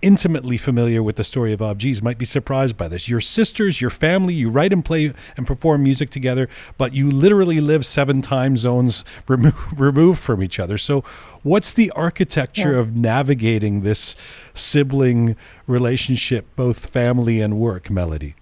[0.01, 3.07] intimately familiar with the story of Abjeez might be surprised by this.
[3.07, 7.61] Your sisters, your family, you write and play and perform music together, but you literally
[7.61, 10.77] live seven time zones remo- removed from each other.
[10.77, 11.01] So,
[11.43, 14.15] what's the architecture of navigating this
[14.53, 15.35] sibling
[15.67, 18.35] relationship, both family and work, Melody?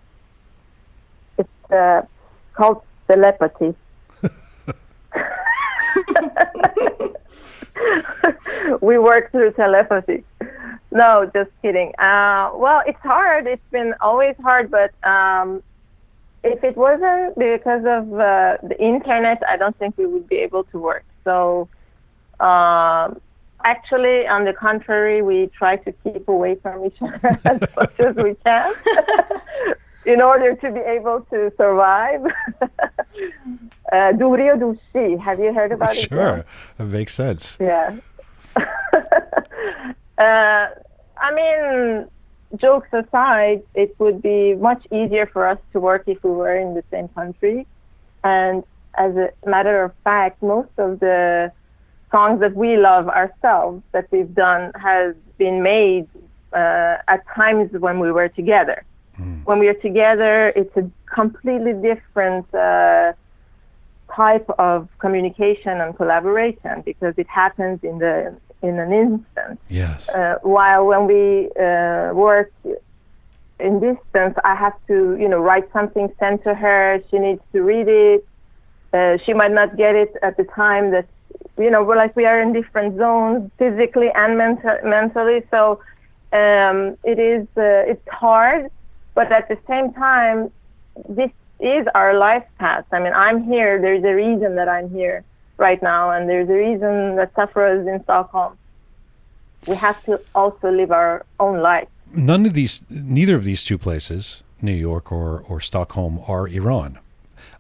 [1.38, 2.04] It's uh,
[2.54, 3.76] called telepathy.
[8.82, 10.24] we work through telepathy.
[10.92, 11.94] No, just kidding.
[11.98, 13.48] Uh, well, it's hard.
[13.48, 15.64] It's been always hard, but um,
[16.44, 20.66] if it wasn't because of uh, the internet, I don't think we would be able
[20.66, 21.06] to work.
[21.24, 21.70] So,
[22.42, 23.22] um,
[23.64, 28.16] actually, on the contrary, we try to keep away from each other as much as
[28.18, 28.74] we can
[30.06, 32.26] in order to be able to survive.
[33.94, 36.10] uh, Duri och Dushi, have you heard about it?
[36.10, 36.44] Sure,
[36.78, 37.58] that makes sense.
[37.62, 37.98] Yeah.
[40.22, 40.70] Uh,
[41.18, 42.08] I mean,
[42.58, 46.76] jokes aside, it would be much easier for us to work if we were in
[46.76, 47.66] the same country.
[48.24, 48.64] And
[48.96, 51.52] as a matter of fact, most of the
[52.12, 56.08] songs that we love ourselves that we've done has been made
[56.54, 58.84] uh, at times when we were together.
[59.46, 63.14] When we are together, it's a completely different uh,
[64.16, 69.60] type of communication and collaboration because it happens in the in an instant.
[69.70, 70.10] Yes.
[70.10, 72.52] Uh, while when we uh, work
[73.60, 77.02] in distance, I have to, you know, write something, send to her.
[77.10, 78.28] She needs to read it.
[78.94, 81.08] Uh, she might not get it at the time that,
[81.58, 85.44] you know, we're like we are in different zones, physically and menta- mentally.
[85.50, 85.80] So
[86.34, 88.70] um, it is, uh, it's hard,
[89.16, 90.52] but at the same time,
[91.08, 92.86] this is our life path.
[92.92, 93.82] I mean, I'm here.
[93.82, 95.24] There's a reason that I'm here
[95.62, 98.58] right now, and there's a reason that Safoura is in Stockholm.
[99.68, 101.88] We have to also live our own life.
[102.14, 107.00] None of these, neither of these two places, New York or or Stockholm, are Iran.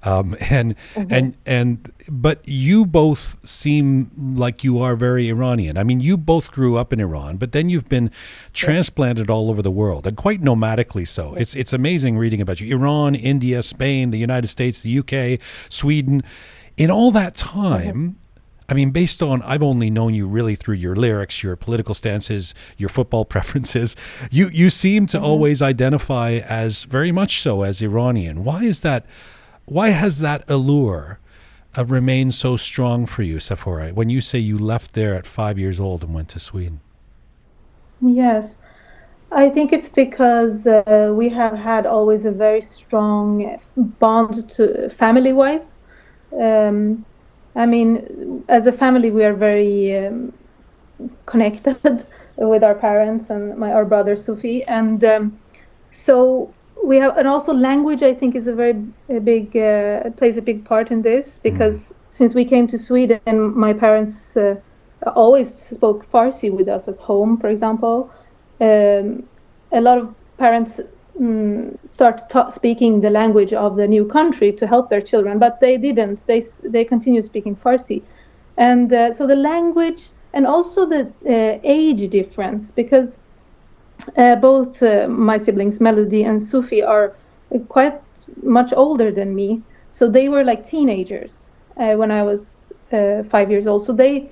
[0.03, 5.77] Um, and and and but you both seem like you are very Iranian.
[5.77, 8.11] I mean, you both grew up in Iran, but then you've been
[8.53, 11.33] transplanted all over the world and quite nomadically so.
[11.35, 12.75] It's it's amazing reading about you.
[12.75, 16.23] Iran, India, Spain, the United States, the UK, Sweden.
[16.77, 18.17] In all that time,
[18.69, 22.53] I mean, based on I've only known you really through your lyrics, your political stances,
[22.77, 23.95] your football preferences.
[24.31, 28.43] You you seem to always identify as very much so as Iranian.
[28.43, 29.05] Why is that?
[29.65, 31.19] Why has that allure
[31.77, 33.93] uh, remained so strong for you, Safoura?
[33.93, 36.81] When you say you left there at five years old and went to Sweden,
[38.01, 38.57] Yes,
[39.31, 43.59] I think it's because uh, we have had always a very strong
[43.99, 45.63] bond to family-wise.
[46.39, 47.05] Um,
[47.55, 50.33] I mean, as a family, we are very um,
[51.25, 51.77] connected
[52.37, 55.39] with our parents and my our brother Sufi, and um,
[55.91, 56.53] so
[56.83, 58.03] we have, and also language.
[58.03, 58.75] I think is a very
[59.09, 63.39] a big uh, plays a big part in this because since we came to Sweden,
[63.39, 64.55] my parents uh,
[65.15, 67.37] always spoke Farsi with us at home.
[67.37, 68.11] For example,
[68.59, 69.23] um,
[69.71, 70.79] a lot of parents
[71.19, 75.59] mm, start ta- speaking the language of the new country to help their children, but
[75.59, 76.25] they didn't.
[76.27, 78.03] They they continued speaking Farsi,
[78.57, 83.19] and uh, so the language and also the uh, age difference because
[84.17, 87.15] uh, both uh, my siblings Melody and Sufi are
[87.69, 87.99] quite
[88.43, 89.61] much older than me,
[89.91, 93.85] so they were like teenagers uh, when I was uh, five years old.
[93.85, 94.31] So they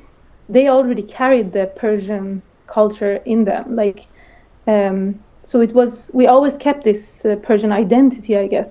[0.50, 4.08] they already carried the Persian culture in them, like.
[4.68, 8.70] Um, so it was we always kept this uh, Persian identity, I guess.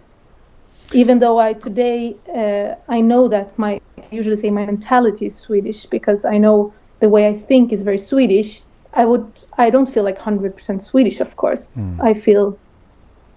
[0.93, 5.35] Even though I today uh, I know that my I usually say my mentality is
[5.35, 8.63] Swedish because I know the way I think is very Swedish.
[8.95, 9.27] I would
[9.59, 11.69] I don't feel like hundred percent Swedish, of course.
[12.01, 12.59] I feel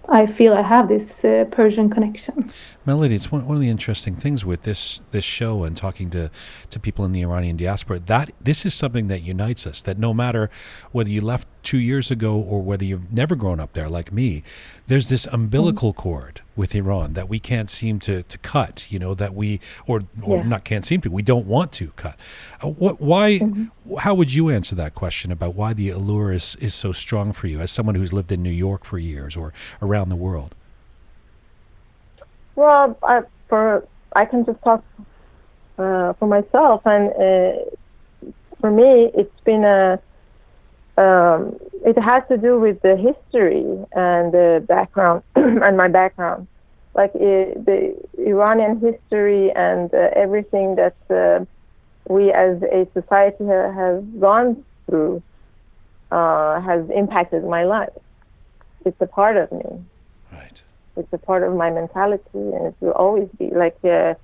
[0.08, 2.50] I feel I have this uh, Persian connection.
[2.84, 6.30] Melody, it's one, one of the interesting things with this this show and talking to,
[6.70, 9.80] to people in the Iranian diaspora that this is something that unites us.
[9.80, 10.50] That no matter
[10.90, 14.42] whether you left two years ago or whether you've never grown up there like me,
[14.86, 18.86] there's this umbilical cord with Iran that we can't seem to, to cut.
[18.90, 20.42] You know that we or or Yeah.
[20.44, 21.10] not can't seem to.
[21.10, 22.16] We don't want to cut.
[22.62, 23.00] Uh, what?
[23.00, 23.40] Why?
[24.00, 27.46] How would you answer that question about why the allure is is so strong for
[27.46, 30.54] you as someone who's lived in New York for years or around the world?
[32.54, 34.84] Well, I, for I can just talk
[35.78, 38.30] uh, for myself, and uh,
[38.60, 40.00] for me, it's been a.
[40.96, 46.48] Um, it has to do with the history and the background and my background,
[46.94, 51.44] like uh, the Iranian history and uh, everything that uh,
[52.08, 55.22] we as a society ha- have gone through
[56.10, 57.90] uh, has impacted my life.
[58.84, 59.84] It's a part of me
[60.32, 60.62] Right.
[60.96, 64.14] it's a part of my mentality and it will always be like uh,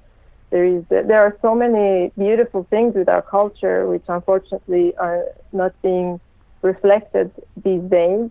[0.51, 5.73] there is there are so many beautiful things with our culture which unfortunately are not
[5.83, 6.21] being
[6.63, 7.31] reflected
[7.65, 8.31] these days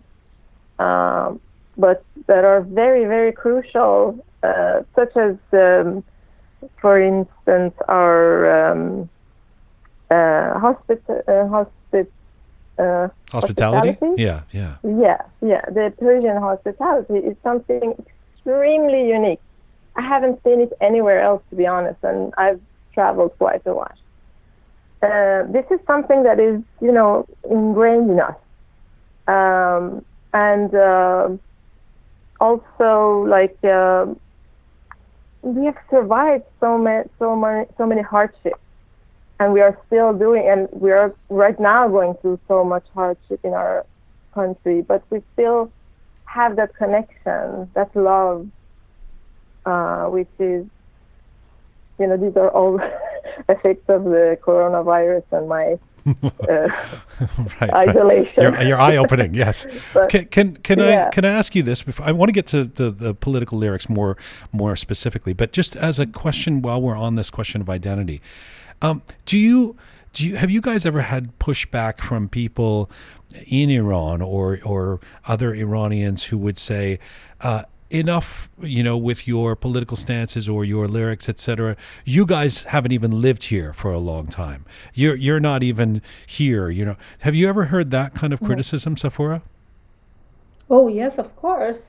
[0.78, 1.40] um,
[1.76, 6.04] but that are very very crucial uh, such as um,
[6.80, 9.08] for instance our um,
[10.10, 12.12] uh, hospital uh, hospit-
[12.78, 13.90] uh, Hospitality?
[13.90, 14.22] Hospitality?
[14.22, 14.76] Yeah, yeah.
[14.82, 15.64] yeah, yeah.
[15.66, 19.40] The Persian hospitality is something extremely unique.
[19.96, 22.60] I haven't seen it anywhere else, to be honest, and I've
[22.94, 23.96] traveled quite a lot.
[25.02, 28.34] Uh, this is something that is, you know, ingrained in us,
[29.28, 31.28] um, and uh,
[32.40, 34.06] also like uh,
[35.42, 38.60] we have survived so many, so many, so many hardships.
[39.40, 43.38] And we are still doing and we are right now going through so much hardship
[43.44, 43.86] in our
[44.34, 45.70] country but we still
[46.24, 48.48] have that connection that love
[49.64, 50.66] uh, which is
[51.98, 52.80] you know these are all
[53.48, 55.78] effects of the coronavirus and my
[56.22, 56.68] uh,
[57.60, 58.44] right, Isolation.
[58.44, 58.60] Right.
[58.60, 59.34] You're, you're eye opening.
[59.34, 59.66] Yes.
[59.94, 61.82] But- can can, can I can I ask you this?
[61.82, 64.16] Before I want to get to the, the political lyrics more
[64.52, 68.22] more specifically, but just as a question while we're on this question of identity,
[68.80, 69.76] um, do you
[70.12, 72.90] do you have you guys ever had pushback from people
[73.46, 76.98] in Iran or or other Iranians who would say?
[77.40, 81.74] Uh, enough you know with your political stances or your lyrics etc
[82.04, 84.64] you guys haven't even lived here for a long time.
[84.94, 86.96] You're you're not even here you know.
[87.20, 89.42] Have you ever heard that kind of criticism Safoura
[90.70, 91.82] Oh yes, of course.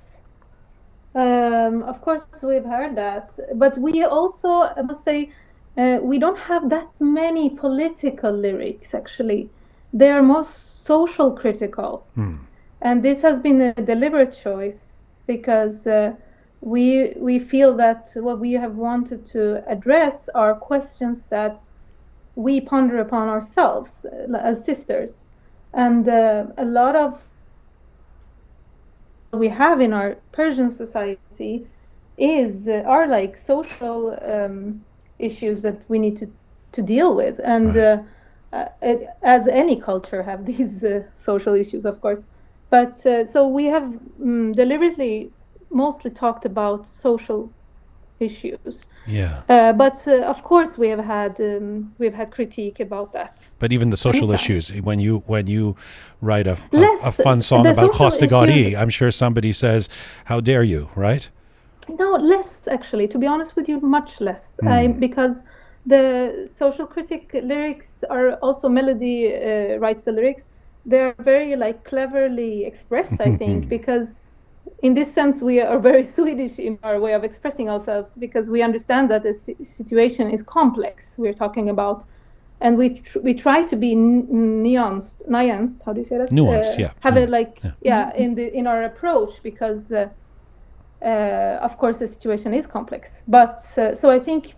[1.16, 5.32] Um, of course, we've heard that, but we also, I must say,
[5.78, 8.94] uh, we don't have that many political lyrics.
[8.94, 9.50] Actually,
[9.92, 12.06] they are more social critical,
[12.82, 14.89] and this has been a deliberate choice
[15.30, 16.16] because uh,
[16.62, 21.64] we we feel that what we have wanted to address are questions that
[22.36, 25.26] we ponder upon ourselves uh, as sisters,
[25.74, 27.22] and uh, a lot of
[29.34, 31.68] we have in our Persian society
[32.18, 34.86] is uh, are like social um,
[35.20, 36.28] issues that we need to
[36.74, 38.04] to deal with, and uh,
[38.54, 42.24] uh, it, as any culture have these uh, social issues, of course.
[42.70, 43.84] But uh, so we have
[44.22, 45.32] um, deliberately
[45.72, 47.52] mostly talked about social
[48.20, 53.14] issues, yeah uh, but uh, of course we have had um, we've had critique about
[53.14, 53.38] that.
[53.60, 55.76] but even the social issues when you when you
[56.22, 59.90] write a, a, Less- a fun song about social Khostegari i'm sure somebody says
[60.26, 61.30] how dare you right
[61.98, 63.08] No, less actually.
[63.08, 64.44] To be honest with you, much less.
[64.68, 65.36] I, because
[65.94, 66.06] the
[66.62, 70.44] social critic lyrics are also melody uh, writes the lyrics.
[70.86, 74.22] They're very like cleverly expressed, I think, because
[74.82, 78.62] in this sense we are very Swedish in our way of expressing ourselves because we
[78.62, 79.34] understand that the
[79.64, 81.16] situation is complex.
[81.18, 82.06] We're talking about,
[82.62, 84.28] and we tr- we try to be n-
[84.64, 85.80] nuanced, nuanced.
[85.86, 86.30] How do you say that?
[86.32, 86.92] Nuanced, yeah.
[87.02, 87.24] Have Mm.
[87.24, 87.72] it like Yeah.
[87.82, 89.92] yeah, in the in our approach because.
[89.92, 90.10] Uh,
[91.02, 94.56] uh, of course, the situation is complex, but uh, so I think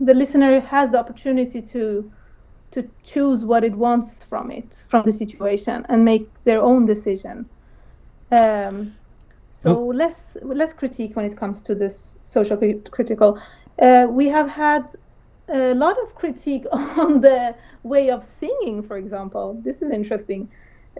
[0.00, 2.10] the listener has the opportunity to
[2.76, 7.50] to choose what it wants from it, from the situation, and make their own decision.
[8.30, 8.92] Um,
[9.50, 9.86] so Oh.
[9.86, 13.38] less less critique when it comes to this social cri- critical.
[13.82, 14.84] Uh, we have had
[15.52, 19.60] a lot of critique on the way of singing, for example.
[19.64, 20.48] This is interesting.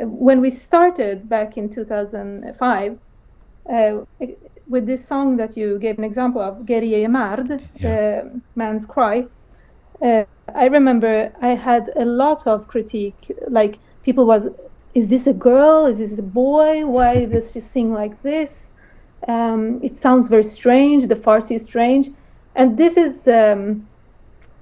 [0.01, 2.99] Uh, When we started back in 2005,
[3.71, 4.01] uh,
[4.69, 7.51] with this song that you gave an example of, Geriye Mard,
[7.81, 7.97] Yeah.
[7.97, 9.27] uh, Man's Cry,
[10.03, 10.25] uh,
[10.55, 13.33] I remember I had a lot of critique.
[13.49, 14.47] Like people was,
[14.95, 15.87] is this a girl?
[15.87, 16.87] Is this a boy?
[16.87, 18.51] Why does she sing like this?
[19.29, 21.09] Um, it sounds very strange.
[21.09, 22.11] The Farsi is strange,
[22.55, 23.89] and this is um,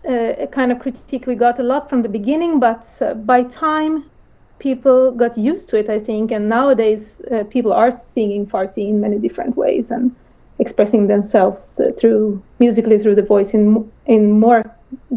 [0.06, 2.60] a, a kind of critique we got a lot from the beginning.
[2.60, 4.10] But uh, by time,
[4.58, 9.00] people got used to it, I think, and nowadays uh, people are singing Farsi in
[9.00, 10.14] many different ways and
[10.58, 14.62] expressing themselves uh, through musically through the voice in in more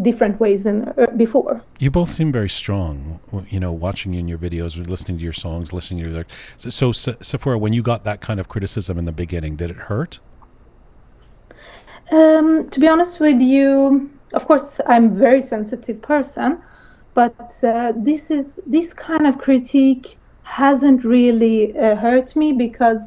[0.02, 1.62] different ways than uh, before.
[1.80, 3.20] You both seem very strong.
[3.50, 6.38] You know, watching you in your videos, listening to your songs, listening to your lyrics.
[6.58, 9.78] So, so Safoura, when you got that kind of criticism in the beginning, did it
[9.78, 10.20] hurt?
[12.12, 16.62] Um, to be honest with you, of course, I'm a very sensitive person,
[17.14, 23.02] but uh, this is this kind of critique hasn't really uh, hurt me because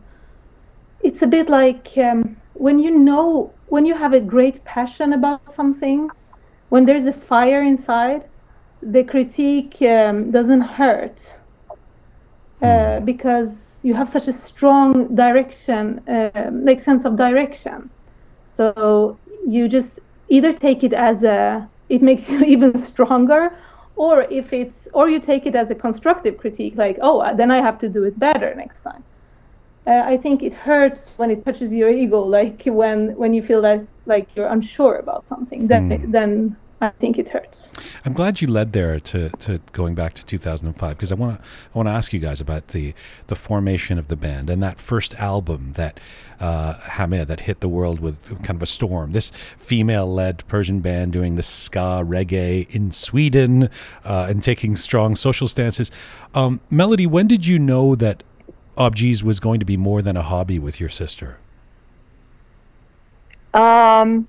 [1.03, 5.51] it's a bit like um, when you know when you have a great passion about
[5.53, 6.11] something,
[6.71, 8.25] when there's a fire inside,
[8.83, 11.21] the critique um, doesn't hurt
[12.63, 13.51] uh, because
[13.83, 17.91] you have such a strong direction, uh, like sense of direction.
[18.47, 23.51] So you just either take it as a it makes you even stronger,
[23.97, 27.61] or if it's or you take it as a constructive critique, like oh then I
[27.63, 29.05] have to do it better next time.
[29.91, 33.61] Uh, I think it hurts when it touches your ego, like when when you feel
[33.63, 35.67] that like you're unsure about something.
[35.67, 37.69] Then then I think it hurts.
[38.05, 41.49] I'm glad you led there to, to going back to 2005 because I want to
[41.75, 42.95] I want to ask you guys about the
[43.27, 45.99] the formation of the band and that first album that
[46.39, 49.11] uh, Hamid that hit the world with kind of a storm.
[49.11, 53.69] This female-led Persian band doing the ska reggae in Sweden
[54.05, 55.91] uh, and taking strong social stances.
[56.33, 58.23] Um, Melody, when did you know that
[58.77, 61.39] Abjeez was going to be more than a hobby with your sister?
[63.53, 64.29] Um,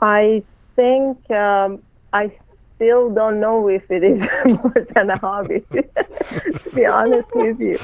[0.00, 0.42] I
[0.74, 1.82] think um,
[2.12, 2.30] I
[2.76, 5.64] still don't know if it is more than a hobby.
[5.72, 7.78] to be honest with you,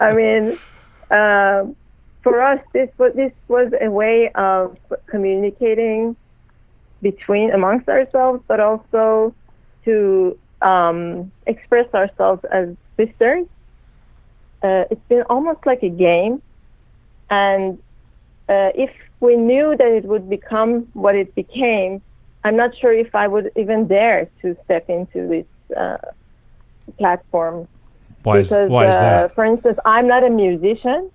[0.00, 0.58] I mean,
[1.10, 1.64] uh,
[2.22, 4.76] for us, this was this was a way of
[5.06, 6.16] communicating
[7.00, 9.32] between amongst ourselves, but also
[9.84, 13.46] to um, express ourselves as sisters.
[14.62, 16.42] Uh, it's been almost like a game,
[17.30, 17.78] and
[18.48, 18.90] uh, if
[19.20, 22.02] we knew that it would become what it became,
[22.44, 25.98] I'm not sure if I would even dare to step into this uh,
[26.98, 27.68] platform.
[28.22, 29.34] Why is because, why is uh, that?
[29.34, 31.10] For instance, I'm not a musician,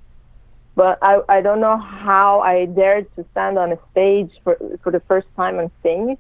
[0.75, 4.91] but I, I don't know how I dared to stand on a stage for for
[4.91, 6.17] the first time and sing.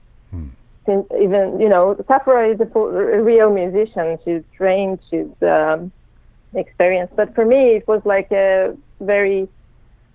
[0.85, 4.17] Since even you know, Safoura is a, a real musician.
[4.25, 4.99] She's trained.
[5.09, 5.91] She's um,
[6.55, 7.15] experienced.
[7.15, 9.47] But for me, it was like a very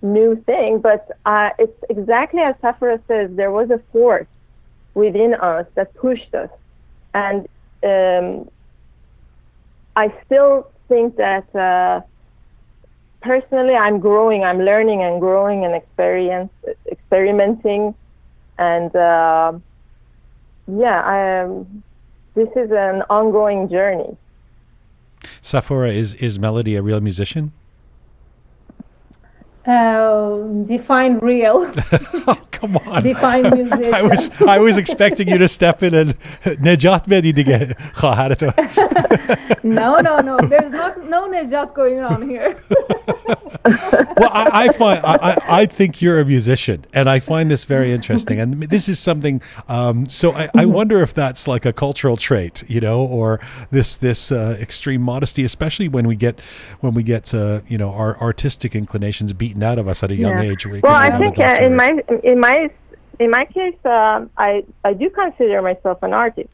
[0.01, 0.79] new thing.
[0.79, 3.29] But uh, it's exactly as Safoura says.
[3.35, 4.27] There was a force
[4.93, 6.49] within us that pushed us,
[7.13, 7.47] and
[7.83, 8.49] um,
[9.95, 12.01] I still think that uh,
[13.21, 14.43] personally, I'm growing.
[14.43, 16.51] I'm learning and growing and experience
[16.91, 17.95] experimenting,
[18.57, 19.53] and uh,
[20.67, 21.83] yeah, I am.
[22.35, 24.15] This is an ongoing journey.
[25.41, 27.51] Safoura, is, is Melody a real musician?
[29.65, 31.71] Um, define real.
[32.27, 33.03] oh, come on.
[33.03, 33.93] Define musician.
[33.93, 36.19] I was I was expecting you to step in and
[36.63, 37.75] Nejat Medi dige
[39.63, 40.39] No, no, no.
[40.39, 42.57] There's not no Nejat going on here.
[44.17, 47.91] well, I, I find I, I, think you're a musician, and I find this very
[47.91, 48.39] interesting.
[48.39, 49.41] And this is something.
[49.67, 53.39] Um, so I, I wonder if that's like a cultural trait, you know, or
[53.71, 56.39] this this uh, extreme modesty, especially when we get
[56.81, 60.15] when we get uh, you know our artistic inclinations beaten out of us at a
[60.15, 60.51] young Yeah.
[60.51, 60.65] age.
[60.65, 62.69] we- Well, I think uh, in my in my
[63.19, 66.49] in my case, um, I I do consider myself an artist.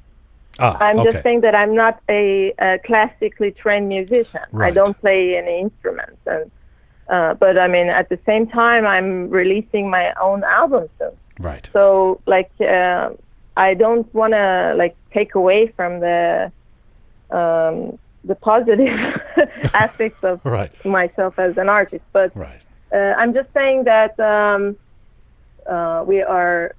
[0.60, 1.12] Ah, I'm okay.
[1.12, 4.42] just saying that I'm not a, a classically trained musician.
[4.60, 6.52] I don't play any instruments, and
[7.10, 11.12] uh, but I mean, at the same time, I'm releasing my own album soon.
[11.40, 11.70] Right.
[11.74, 13.10] So like, uh,
[13.58, 16.52] I don't want to like take away from the
[17.32, 18.88] um, the positive
[19.74, 20.72] aspects of Right.
[20.86, 22.62] myself as an artist, but Right.
[22.94, 24.78] uh, I'm just saying that um,
[25.70, 26.76] uh, we are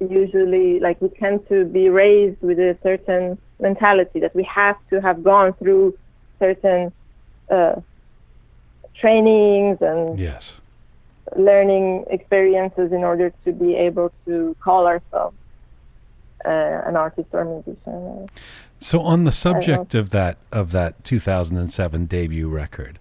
[0.00, 5.00] usually like we tend to be raised with a certain mentality that we have to
[5.00, 5.96] have gone through
[6.38, 6.92] certain
[7.50, 7.76] uh,
[9.00, 10.56] trainings and Yes.
[11.36, 15.36] learning experiences in order to be able to call ourselves
[16.44, 18.28] uh, an artist or musician.
[18.78, 22.98] So on the subject of that of that 2007 debut record,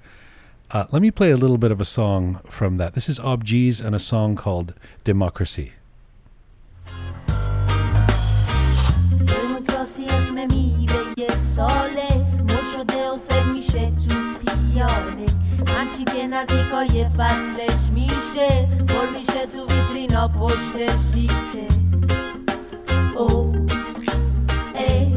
[0.71, 2.93] uh, let me play a little bit of a song from that.
[2.93, 4.73] This is Abjeez and a song called
[5.03, 5.73] Democracy.
[9.95, 10.47] دموکراسی اسم
[11.37, 12.25] ساله.
[12.43, 14.15] مد شده و سر میشه تو
[14.45, 15.25] پیاله.
[15.67, 21.67] همچی که نزدیکای فصلش میشه پر میشه تو ویترینا پشت شیشه.
[23.17, 23.55] او
[24.75, 25.13] ای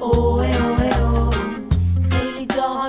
[0.00, 1.30] او ای او
[2.10, 2.88] خیلی جاها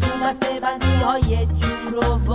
[0.00, 2.32] تو بسته بندی های جور و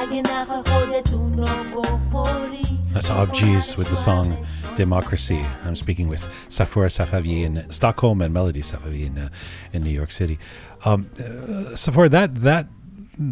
[0.00, 4.36] اگه نخوای خودتون رو بخوری That's Obgees with the song.
[4.76, 5.44] Democracy.
[5.64, 9.28] I'm speaking with Safoura Safavi in Stockholm and Melody Safavi in, uh,
[9.72, 10.38] in New York City.
[10.84, 12.68] Um, uh, Safoura, that that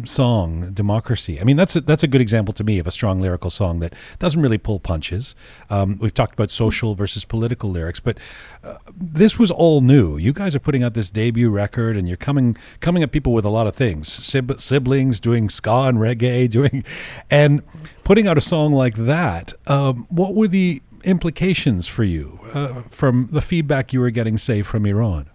[0.05, 1.41] song Democracy.
[1.41, 3.79] I mean, that's a, that's a good example to me of a strong lyrical song
[3.79, 5.35] that doesn't really pull punches.
[5.69, 8.17] Um, we've talked about social versus political lyrics, but
[8.63, 10.17] uh, this was all new.
[10.17, 13.45] You guys are putting out this debut record, and you're coming coming at people with
[13.45, 16.83] a lot of things: Sib- siblings doing ska and reggae, doing,
[17.31, 17.63] and
[18.03, 19.53] putting out a song like that.
[19.67, 24.61] Um, what were the implications for you uh, from the feedback you were getting, say,
[24.61, 25.29] from Iran?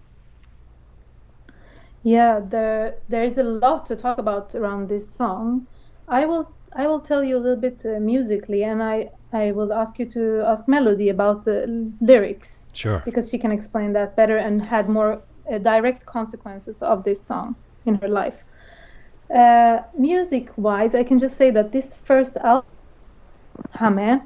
[2.03, 5.67] Yeah, there there is a lot to talk about around this song.
[6.07, 9.73] I will I will tell you a little bit uh, musically, and I I will
[9.73, 13.03] ask you to ask Melody about the lyrics Sure.
[13.05, 17.55] because she can explain that better and had more uh, direct consequences of this song
[17.87, 18.35] in her life.
[19.35, 22.69] Uh, music wise, I can just say that this first album,
[23.79, 24.23] Hame,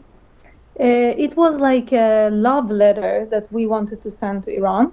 [0.84, 4.92] it was like a love letter that we wanted to send to Iran.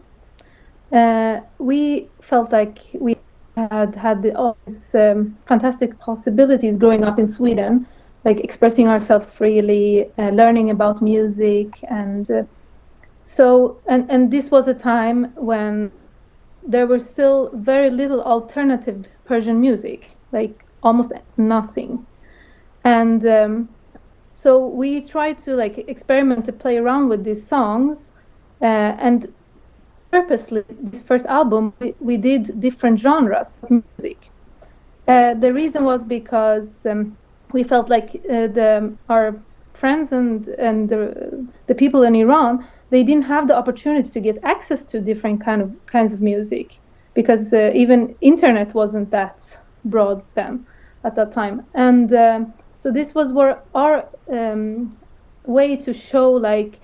[0.91, 3.15] Uh, we felt like we
[3.57, 7.85] had had all these um, fantastic possibilities growing up in Sweden,
[8.23, 12.43] like expressing ourselves freely, uh, learning about music, and uh,
[13.25, 15.91] so and and this was a time when
[16.63, 22.05] there were still very little alternative Persian music, like almost nothing,
[22.83, 23.74] and um,
[24.45, 28.11] so we tried to like experiment to play around with these songs,
[28.61, 29.33] uh, and
[30.11, 34.29] purposely this first album we, we did different genres of music.
[35.07, 37.17] Uh, the reason was because um,
[37.53, 39.43] we felt like uh, the our
[39.73, 41.01] friends and and the,
[41.65, 45.61] the people in Iran they didn't have the opportunity to get access to different kind
[45.63, 46.67] of kinds of music
[47.15, 49.39] because uh, even internet wasn't that
[49.85, 50.65] broad then
[51.03, 52.53] at that time and um,
[52.85, 54.95] so this was where our um,
[55.47, 56.79] way to show like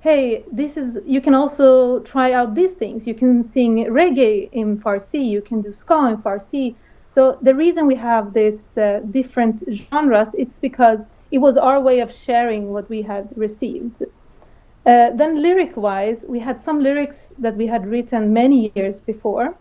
[0.00, 3.06] hey this is you can also try out these things.
[3.06, 6.74] You can sing reggae in farsi you can do ska in farsi.
[7.08, 11.00] So the reason we have this uh, different genres it's because
[11.30, 14.02] it was our way of sharing what we had received.
[14.02, 14.08] Uh,
[15.20, 19.56] then lyric wise we had some lyrics that we had written many years before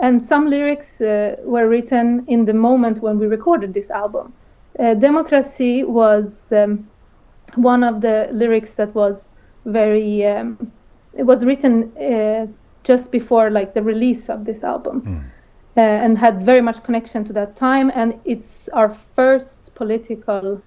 [0.00, 4.34] and some lyrics uh, were written in the moment when we recorded this album
[4.80, 6.88] uh, democracy was um,
[7.56, 9.30] one of the lyrics that was
[9.64, 10.72] very um,
[11.12, 12.46] it was written uh,
[12.84, 15.08] just before like the release of this album.
[15.76, 20.60] Uh, and had very much connection to that time and it's our first political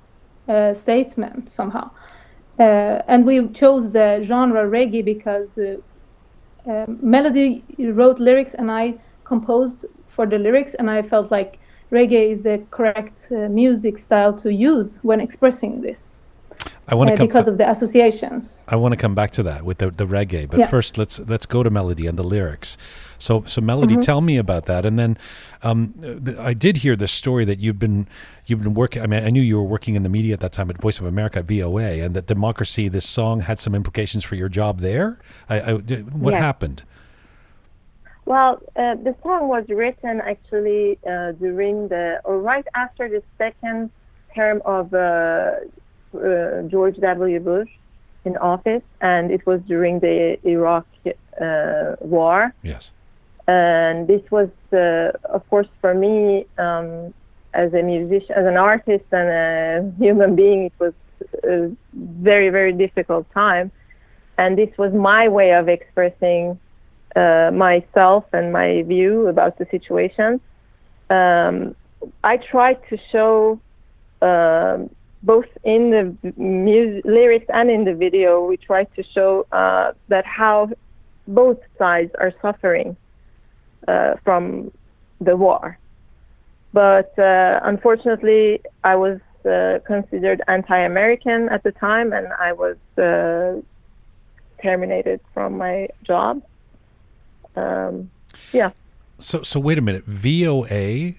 [0.48, 1.90] uh, statement somehow.
[2.60, 5.76] Uh, and we chose the genre reggae because uh,
[6.70, 7.64] uh, melody
[7.94, 8.94] wrote lyrics and i
[9.26, 11.60] composed for the lyrics and i felt like
[12.00, 16.02] reggae is the correct uh, music style to use when expressing this
[16.92, 17.28] I want uh, come.
[17.28, 20.50] because of the associations I want to come back to that with the, the reggae,
[20.50, 20.68] but Yeah.
[20.76, 22.78] first let's let's go to melody and the lyrics.
[23.18, 25.12] So so melody, tell me about that, and then
[25.68, 25.94] um,
[26.26, 28.08] th- I did hear this story that you've been
[28.48, 29.02] you've been working.
[29.04, 31.00] I mean, I knew you were working in the media at that time at Voice
[31.00, 32.90] of America VOA, and that democracy.
[32.90, 35.08] This song had some implications for your job there.
[35.50, 35.74] I, I
[36.24, 36.42] what Yes.
[36.50, 36.84] happened?
[38.26, 43.92] Well, uh, the song was written actually uh, during the or right after the second
[44.34, 44.98] term of uh,
[46.16, 47.40] uh, George W.
[47.40, 47.70] Bush
[48.26, 50.88] in office, and it was during the Iraq
[51.42, 52.54] uh, war.
[52.64, 52.92] Yes.
[53.48, 57.14] And this was, uh, of course, for me um,
[57.54, 60.94] as a musician, as an artist, and a human being, it was
[61.44, 63.72] a very, very difficult time.
[64.38, 66.58] And this was my way of expressing
[67.16, 70.40] uh, myself and my view about the situation.
[71.10, 71.76] Um,
[72.24, 73.60] I tried to show
[74.22, 74.90] um,
[75.22, 80.26] both in the music, lyrics and in the video, we tried to show uh, that
[80.26, 80.70] how
[81.28, 82.98] both sides are suffering
[83.88, 84.72] uh, from
[85.22, 85.78] the war.
[86.74, 93.62] But uh, unfortunately, I was uh, considered anti-American at the time, and I was uh,
[94.62, 96.42] terminated from my job.
[97.56, 98.10] Um,
[98.52, 98.72] yeah.
[99.20, 100.06] So so wait a minute.
[100.06, 101.16] VOA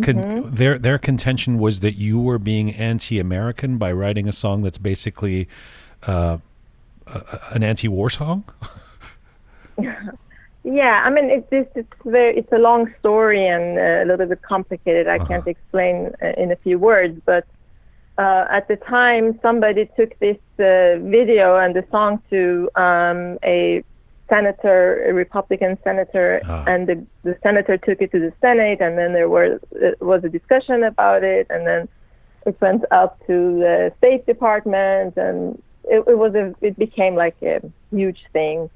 [0.00, 4.78] Con- their their contention was that you were being anti-American by writing a song that's
[4.78, 5.48] basically
[6.06, 6.38] uh,
[7.06, 7.22] a,
[7.52, 8.44] an anti-war song.
[10.64, 14.26] Yeah, I mean, it, this it's very it's a long story and uh, a little
[14.26, 15.08] bit complicated.
[15.08, 17.46] I can't explain uh, in a few words, but
[18.18, 23.82] uh, at the time, somebody took this uh, video and the song to um, a
[24.28, 26.64] senator, a Republican senator, Ah.
[26.66, 30.24] and the, the senator took it to the Senate, and then there was uh, was
[30.24, 31.88] a discussion about it, and then
[32.46, 37.36] it went up to the State Department, and it, it was a it became like
[37.42, 37.60] a
[37.90, 38.70] huge thing,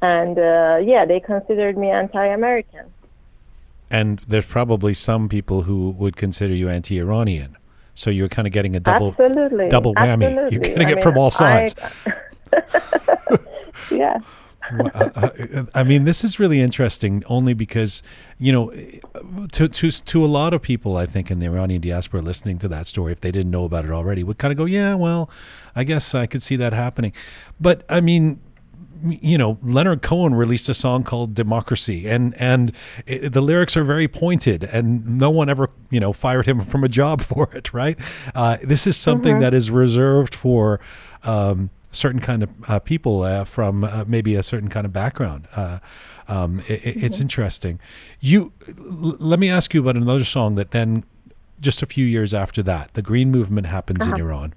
[0.00, 2.86] and uh, yeah, they considered me anti-American.
[3.90, 7.58] And there's probably some people who would consider you anti-Iranian.
[7.94, 10.50] So you're kind of getting a double Absolutely, double whammy.
[10.50, 11.74] You're getting I it from all sides.
[12.06, 13.38] I,
[13.90, 14.18] yeah.
[14.70, 18.02] Well, uh, uh, I mean, this is really interesting only because,
[18.38, 18.70] you know,
[19.52, 22.68] to, to, to a lot of people, I think, in the Iranian diaspora listening to
[22.68, 25.28] that story, if they didn't know about it already, would kind of go, yeah, well,
[25.74, 27.12] I guess I could see that happening.
[27.60, 28.40] But I mean,
[29.04, 32.72] you know, Leonard Cohen released a song called "Democracy," and and
[33.08, 36.84] i the lyrics are very pointed, and no one ever, you know, fired him from
[36.84, 37.72] a job for it.
[37.74, 37.98] Right?
[38.34, 40.80] Uh, this is something that is reserved for.
[41.24, 45.46] Um, certain kind of uh, people uh, from uh, maybe a certain kind of background.
[45.54, 45.78] Uh,
[46.28, 47.78] um, i i- it's interesting.
[48.20, 51.04] You l- let me ask you about another song that then,
[51.60, 54.54] just a few years after that, the Green Movement happens in Iran.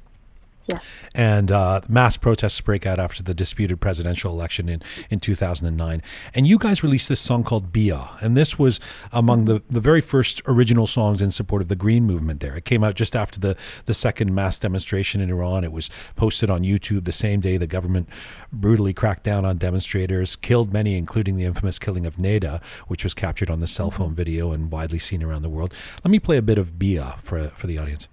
[1.14, 6.02] And uh, mass protests break out after the disputed presidential election in, in 2009.
[6.34, 8.10] And you guys released this song called Bia.
[8.22, 8.80] And this was
[9.12, 12.56] among the, the very first original songs in support of the Green Movement there.
[12.56, 13.56] It came out just after the,
[13.86, 15.64] the second mass demonstration in Iran.
[15.64, 18.10] It was posted on YouTube the same day the government
[18.52, 23.14] brutally cracked down on demonstrators, killed many, including the infamous killing of Neda, which was
[23.14, 25.74] captured on the cell phone video and widely seen around the world.
[26.04, 28.08] Let me play a bit of Bia for, for the audience.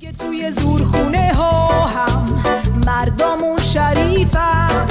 [0.00, 2.42] دیگه توی زورخونه ها هم
[2.86, 4.86] مردمون شریفم.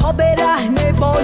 [0.00, 1.22] پا برهنه با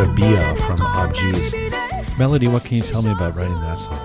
[0.00, 2.18] bit of Bia from Abjeez.
[2.18, 3.98] Melody, what can you tell me about writing that song?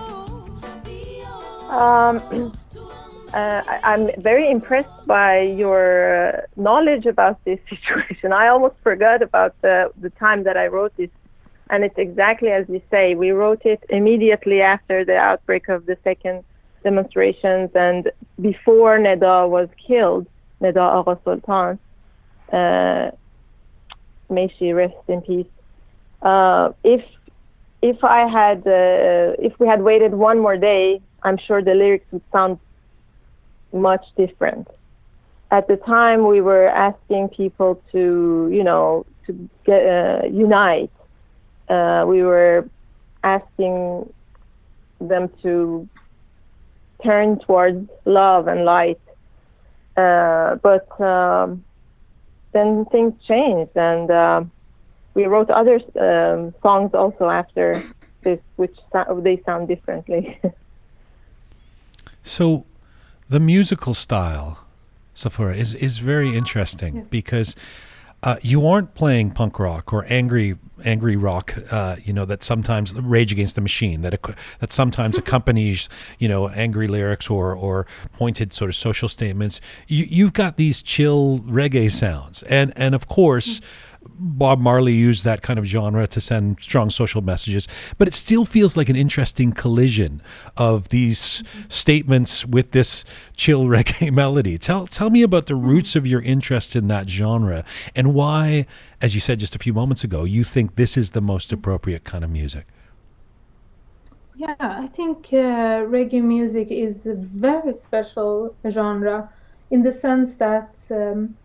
[1.70, 2.52] Um,
[3.34, 8.34] uh, I'm very impressed by your knowledge about this situation.
[8.34, 11.10] I almost forgot about the, the time that I wrote this.
[11.70, 13.16] And it's exactly as you say.
[13.16, 16.44] We wrote it immediately after the outbreak of the second
[16.84, 20.28] demonstrations and before Neda was killed,
[20.62, 21.80] Neda Agha Soltan.
[22.52, 23.12] Uh,
[24.30, 25.48] may she rest in peace.
[26.26, 27.04] Uh, if
[27.84, 32.08] if I had uh, if we had waited one more day, I'm sure the lyrics
[32.12, 32.60] would sound
[33.72, 34.68] much different.
[35.52, 40.92] At the time, we were asking people to, you know, to get, uh, unite.
[41.70, 42.68] Uh, we were
[43.24, 44.12] asking
[45.00, 45.88] them to
[47.04, 49.00] turn towards love and light.
[49.96, 51.64] Uh, but um,
[52.52, 54.10] then things changed, and
[55.16, 57.84] we wrote other um, songs also after
[58.22, 60.40] this, which so- they sound differently.
[62.28, 62.66] So,
[63.30, 64.58] the musical style,
[65.14, 67.56] Safoura, is is very interesting because
[68.24, 71.56] uh, you aren't playing punk rock or angry angry rock.
[71.72, 74.20] Uh, you know that sometimes Rage Against the Machine that
[74.60, 75.88] that sometimes accompanies
[76.18, 79.62] you know angry lyrics or or pointed sort of social statements.
[79.88, 83.62] You you've got these chill reggae sounds, and and of course.
[84.18, 87.68] Bob Marley used that kind of genre to send strong social messages,
[87.98, 90.22] but it still feels like an interesting collision
[90.58, 93.04] of these statements with this
[93.36, 94.58] chill reggae melody.
[94.58, 97.64] Tell tell me about the roots of your interest in that genre
[97.96, 98.66] and why,
[99.02, 102.04] as you said just a few moments ago, you think this is the most appropriate
[102.04, 102.66] kind of music.
[104.38, 109.30] Yeah, I think uh, reggae music is a very special genre
[109.72, 111.38] in the sense that um,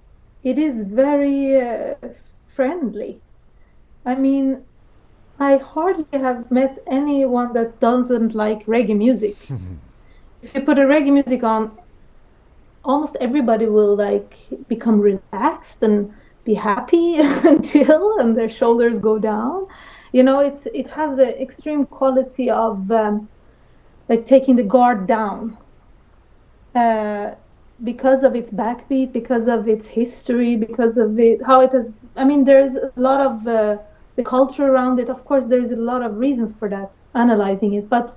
[0.42, 1.94] it is very uh,
[2.54, 3.22] friendly.
[4.04, 4.64] I mean,
[5.38, 9.38] I hardly have met anyone that doesn't like reggae music.
[10.42, 11.78] if you put a reggae music on,
[12.84, 14.34] almost everybody will like
[14.68, 16.12] become relaxed and
[16.44, 19.66] be happy and chill, and their shoulders go down.
[20.12, 23.28] You know, it it has the extreme quality of um,
[24.08, 25.58] like taking the guard down.
[26.74, 27.34] Uh,
[27.84, 31.92] because of its backbeat, because of its history, because of it, how it has.
[32.16, 33.76] I mean, there's a lot of uh,
[34.16, 35.08] the culture around it.
[35.08, 36.90] Of course, there's a lot of reasons for that.
[37.14, 38.16] Analyzing it, but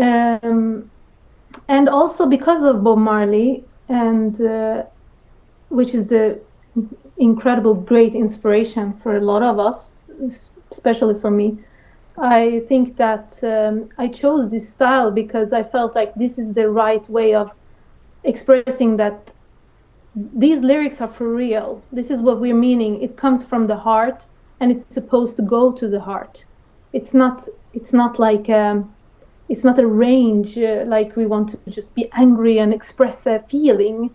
[0.00, 0.90] um,
[1.68, 4.82] and also because of Bob Marley, and uh,
[5.68, 6.38] which is the
[7.18, 9.96] incredible, great inspiration for a lot of us,
[10.70, 11.58] especially for me.
[12.18, 16.68] I think that um, I chose this style because I felt like this is the
[16.70, 17.50] right way of
[18.24, 19.30] expressing that
[20.34, 21.82] these lyrics are for real.
[21.92, 23.02] This is what we're meaning.
[23.02, 24.26] It comes from the heart,
[24.60, 26.44] and it's supposed to go to the heart.
[26.92, 27.48] It's not.
[27.74, 28.48] It's not like.
[28.48, 28.94] Um,
[29.48, 33.44] it's not a range uh, like we want to just be angry and express a
[33.48, 34.10] feeling.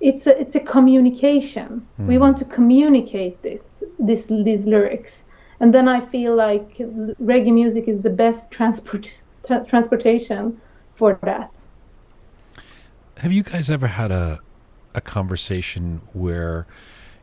[0.00, 0.38] It's a.
[0.40, 1.86] It's a communication.
[2.00, 2.06] Mm.
[2.06, 3.62] We want to communicate this.
[3.98, 5.22] This these lyrics,
[5.60, 9.10] and then I feel like reggae music is the best transport
[9.46, 10.60] tra- transportation
[10.96, 11.52] for that
[13.18, 14.40] have you guys ever had a
[14.94, 16.66] a conversation where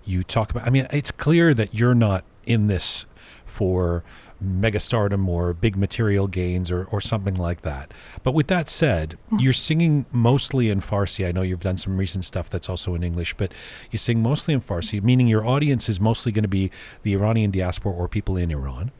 [0.03, 0.67] you talk about?
[0.67, 3.05] I mean, it's clear that you're not in this
[3.45, 4.03] for
[4.43, 7.93] megastardom or big material gains or, or something like that.
[8.21, 9.39] But with that said, mm-hmm.
[9.39, 11.27] you're singing mostly in Farsi.
[11.27, 13.53] I know you've done some recent stuff that's also in English, but
[13.91, 16.69] you sing mostly in Farsi, meaning your audience is mostly going to be
[17.03, 18.91] the Iranian diaspora or people in Iran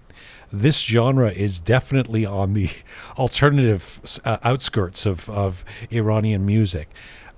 [0.60, 2.70] this genre is definitely on the
[3.18, 6.90] alternative uh, outskirts of, of Iranian music.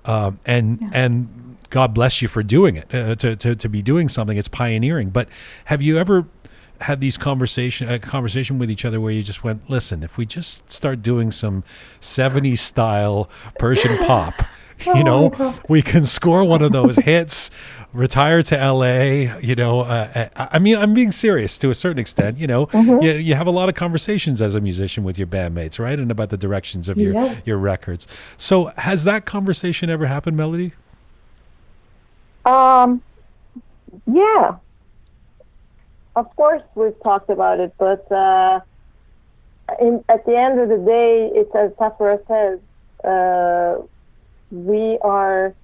[0.04, 0.90] Um, and yeah.
[0.94, 4.38] and God bless you for doing it uh, to, to to be doing something.
[4.38, 5.10] It's pioneering.
[5.10, 5.28] But
[5.66, 6.26] have you ever
[6.80, 10.24] had these conversation a conversation with each other where you just went, listen, if we
[10.24, 11.64] just start doing some
[12.00, 13.28] '70s style
[13.58, 14.42] Persian pop,
[14.86, 17.50] you oh know, we can score one of those hits
[17.92, 19.38] retire to LA.
[19.40, 22.38] You know, uh, uh, I mean, I'm being serious to a certain extent.
[22.38, 23.02] You know, mm-hmm.
[23.02, 25.98] you, you have a lot of conversations as a musician with your bandmates, right?
[25.98, 27.36] And about the directions of your, yeah.
[27.44, 28.06] your records.
[28.36, 30.72] So has that conversation ever happened, Melody?
[32.44, 33.02] Um,
[34.06, 34.56] yeah.
[36.16, 38.60] Of course, we've talked about it, but uh,
[39.80, 42.58] in, at the end of the day, it's as Safoura says,
[43.04, 43.86] uh,
[44.50, 45.54] we are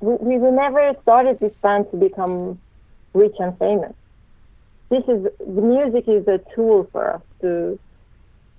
[0.00, 2.60] we, we never started this band to become
[3.14, 3.92] rich and famous.
[4.90, 7.78] This is the music is a tool for us to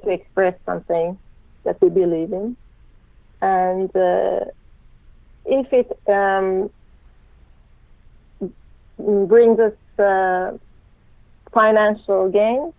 [0.03, 1.17] to express something
[1.65, 2.55] that we believe in,
[3.41, 4.45] and uh,
[5.45, 6.69] if it um,
[9.27, 10.57] brings us uh,
[11.53, 12.73] financial gain,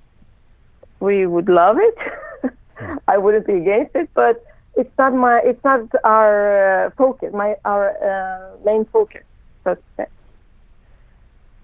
[1.00, 2.52] we would love it.
[3.08, 4.36] I wouldn't be against it, but
[4.78, 9.24] it's not my it's not our uh, focus my our uh, main focus
[9.64, 10.06] so to say.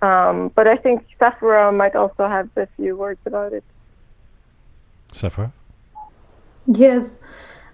[0.03, 3.65] Um, but I think Safoura might also have a few words about it.
[5.13, 5.53] Safoura
[6.67, 7.05] yes.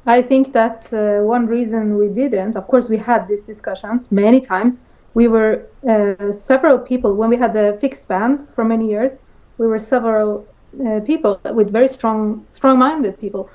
[0.07, 4.41] I think that uh, one reason we didn't of course we had these discussions many
[4.41, 4.83] times.
[5.15, 9.13] We were uh, several people when we had the fixed band for many years
[9.61, 10.47] we were several
[10.87, 13.51] uh, people with very strong strong minded people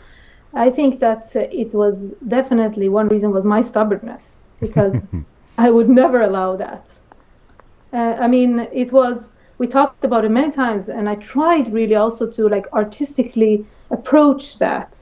[0.56, 4.23] I think that it was definitely one reason was my stubbornness
[4.61, 4.95] because
[5.57, 6.86] I would never allow that.
[7.94, 9.19] Uh, I mean, it was
[9.57, 14.57] we talked about it many times, and I tried really also to like artistically approach
[14.60, 14.98] that,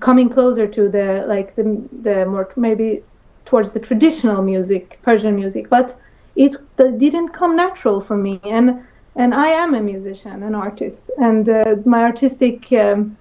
[0.00, 3.02] coming closer to the like the the more maybe
[3.44, 5.98] towards the traditional music, Persian music, but
[6.36, 8.82] it didn't come natural for me, and
[9.16, 13.16] and I am a musician, an artist, and uh, my artistic um,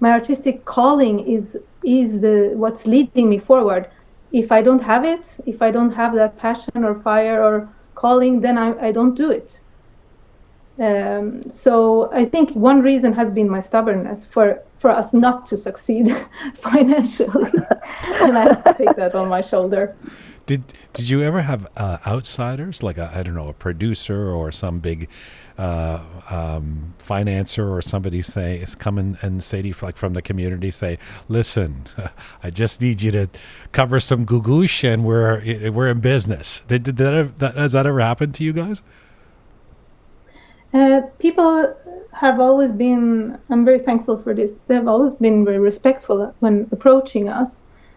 [0.00, 3.88] my artistic calling is is the what's leading me forward.
[4.32, 8.40] If i don't have it if i don't have that passion or fire or calling
[8.40, 9.60] then i, I don't do it.
[10.78, 15.56] Um, so I think one reason has been my stubbornness for for us not to
[15.56, 16.14] succeed
[16.60, 17.50] financially,
[18.04, 19.96] and I have to take that on my shoulder.
[20.44, 24.80] Did Did you ever have uh, outsiders, like I don't know, a producer or some
[24.80, 25.08] big
[25.58, 26.00] uh,
[26.30, 30.70] um, financer or somebody say is coming and say to you, like from the community,
[30.70, 31.84] say, "Listen,
[32.42, 33.28] I just need you to
[33.72, 38.00] cover some Googoosh, and we're we're in business." Did, did that, that has that ever
[38.00, 38.82] happened to you guys?
[40.74, 41.74] Uh, people
[42.12, 47.28] have always been, I'm very thankful for this, they've always been very respectful when approaching
[47.28, 47.50] us.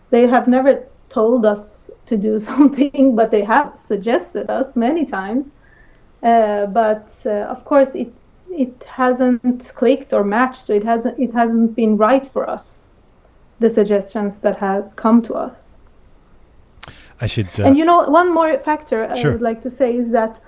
[0.10, 5.45] They have never told us to do something, but they have suggested us many times.
[6.24, 8.12] Uh, but uh, of course, it
[8.52, 10.70] it hasn't clicked or matched.
[10.70, 12.86] It hasn't it hasn't been right for us.
[13.60, 15.70] The suggestions that has come to us.
[17.22, 17.50] I should.
[17.60, 19.32] Uh, and you know, one more factor sure.
[19.32, 20.41] I would like to say is that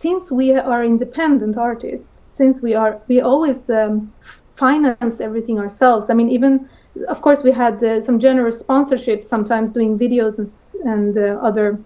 [0.00, 4.12] since we are independent artists, since we are, we always um,
[4.56, 6.10] financed everything ourselves.
[6.10, 6.68] I mean, even
[7.08, 10.50] of course we had uh, some generous sponsorships, sometimes doing videos and,
[10.84, 11.78] and uh, other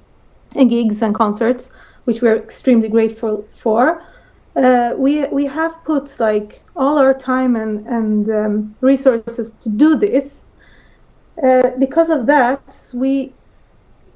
[0.54, 1.70] gigs and concerts,
[2.04, 4.02] which we're extremely grateful for.
[4.56, 9.96] Uh, we we have put like all our time and and um, resources to do
[9.96, 10.42] this.
[11.42, 12.62] Uh, because of that,
[12.92, 13.32] we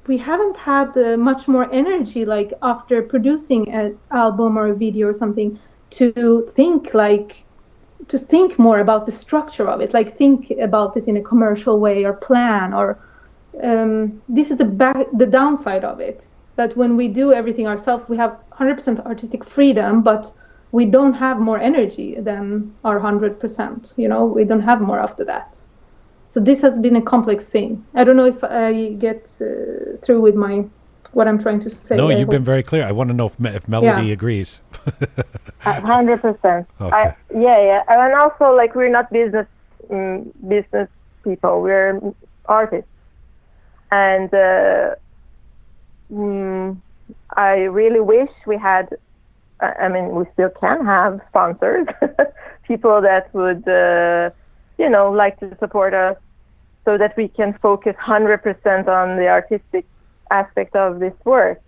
[0.07, 5.07] we haven't had uh, much more energy like after producing an album or a video
[5.07, 5.59] or something
[5.91, 7.45] to think like
[8.07, 11.79] to think more about the structure of it like think about it in a commercial
[11.79, 12.99] way or plan or
[13.63, 18.03] um, this is the back the downside of it that when we do everything ourselves
[18.09, 20.31] we have 100% artistic freedom but
[20.71, 25.23] we don't have more energy than our 100% you know we don't have more after
[25.25, 25.57] that
[26.35, 27.85] so this has been a complex thing.
[27.95, 30.65] I don't know if I get uh, through with my
[31.13, 31.95] what I'm trying to say.
[31.95, 32.83] No, you've been very clear.
[32.83, 34.11] I want to know if, if Melody Yeah.
[34.11, 34.61] agrees.
[35.61, 36.67] hundred percent.
[36.81, 37.13] Okay.
[37.33, 39.47] Yeah, yeah, and also like we're not business
[39.89, 40.89] um, business
[41.23, 41.61] people.
[41.61, 42.01] We're
[42.47, 42.91] artists,
[43.91, 44.95] and uh,
[46.11, 46.77] mm,
[47.35, 48.89] I really wish we had.
[49.61, 51.87] I mean, we still can have sponsors,
[52.67, 54.29] people that would, uh,
[54.77, 56.17] you know, like to support us,
[56.83, 59.85] so that we can focus hundred percent on the artistic
[60.29, 61.61] aspect of this work.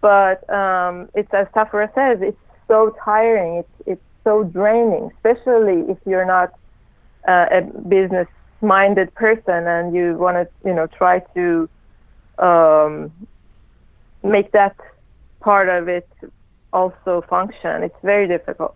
[0.00, 2.38] But um, it's as Safoura says, it's
[2.68, 3.58] so tiring.
[3.58, 6.52] It's it's so draining, especially if you're not
[7.28, 11.68] uh, a business-minded person and you want to, you know, try to
[12.38, 13.12] um,
[14.30, 14.76] make that
[15.40, 16.08] part of it
[16.72, 17.82] also function.
[17.82, 18.74] It's very difficult.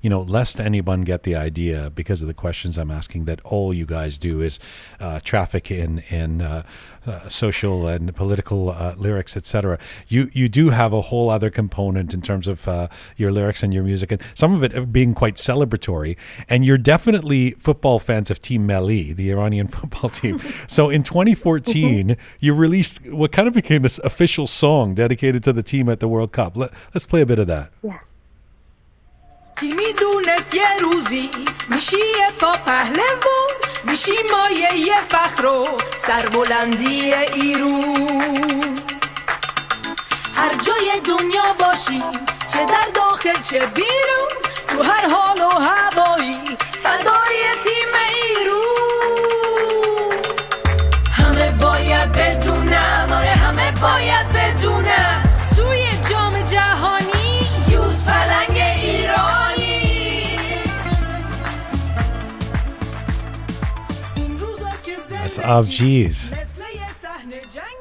[0.00, 3.72] You know, lest anyone get the idea because of the questions I'm asking that all
[3.72, 4.58] you guys do is
[5.00, 6.62] uh, traffic in in uh,
[7.06, 9.78] uh, social and political uh, lyrics, etc.
[10.08, 13.72] You you do have a whole other component in terms of uh, your lyrics and
[13.74, 16.16] your music, and some of it being quite celebratory.
[16.48, 20.38] And you're definitely football fans of Team Melli, the Iranian football team.
[20.66, 25.62] so in 2014, you released what kind of became this official song dedicated to the
[25.62, 26.56] team at the World Cup.
[26.56, 27.72] Let, let's play a bit of that.
[29.62, 31.30] کی می‌دونست یه روزی
[31.68, 33.52] میشی یه پا پهلوون
[33.84, 35.66] میشی مایه یه فخر و
[35.96, 38.78] سربلندی ایرون.
[40.36, 42.02] هر جای دنیا باشی
[42.52, 44.28] چه در داخل چه بیرون
[44.68, 46.42] تو هر حال و هوایی
[46.82, 48.62] فدای تیم ایرون.
[51.12, 54.31] همه باید بدونن آره همه باید
[65.44, 66.32] of G's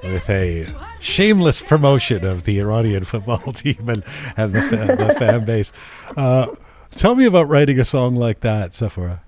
[0.03, 0.65] with a
[0.99, 4.03] shameless promotion of the Iranian football team and,
[4.37, 5.71] and the, fan, the fan base.
[6.15, 6.47] Uh,
[6.91, 9.21] tell me about writing a song like that, Safoura.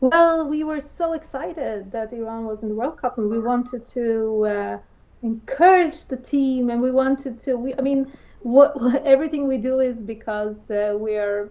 [0.00, 3.86] Well, we were so excited that Iran was in the World Cup, and we wanted
[3.88, 4.78] to uh,
[5.22, 7.56] encourage the team, and we wanted to.
[7.56, 11.50] We, I mean, what, what, everything we do is because uh, we're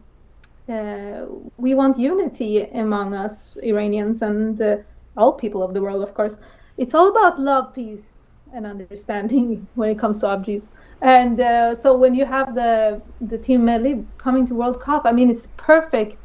[0.67, 1.25] uh,
[1.57, 4.77] we want unity among us Iranians, and uh,
[5.21, 6.35] all people of the world, of course.
[6.77, 8.05] It's all about love, peace,
[8.53, 10.63] and understanding when it comes to Abjeez.
[11.01, 15.11] And uh, so when you have the the team Melli coming to World Cup, I
[15.11, 16.21] mean, it's the perfect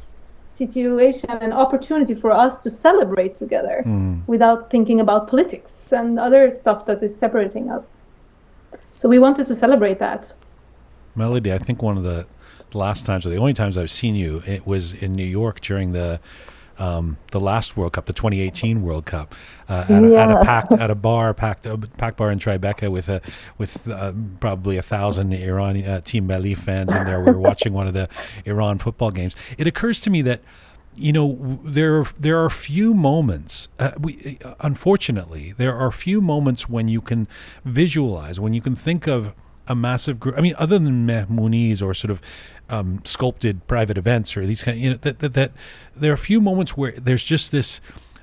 [0.53, 3.83] situation and opportunity for us to celebrate together
[4.27, 7.85] without thinking about politics and other stuff that is separating us.
[8.99, 10.21] So we wanted to celebrate that.
[11.15, 12.25] Melody, I think one of the
[12.73, 15.91] last times, or the only times I've seen you, it was in New York during
[15.91, 16.19] the
[16.79, 19.33] um, the last World Cup, the 2018 World Cup,
[19.69, 22.89] uh, at, a, at a packed at a bar, packed uh, packed bar in Tribeca
[22.91, 23.21] with a
[23.57, 27.19] with uh, probably a thousand Iran uh, Team Melli fans in there.
[27.19, 28.09] We were watching one of the
[28.45, 29.35] Iran football games.
[29.57, 30.41] It occurs to me that
[30.95, 36.87] you know there there are few moments uh, we unfortunately there are few moments when
[36.87, 37.27] you can
[37.63, 39.35] visualize when you can think of
[39.67, 42.21] a massive group i mean other than mehmoonies or sort of
[42.69, 45.51] um, sculpted private events or these kind of, you know that, that, that
[45.95, 47.79] there are a few moments where there's just this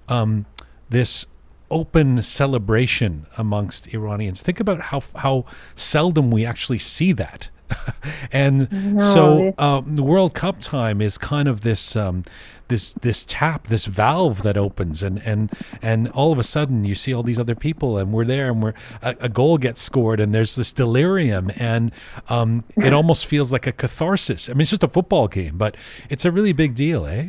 [0.09, 0.45] um,
[0.91, 1.27] this
[1.71, 4.43] open celebration amongst Iranians.
[4.43, 5.45] Think about how how
[5.75, 7.51] seldom we actually see that
[8.33, 12.25] and No, so um, the World Cup time is kind of this um,
[12.69, 15.51] this this tap, this valve that opens, and and
[15.83, 18.63] and all of a sudden you see all these other people, and we're there, and
[18.63, 21.93] we're a, a goal gets scored, and there's this delirium, and
[22.29, 24.49] um, it almost feels like a catharsis.
[24.49, 25.77] I mean, it's just a football game, but
[26.09, 27.29] it's a really big deal, eh?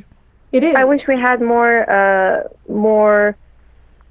[0.52, 0.76] It is.
[0.76, 3.36] I wish we had more uh, more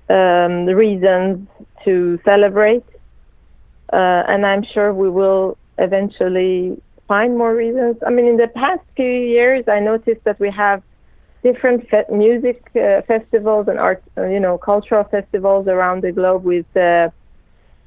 [0.08, 1.48] um, reasons
[1.84, 2.84] to celebrate,
[3.92, 7.96] uh, and I'm sure we will eventually find more reasons.
[8.06, 10.82] I mean, in the past few years, I noticed that we have
[11.42, 16.44] different fe- music uh, festivals and art, uh, you know, cultural festivals around the globe.
[16.44, 17.10] With uh,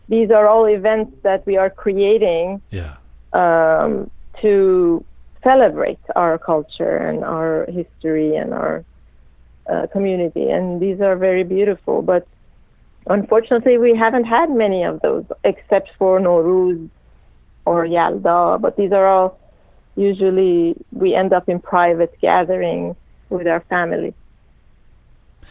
[0.08, 2.96] these are all events that we are creating Yeah.
[3.34, 4.12] um,
[4.42, 5.04] to
[5.44, 8.86] celebrate our culture and our history and our
[9.70, 10.50] uh, community.
[10.50, 12.02] And these are very beautiful.
[12.02, 12.28] But
[13.08, 16.90] unfortunately, we haven't had many of those except for Nowruz
[17.68, 18.60] or Yalda.
[18.60, 19.38] But these are all
[19.96, 22.96] usually we end up in private gatherings
[23.30, 24.14] with our family.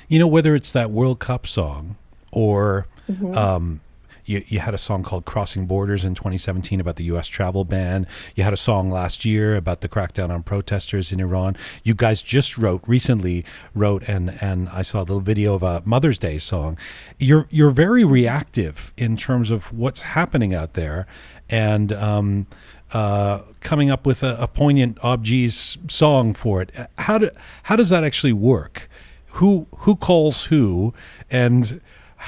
[0.08, 1.96] You know, whether it's that World Cup song
[2.32, 3.36] or Mhm.
[3.36, 3.80] um,
[4.26, 7.28] you, you had a song called Crossing Borders in 2017 about the U.S.
[7.28, 8.06] travel ban.
[8.34, 11.56] You had a song last year about the crackdown on protesters in Iran.
[11.84, 13.44] You guys just wrote recently
[13.74, 16.76] wrote and and I saw the video of a Mother's Day song.
[17.18, 21.06] You're you're very reactive in terms of what's happening out there,
[21.48, 22.46] and um,
[22.92, 26.72] uh, coming up with a, a poignant Abjeez song for it.
[26.98, 27.30] How do
[27.64, 28.88] how does that actually work?
[29.32, 30.94] Who who calls who,
[31.30, 31.80] and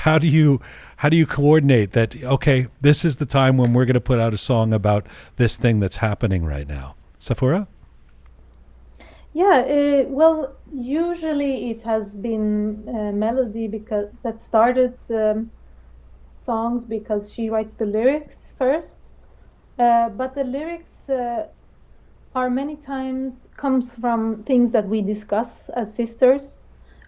[0.04, 0.60] how do you
[0.98, 2.22] how do you coordinate that?
[2.22, 5.06] Okay, this is the time when we're going to put out a song about
[5.36, 6.94] this thing that's happening right now.
[7.18, 7.66] Safoura,
[9.32, 15.50] Yeah, uh, well, usually it has been uh, melody because that started um,
[16.44, 19.00] songs because she writes the lyrics first,
[19.78, 21.46] uh, but the lyrics uh,
[22.34, 26.58] are many times comes from things that we discuss as sisters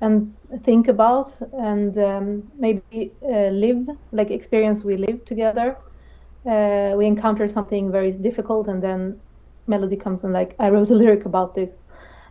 [0.01, 5.77] and think about and um, maybe uh, live like experience we live together.
[6.47, 9.21] Uh, we encounter something very difficult and then
[9.67, 11.71] melody comes and like I wrote a lyric about this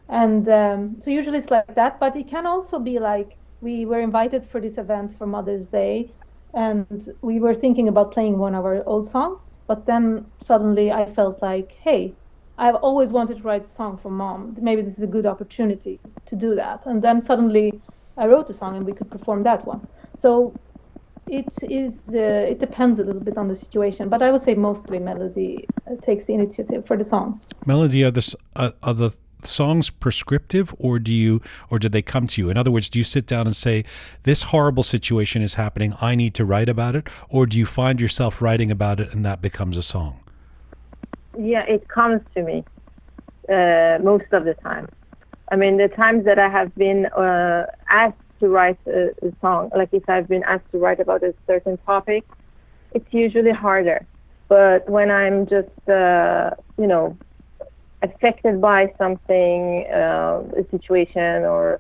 [0.10, 4.00] and um, so usually it's like that but it can also be like we were
[4.00, 6.14] invited for this event for mother's day
[6.54, 11.06] and we were thinking about playing one of our old songs but then suddenly i
[11.06, 12.16] felt like hey
[12.60, 15.99] i've always wanted to write a song for mom maybe this is a good opportunity
[16.26, 17.68] to do that and then suddenly
[18.18, 20.53] i wrote a song and we could perform that one so
[21.27, 24.53] it is uh, it depends a little bit on the situation but i would say
[24.56, 29.11] mostly melody uh, takes the initiative for the songs melody, are the uh, are the
[29.44, 32.49] songs prescriptive, or do you or did they come to you?
[32.49, 33.86] In other words, do you sit down and say,
[34.23, 35.94] "This horrible situation is happening.
[36.02, 39.26] I need to write about it," or do you find yourself writing about it and
[39.26, 40.19] that becomes a song?
[41.40, 42.66] Yeah, it comes to me
[43.49, 44.88] uh, most of the time.
[45.52, 49.72] I mean, the times that I have been uh, asked to write a, a song,
[49.76, 52.26] like if I've been asked to write about a certain topic,
[52.94, 54.06] it's usually harder.
[54.49, 57.18] But when I'm just, uh, you know,
[58.02, 61.80] affected by something, uh, a situation, or,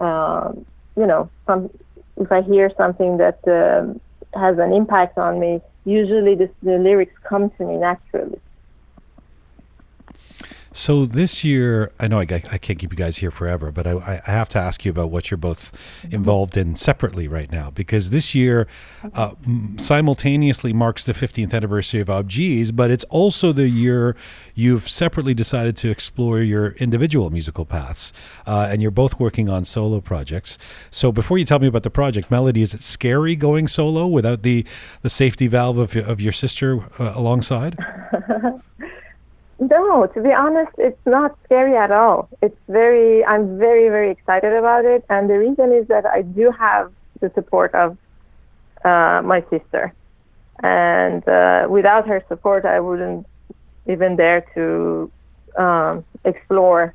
[0.00, 0.66] um,
[0.96, 1.70] you know, some,
[2.18, 4.00] if I hear something that um,
[4.34, 8.40] has an impact on me, usually the lyrics come to me naturally.
[10.74, 14.22] So this year, I know I, I can't keep you guys here forever, but I,
[14.26, 15.70] I have to ask you about what you're both
[16.10, 18.66] involved in separately right now, because this year
[19.14, 19.32] uh,
[19.76, 24.16] simultaneously marks the 15th anniversary of Abjeez, but it's also the year
[24.54, 28.12] you've separately decided to explore your individual musical paths,
[28.46, 30.56] uh, and you're both working on solo projects.
[30.90, 34.42] So before you tell me about the project, Melody, is it scary going solo without
[34.42, 34.64] the
[35.02, 37.76] the safety valve of your, of your sister uh, alongside?
[39.70, 42.28] No, to be honest, it's not scary at all.
[42.42, 45.04] It's very, I'm very, very excited about it.
[45.08, 47.96] And the reason is that I do have the support of
[48.84, 49.92] uh, my sister.
[50.64, 53.24] And uh, without her support, I wouldn't
[53.86, 55.10] even dare to
[55.56, 56.92] um, explore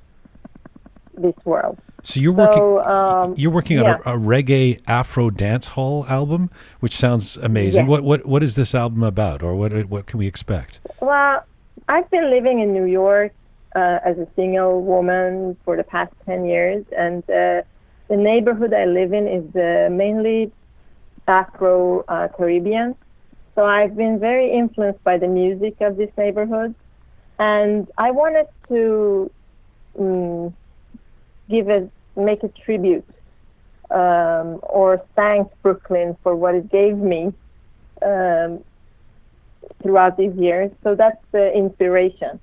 [1.18, 1.78] this world.
[2.04, 2.60] So you're working.
[2.60, 3.96] So, um, you're working yeah.
[3.96, 7.84] on a, a reggae Afro dance hall album, which sounds amazing.
[7.84, 7.90] Yes.
[7.90, 10.80] What what what is this album about, or what what can we expect?
[11.02, 11.44] Well,
[11.88, 13.34] I've been living in New York
[13.76, 17.62] uh, as a single woman for the past 10 years, and uh,
[18.10, 20.52] the neighborhood I live in is uh, mainly
[21.28, 22.96] Afro uh, Caribbean.
[23.56, 26.76] So I've been very influenced by the music of this neighborhood,
[27.40, 29.32] and I wanted to
[29.98, 30.54] um,
[31.50, 33.08] give a make a tribute
[33.92, 37.34] um, or thank Brooklyn for what it gave me
[38.06, 38.64] um,
[39.82, 40.72] throughout these years.
[40.84, 42.40] So that's the inspiration.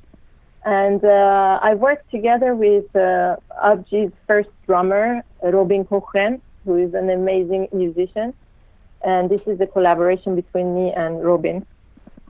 [0.65, 7.11] And uh, I worked together with uh, Abjeez first drummer, Robin Cochen, who is an
[7.11, 8.33] amazing musician.
[9.05, 11.67] And this is a collaboration between me and Robin.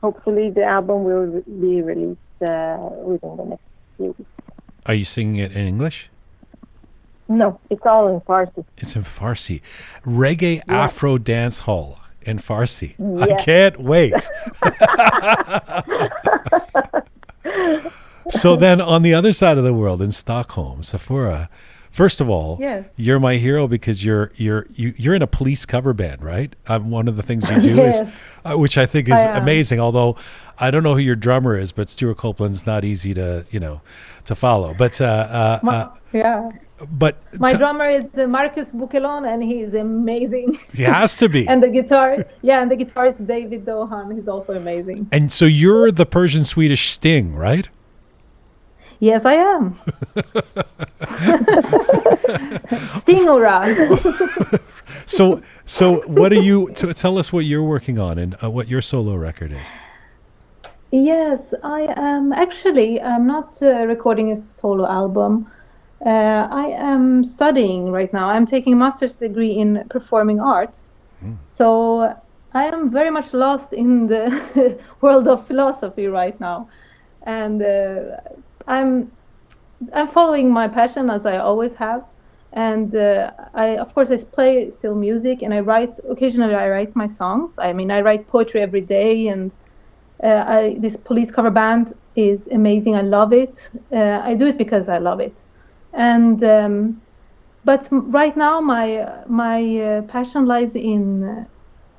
[0.02, 3.62] Hopefully, the album will re- be released uh, within the next
[3.97, 4.31] few weeks.
[4.86, 6.10] Are you singing it in English?
[7.28, 8.64] No, it's all in Farsi.
[8.76, 9.62] It's in Farsi.
[10.05, 12.94] Reggae Afro dance hall in Farsi.
[13.20, 14.14] I can't wait.
[18.30, 21.48] so then on the other side of the world in Stockholm, Safoura,
[21.94, 22.84] first of all, Yes.
[22.96, 26.50] you're my hero because you're you're you, you're in a police cover band, right?
[26.66, 28.02] Um, one of the things you do is
[28.44, 30.16] uh, which I think is I amazing, although
[30.58, 33.80] I don't know who your drummer is, but Stewart Copeland's not easy to, you know,
[34.26, 34.74] to follow.
[34.74, 36.50] But uh, uh, My, uh yeah.
[36.90, 40.58] but My t- drummer is uh, Marcus Bukelon, and he's amazing.
[40.72, 41.46] he has to be.
[41.52, 42.08] and the guitar,
[42.42, 45.08] yeah, and the guitarist David Dohan, he's also amazing.
[45.12, 47.68] And so you're the Persian Swedish Sting, right?
[49.00, 49.74] Yes, I am.
[53.02, 53.60] Stingora.
[55.06, 58.68] So so what are you to tell us what you're working on and uh, what
[58.68, 59.70] your solo record is?
[60.90, 63.00] Yes, I am actually.
[63.00, 65.50] I'm not uh, recording a solo album.
[66.04, 68.28] Uh, I am studying right now.
[68.28, 70.94] I'm taking a master's degree in performing arts.
[71.46, 72.14] So
[72.52, 76.68] I am very much lost in the world of philosophy right now,
[77.22, 78.18] and uh,
[78.66, 79.12] I'm
[79.93, 82.05] I'm following my passion as I always have.
[82.53, 85.99] And uh, I, of course, I play still music, and I write.
[86.09, 87.55] Occasionally, I write my songs.
[87.59, 89.51] I mean, I write poetry every day, and
[90.23, 92.95] uh, I, this police cover band is amazing.
[92.97, 93.70] I love it.
[93.93, 95.43] Uh, I do it because I love it.
[95.93, 97.03] And um,
[97.65, 101.45] but right now, my my uh, passion lies in uh,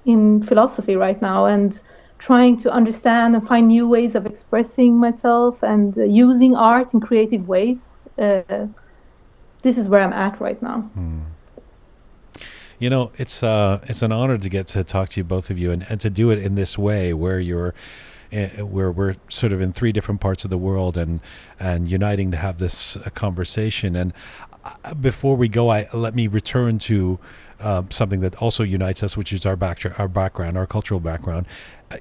[0.06, 1.80] in philosophy right now, and
[2.26, 6.99] trying to understand and find new ways of expressing myself and uh, using art in
[6.99, 7.77] creative ways.
[8.18, 8.65] Uh,
[9.61, 10.89] this is where I'm at right now.
[12.80, 15.57] You know, it's uh, it's an honor to get to talk to you, both of
[15.60, 17.73] you, and, and to do it in this way, where you're,
[18.34, 21.19] uh, where we're sort of in three different parts of the world, and
[21.60, 23.95] and uniting to have this uh, conversation.
[23.95, 24.14] And
[24.65, 27.19] uh, before we go, I let me return to
[27.60, 31.45] um, something that also unites us, which is our back our background, our cultural background.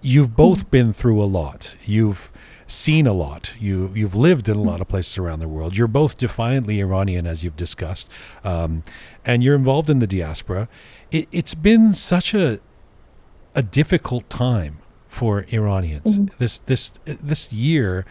[0.03, 0.35] You've hmm.
[0.35, 1.77] both been through a lot.
[1.85, 2.33] You've
[2.67, 3.55] seen a lot.
[3.59, 4.83] You you've lived in a lot hmm.
[4.83, 5.77] of places around the world.
[5.77, 8.11] You're both defiantly Iranian, as you've discussed,
[8.43, 8.83] um,
[9.25, 10.69] and you're involved in the diaspora.
[11.11, 12.61] It, it's been such a
[13.55, 16.19] a difficult time for Iranians.
[16.19, 16.37] Mm-hmm.
[16.39, 18.05] This this this year,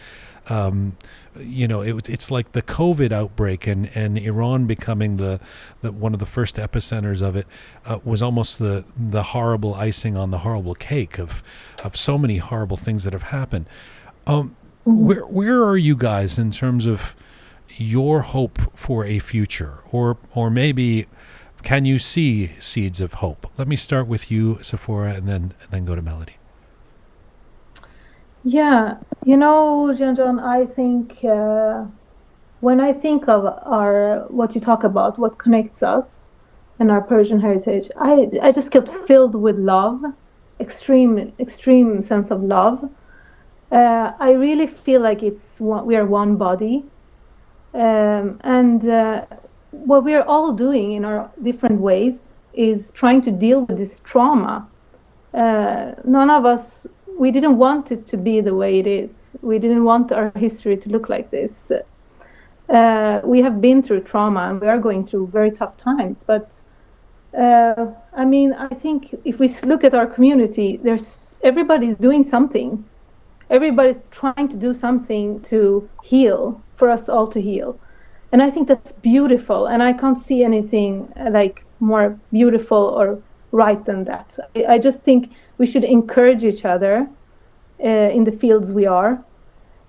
[0.50, 0.98] um,
[1.40, 5.40] you know, it, it's like the COVID outbreak and, and Iran becoming the,
[5.82, 7.48] the one of the first epicenters of it
[7.86, 11.42] uh, was almost the the horrible icing on the horrible cake of
[11.84, 13.68] of so many horrible things that have happened.
[14.28, 17.16] Um, where where are you guys in terms of
[17.78, 21.08] your hope for a future, or or maybe
[21.64, 23.50] can you see seeds of hope?
[23.58, 26.36] Let me start with you, Safoura, and then and then go to Melody.
[28.44, 31.86] Yeah, you know, Jian, I think uh,
[32.60, 36.28] when I think of our what you talk about, what connects us
[36.80, 40.02] and our Persian heritage, I I just get filled with love,
[40.60, 42.84] extreme extreme sense of love.
[43.72, 46.86] Uh, I really feel like it's one, we are one body,
[47.74, 49.26] um, and uh,
[49.72, 54.00] what we are all doing in our different ways is trying to deal with this
[54.04, 54.70] trauma.
[55.34, 56.86] Uh, none of us
[57.20, 59.12] we didn't want it to be the way it is.
[59.42, 61.72] We didn't want our history to look like this.
[62.70, 66.24] Uh, we have been through trauma and we are going through very tough times.
[66.26, 66.54] But
[67.38, 72.84] uh, I mean, I think if we look at our community, there's everybody's doing something.
[73.50, 77.78] Everybody's trying to do something to heal for us all to heal,
[78.32, 79.68] and I think that's beautiful.
[79.68, 83.22] And I can't see anything uh, like more beautiful or
[83.52, 84.38] right than that.
[84.56, 87.08] I, I just think we should encourage each other
[87.84, 89.24] uh, in the fields we are.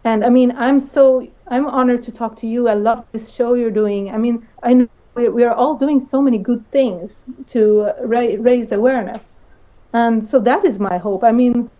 [0.04, 2.68] And I mean, I'm so I'm honored to talk to you.
[2.68, 4.10] I love this show you're doing.
[4.10, 7.12] I mean, I know we, are all doing so many good things
[7.48, 9.22] to ra- raise awareness.
[9.92, 11.22] And so that is my hope.
[11.22, 11.70] I mean,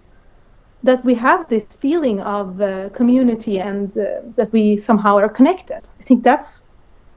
[0.85, 5.81] that we have this feeling of uh, community and uh, that we somehow are connected.
[6.01, 6.63] I think that's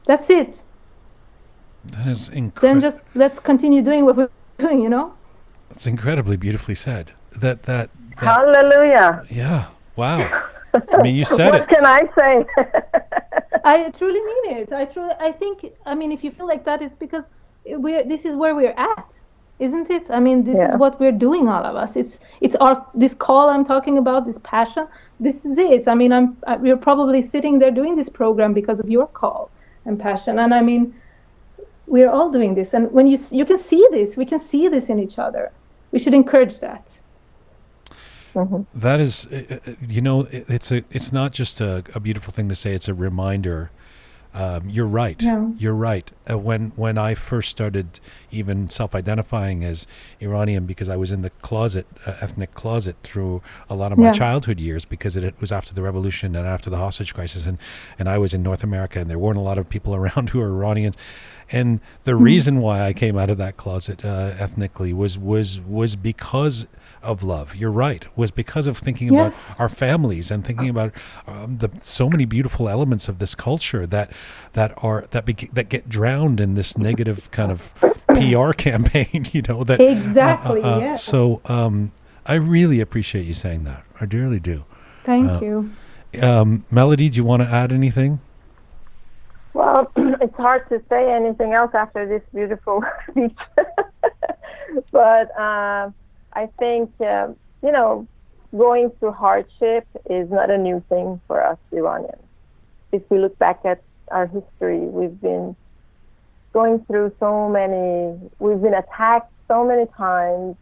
[0.08, 0.64] that's it.
[1.84, 5.14] That is incredible Then just let's continue doing what we're doing, you know?
[5.72, 7.12] It's incredibly beautifully said.
[7.40, 7.90] That that,
[8.20, 9.24] that Hallelujah.
[9.30, 9.68] yeah.
[9.96, 10.20] Wow.
[10.94, 11.70] I mean, you said what it.
[11.70, 12.46] can I say?
[13.64, 14.72] I truly mean it.
[14.72, 17.24] I truly, I think, I mean, if you feel like that, it's because
[17.66, 18.04] we're.
[18.04, 19.14] This is where we're at,
[19.60, 20.06] isn't it?
[20.10, 20.70] I mean, this Yeah.
[20.74, 21.96] is what we're doing, all of us.
[21.96, 24.88] It's it's our this call I'm talking about, this passion.
[25.20, 25.88] This is it.
[25.88, 26.38] I mean, I'm.
[26.46, 29.50] I, we're probably sitting there doing this program because of your call
[29.86, 30.40] and passion.
[30.40, 30.94] And I mean,
[31.88, 32.74] we're all doing this.
[32.74, 35.52] And when you you can see this, we can see this in each other.
[35.92, 36.86] We should encourage that.
[38.76, 42.50] That is, uh, uh, you know, it's a, it's not just a, a beautiful thing
[42.50, 42.74] to say.
[42.74, 43.72] It's a reminder.
[44.34, 45.20] Um, you're right.
[45.24, 45.48] Yeah.
[45.58, 46.12] You're right.
[46.30, 48.00] Uh, when when I first started
[48.30, 49.88] even self-identifying as
[50.22, 54.08] Iranian, because I was in the closet, uh, ethnic closet, through a lot of my
[54.08, 54.12] Yeah.
[54.12, 57.58] childhood years, because it, it was after the revolution and after the hostage crisis, and
[57.98, 60.40] and I was in North America, and there weren't a lot of people around who
[60.40, 60.98] were Iranians.
[61.52, 65.96] And the reason why I came out of that closet uh, ethnically was was was
[65.96, 66.68] because
[67.04, 67.56] of love.
[67.56, 68.06] You're right.
[68.18, 70.92] Was because of thinking about our families and thinking about
[71.26, 74.12] um, the so many beautiful elements of this culture that
[74.54, 77.74] that are that bec- that get drowned in this negative kind of
[78.10, 79.28] PR campaign.
[79.32, 80.96] You know that uh, Exactly, yeah.
[80.96, 81.92] So um,
[82.26, 83.86] I really appreciate you saying that.
[84.02, 84.66] I dearly do.
[85.06, 85.72] Thank Uh, you.
[86.22, 88.20] Um, Melody, do you want to add anything?
[89.54, 89.92] Well,
[90.28, 93.38] it's hard to say anything else after this beautiful speech.
[94.92, 95.90] but uh,
[96.34, 97.30] I think, uh,
[97.64, 98.06] you know,
[98.56, 102.22] going through hardship is not a new thing for us Iranians.
[102.92, 105.56] If we look back at our history, we've been
[106.52, 110.58] going through so many, we've been attacked so many times.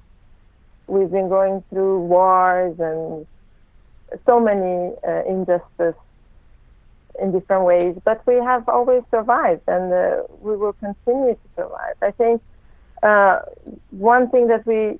[0.85, 3.25] We've been going through wars and
[4.27, 5.99] so many uh, injustice
[7.21, 11.95] in different ways, but we have always survived and uh, we will continue to survive.
[12.01, 12.41] I think
[13.03, 13.39] uh,
[13.91, 14.99] one thing that we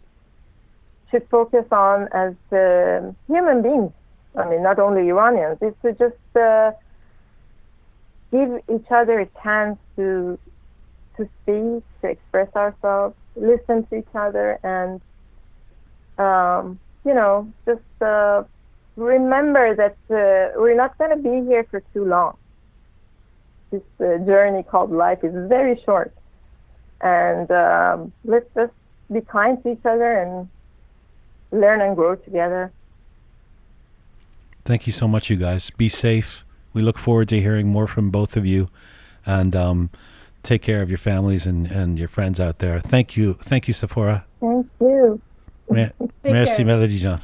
[1.12, 3.92] should focus on as uh, human beings,
[4.36, 6.72] I mean, not only Iranians, is to just uh,
[8.32, 10.38] give each other a chance to
[11.18, 15.00] to speak, to express ourselves, listen to each other, and
[16.18, 18.44] um, you know, just uh,
[18.96, 22.38] remember that uh, we're not going to be here for too long.
[23.72, 26.14] This uh, journey called life is very short,
[27.02, 28.74] and um, let's just
[29.12, 30.50] be kind to each other and
[31.52, 32.72] learn and grow together.
[34.64, 35.70] Thank you so much, you guys.
[35.72, 36.44] Be safe.
[36.74, 38.70] We look forward to hearing more from both of you,
[39.26, 39.90] and um,
[40.44, 42.80] take care of your families and, and your friends out there.
[42.80, 44.24] Thank you, thank you, Safoura.
[44.40, 45.22] Thank you.
[45.70, 45.92] Me-
[46.24, 46.66] merci, care.
[46.66, 47.22] Melody jan.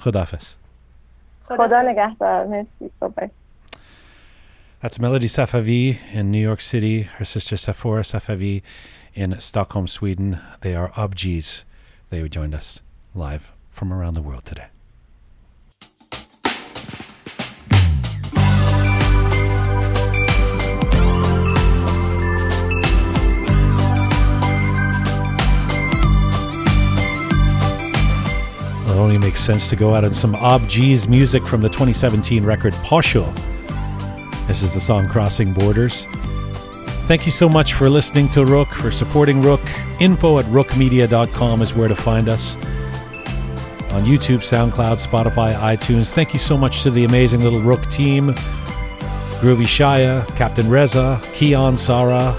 [0.00, 0.54] خداحافظ
[1.44, 2.90] خدا نگهدار مرسی
[4.82, 8.62] That's Melody Safavi in New York City, her sister Safoura Safavi
[9.12, 10.40] in Stockholm, Sweden.
[10.62, 11.64] They are Abjeez.
[12.08, 12.80] They joined us
[13.14, 14.69] live from around the world today.
[29.10, 33.26] Only makes sense to go out on some Abjeez music from the 2017 record Posho.
[34.46, 36.06] This is the song Crossing Borders.
[37.08, 40.00] Thank you so much for listening to Roqe, for supporting Roqe.
[40.00, 42.54] Info at roqemedia.com is where to find us.
[43.94, 46.12] On YouTube, SoundCloud, Spotify, iTunes.
[46.12, 48.28] Thank you so much to the amazing little Roqe team.
[49.40, 52.32] Groovy Shaya, Captain Reza, Keon Sara,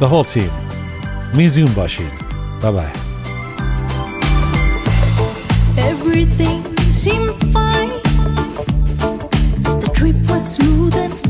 [0.00, 0.50] the whole team.
[1.30, 2.10] Mizum Bashin.
[2.60, 3.03] Bye bye.
[6.16, 6.62] Everything
[6.92, 7.88] seemed fine.
[9.80, 11.23] The trip was smooth and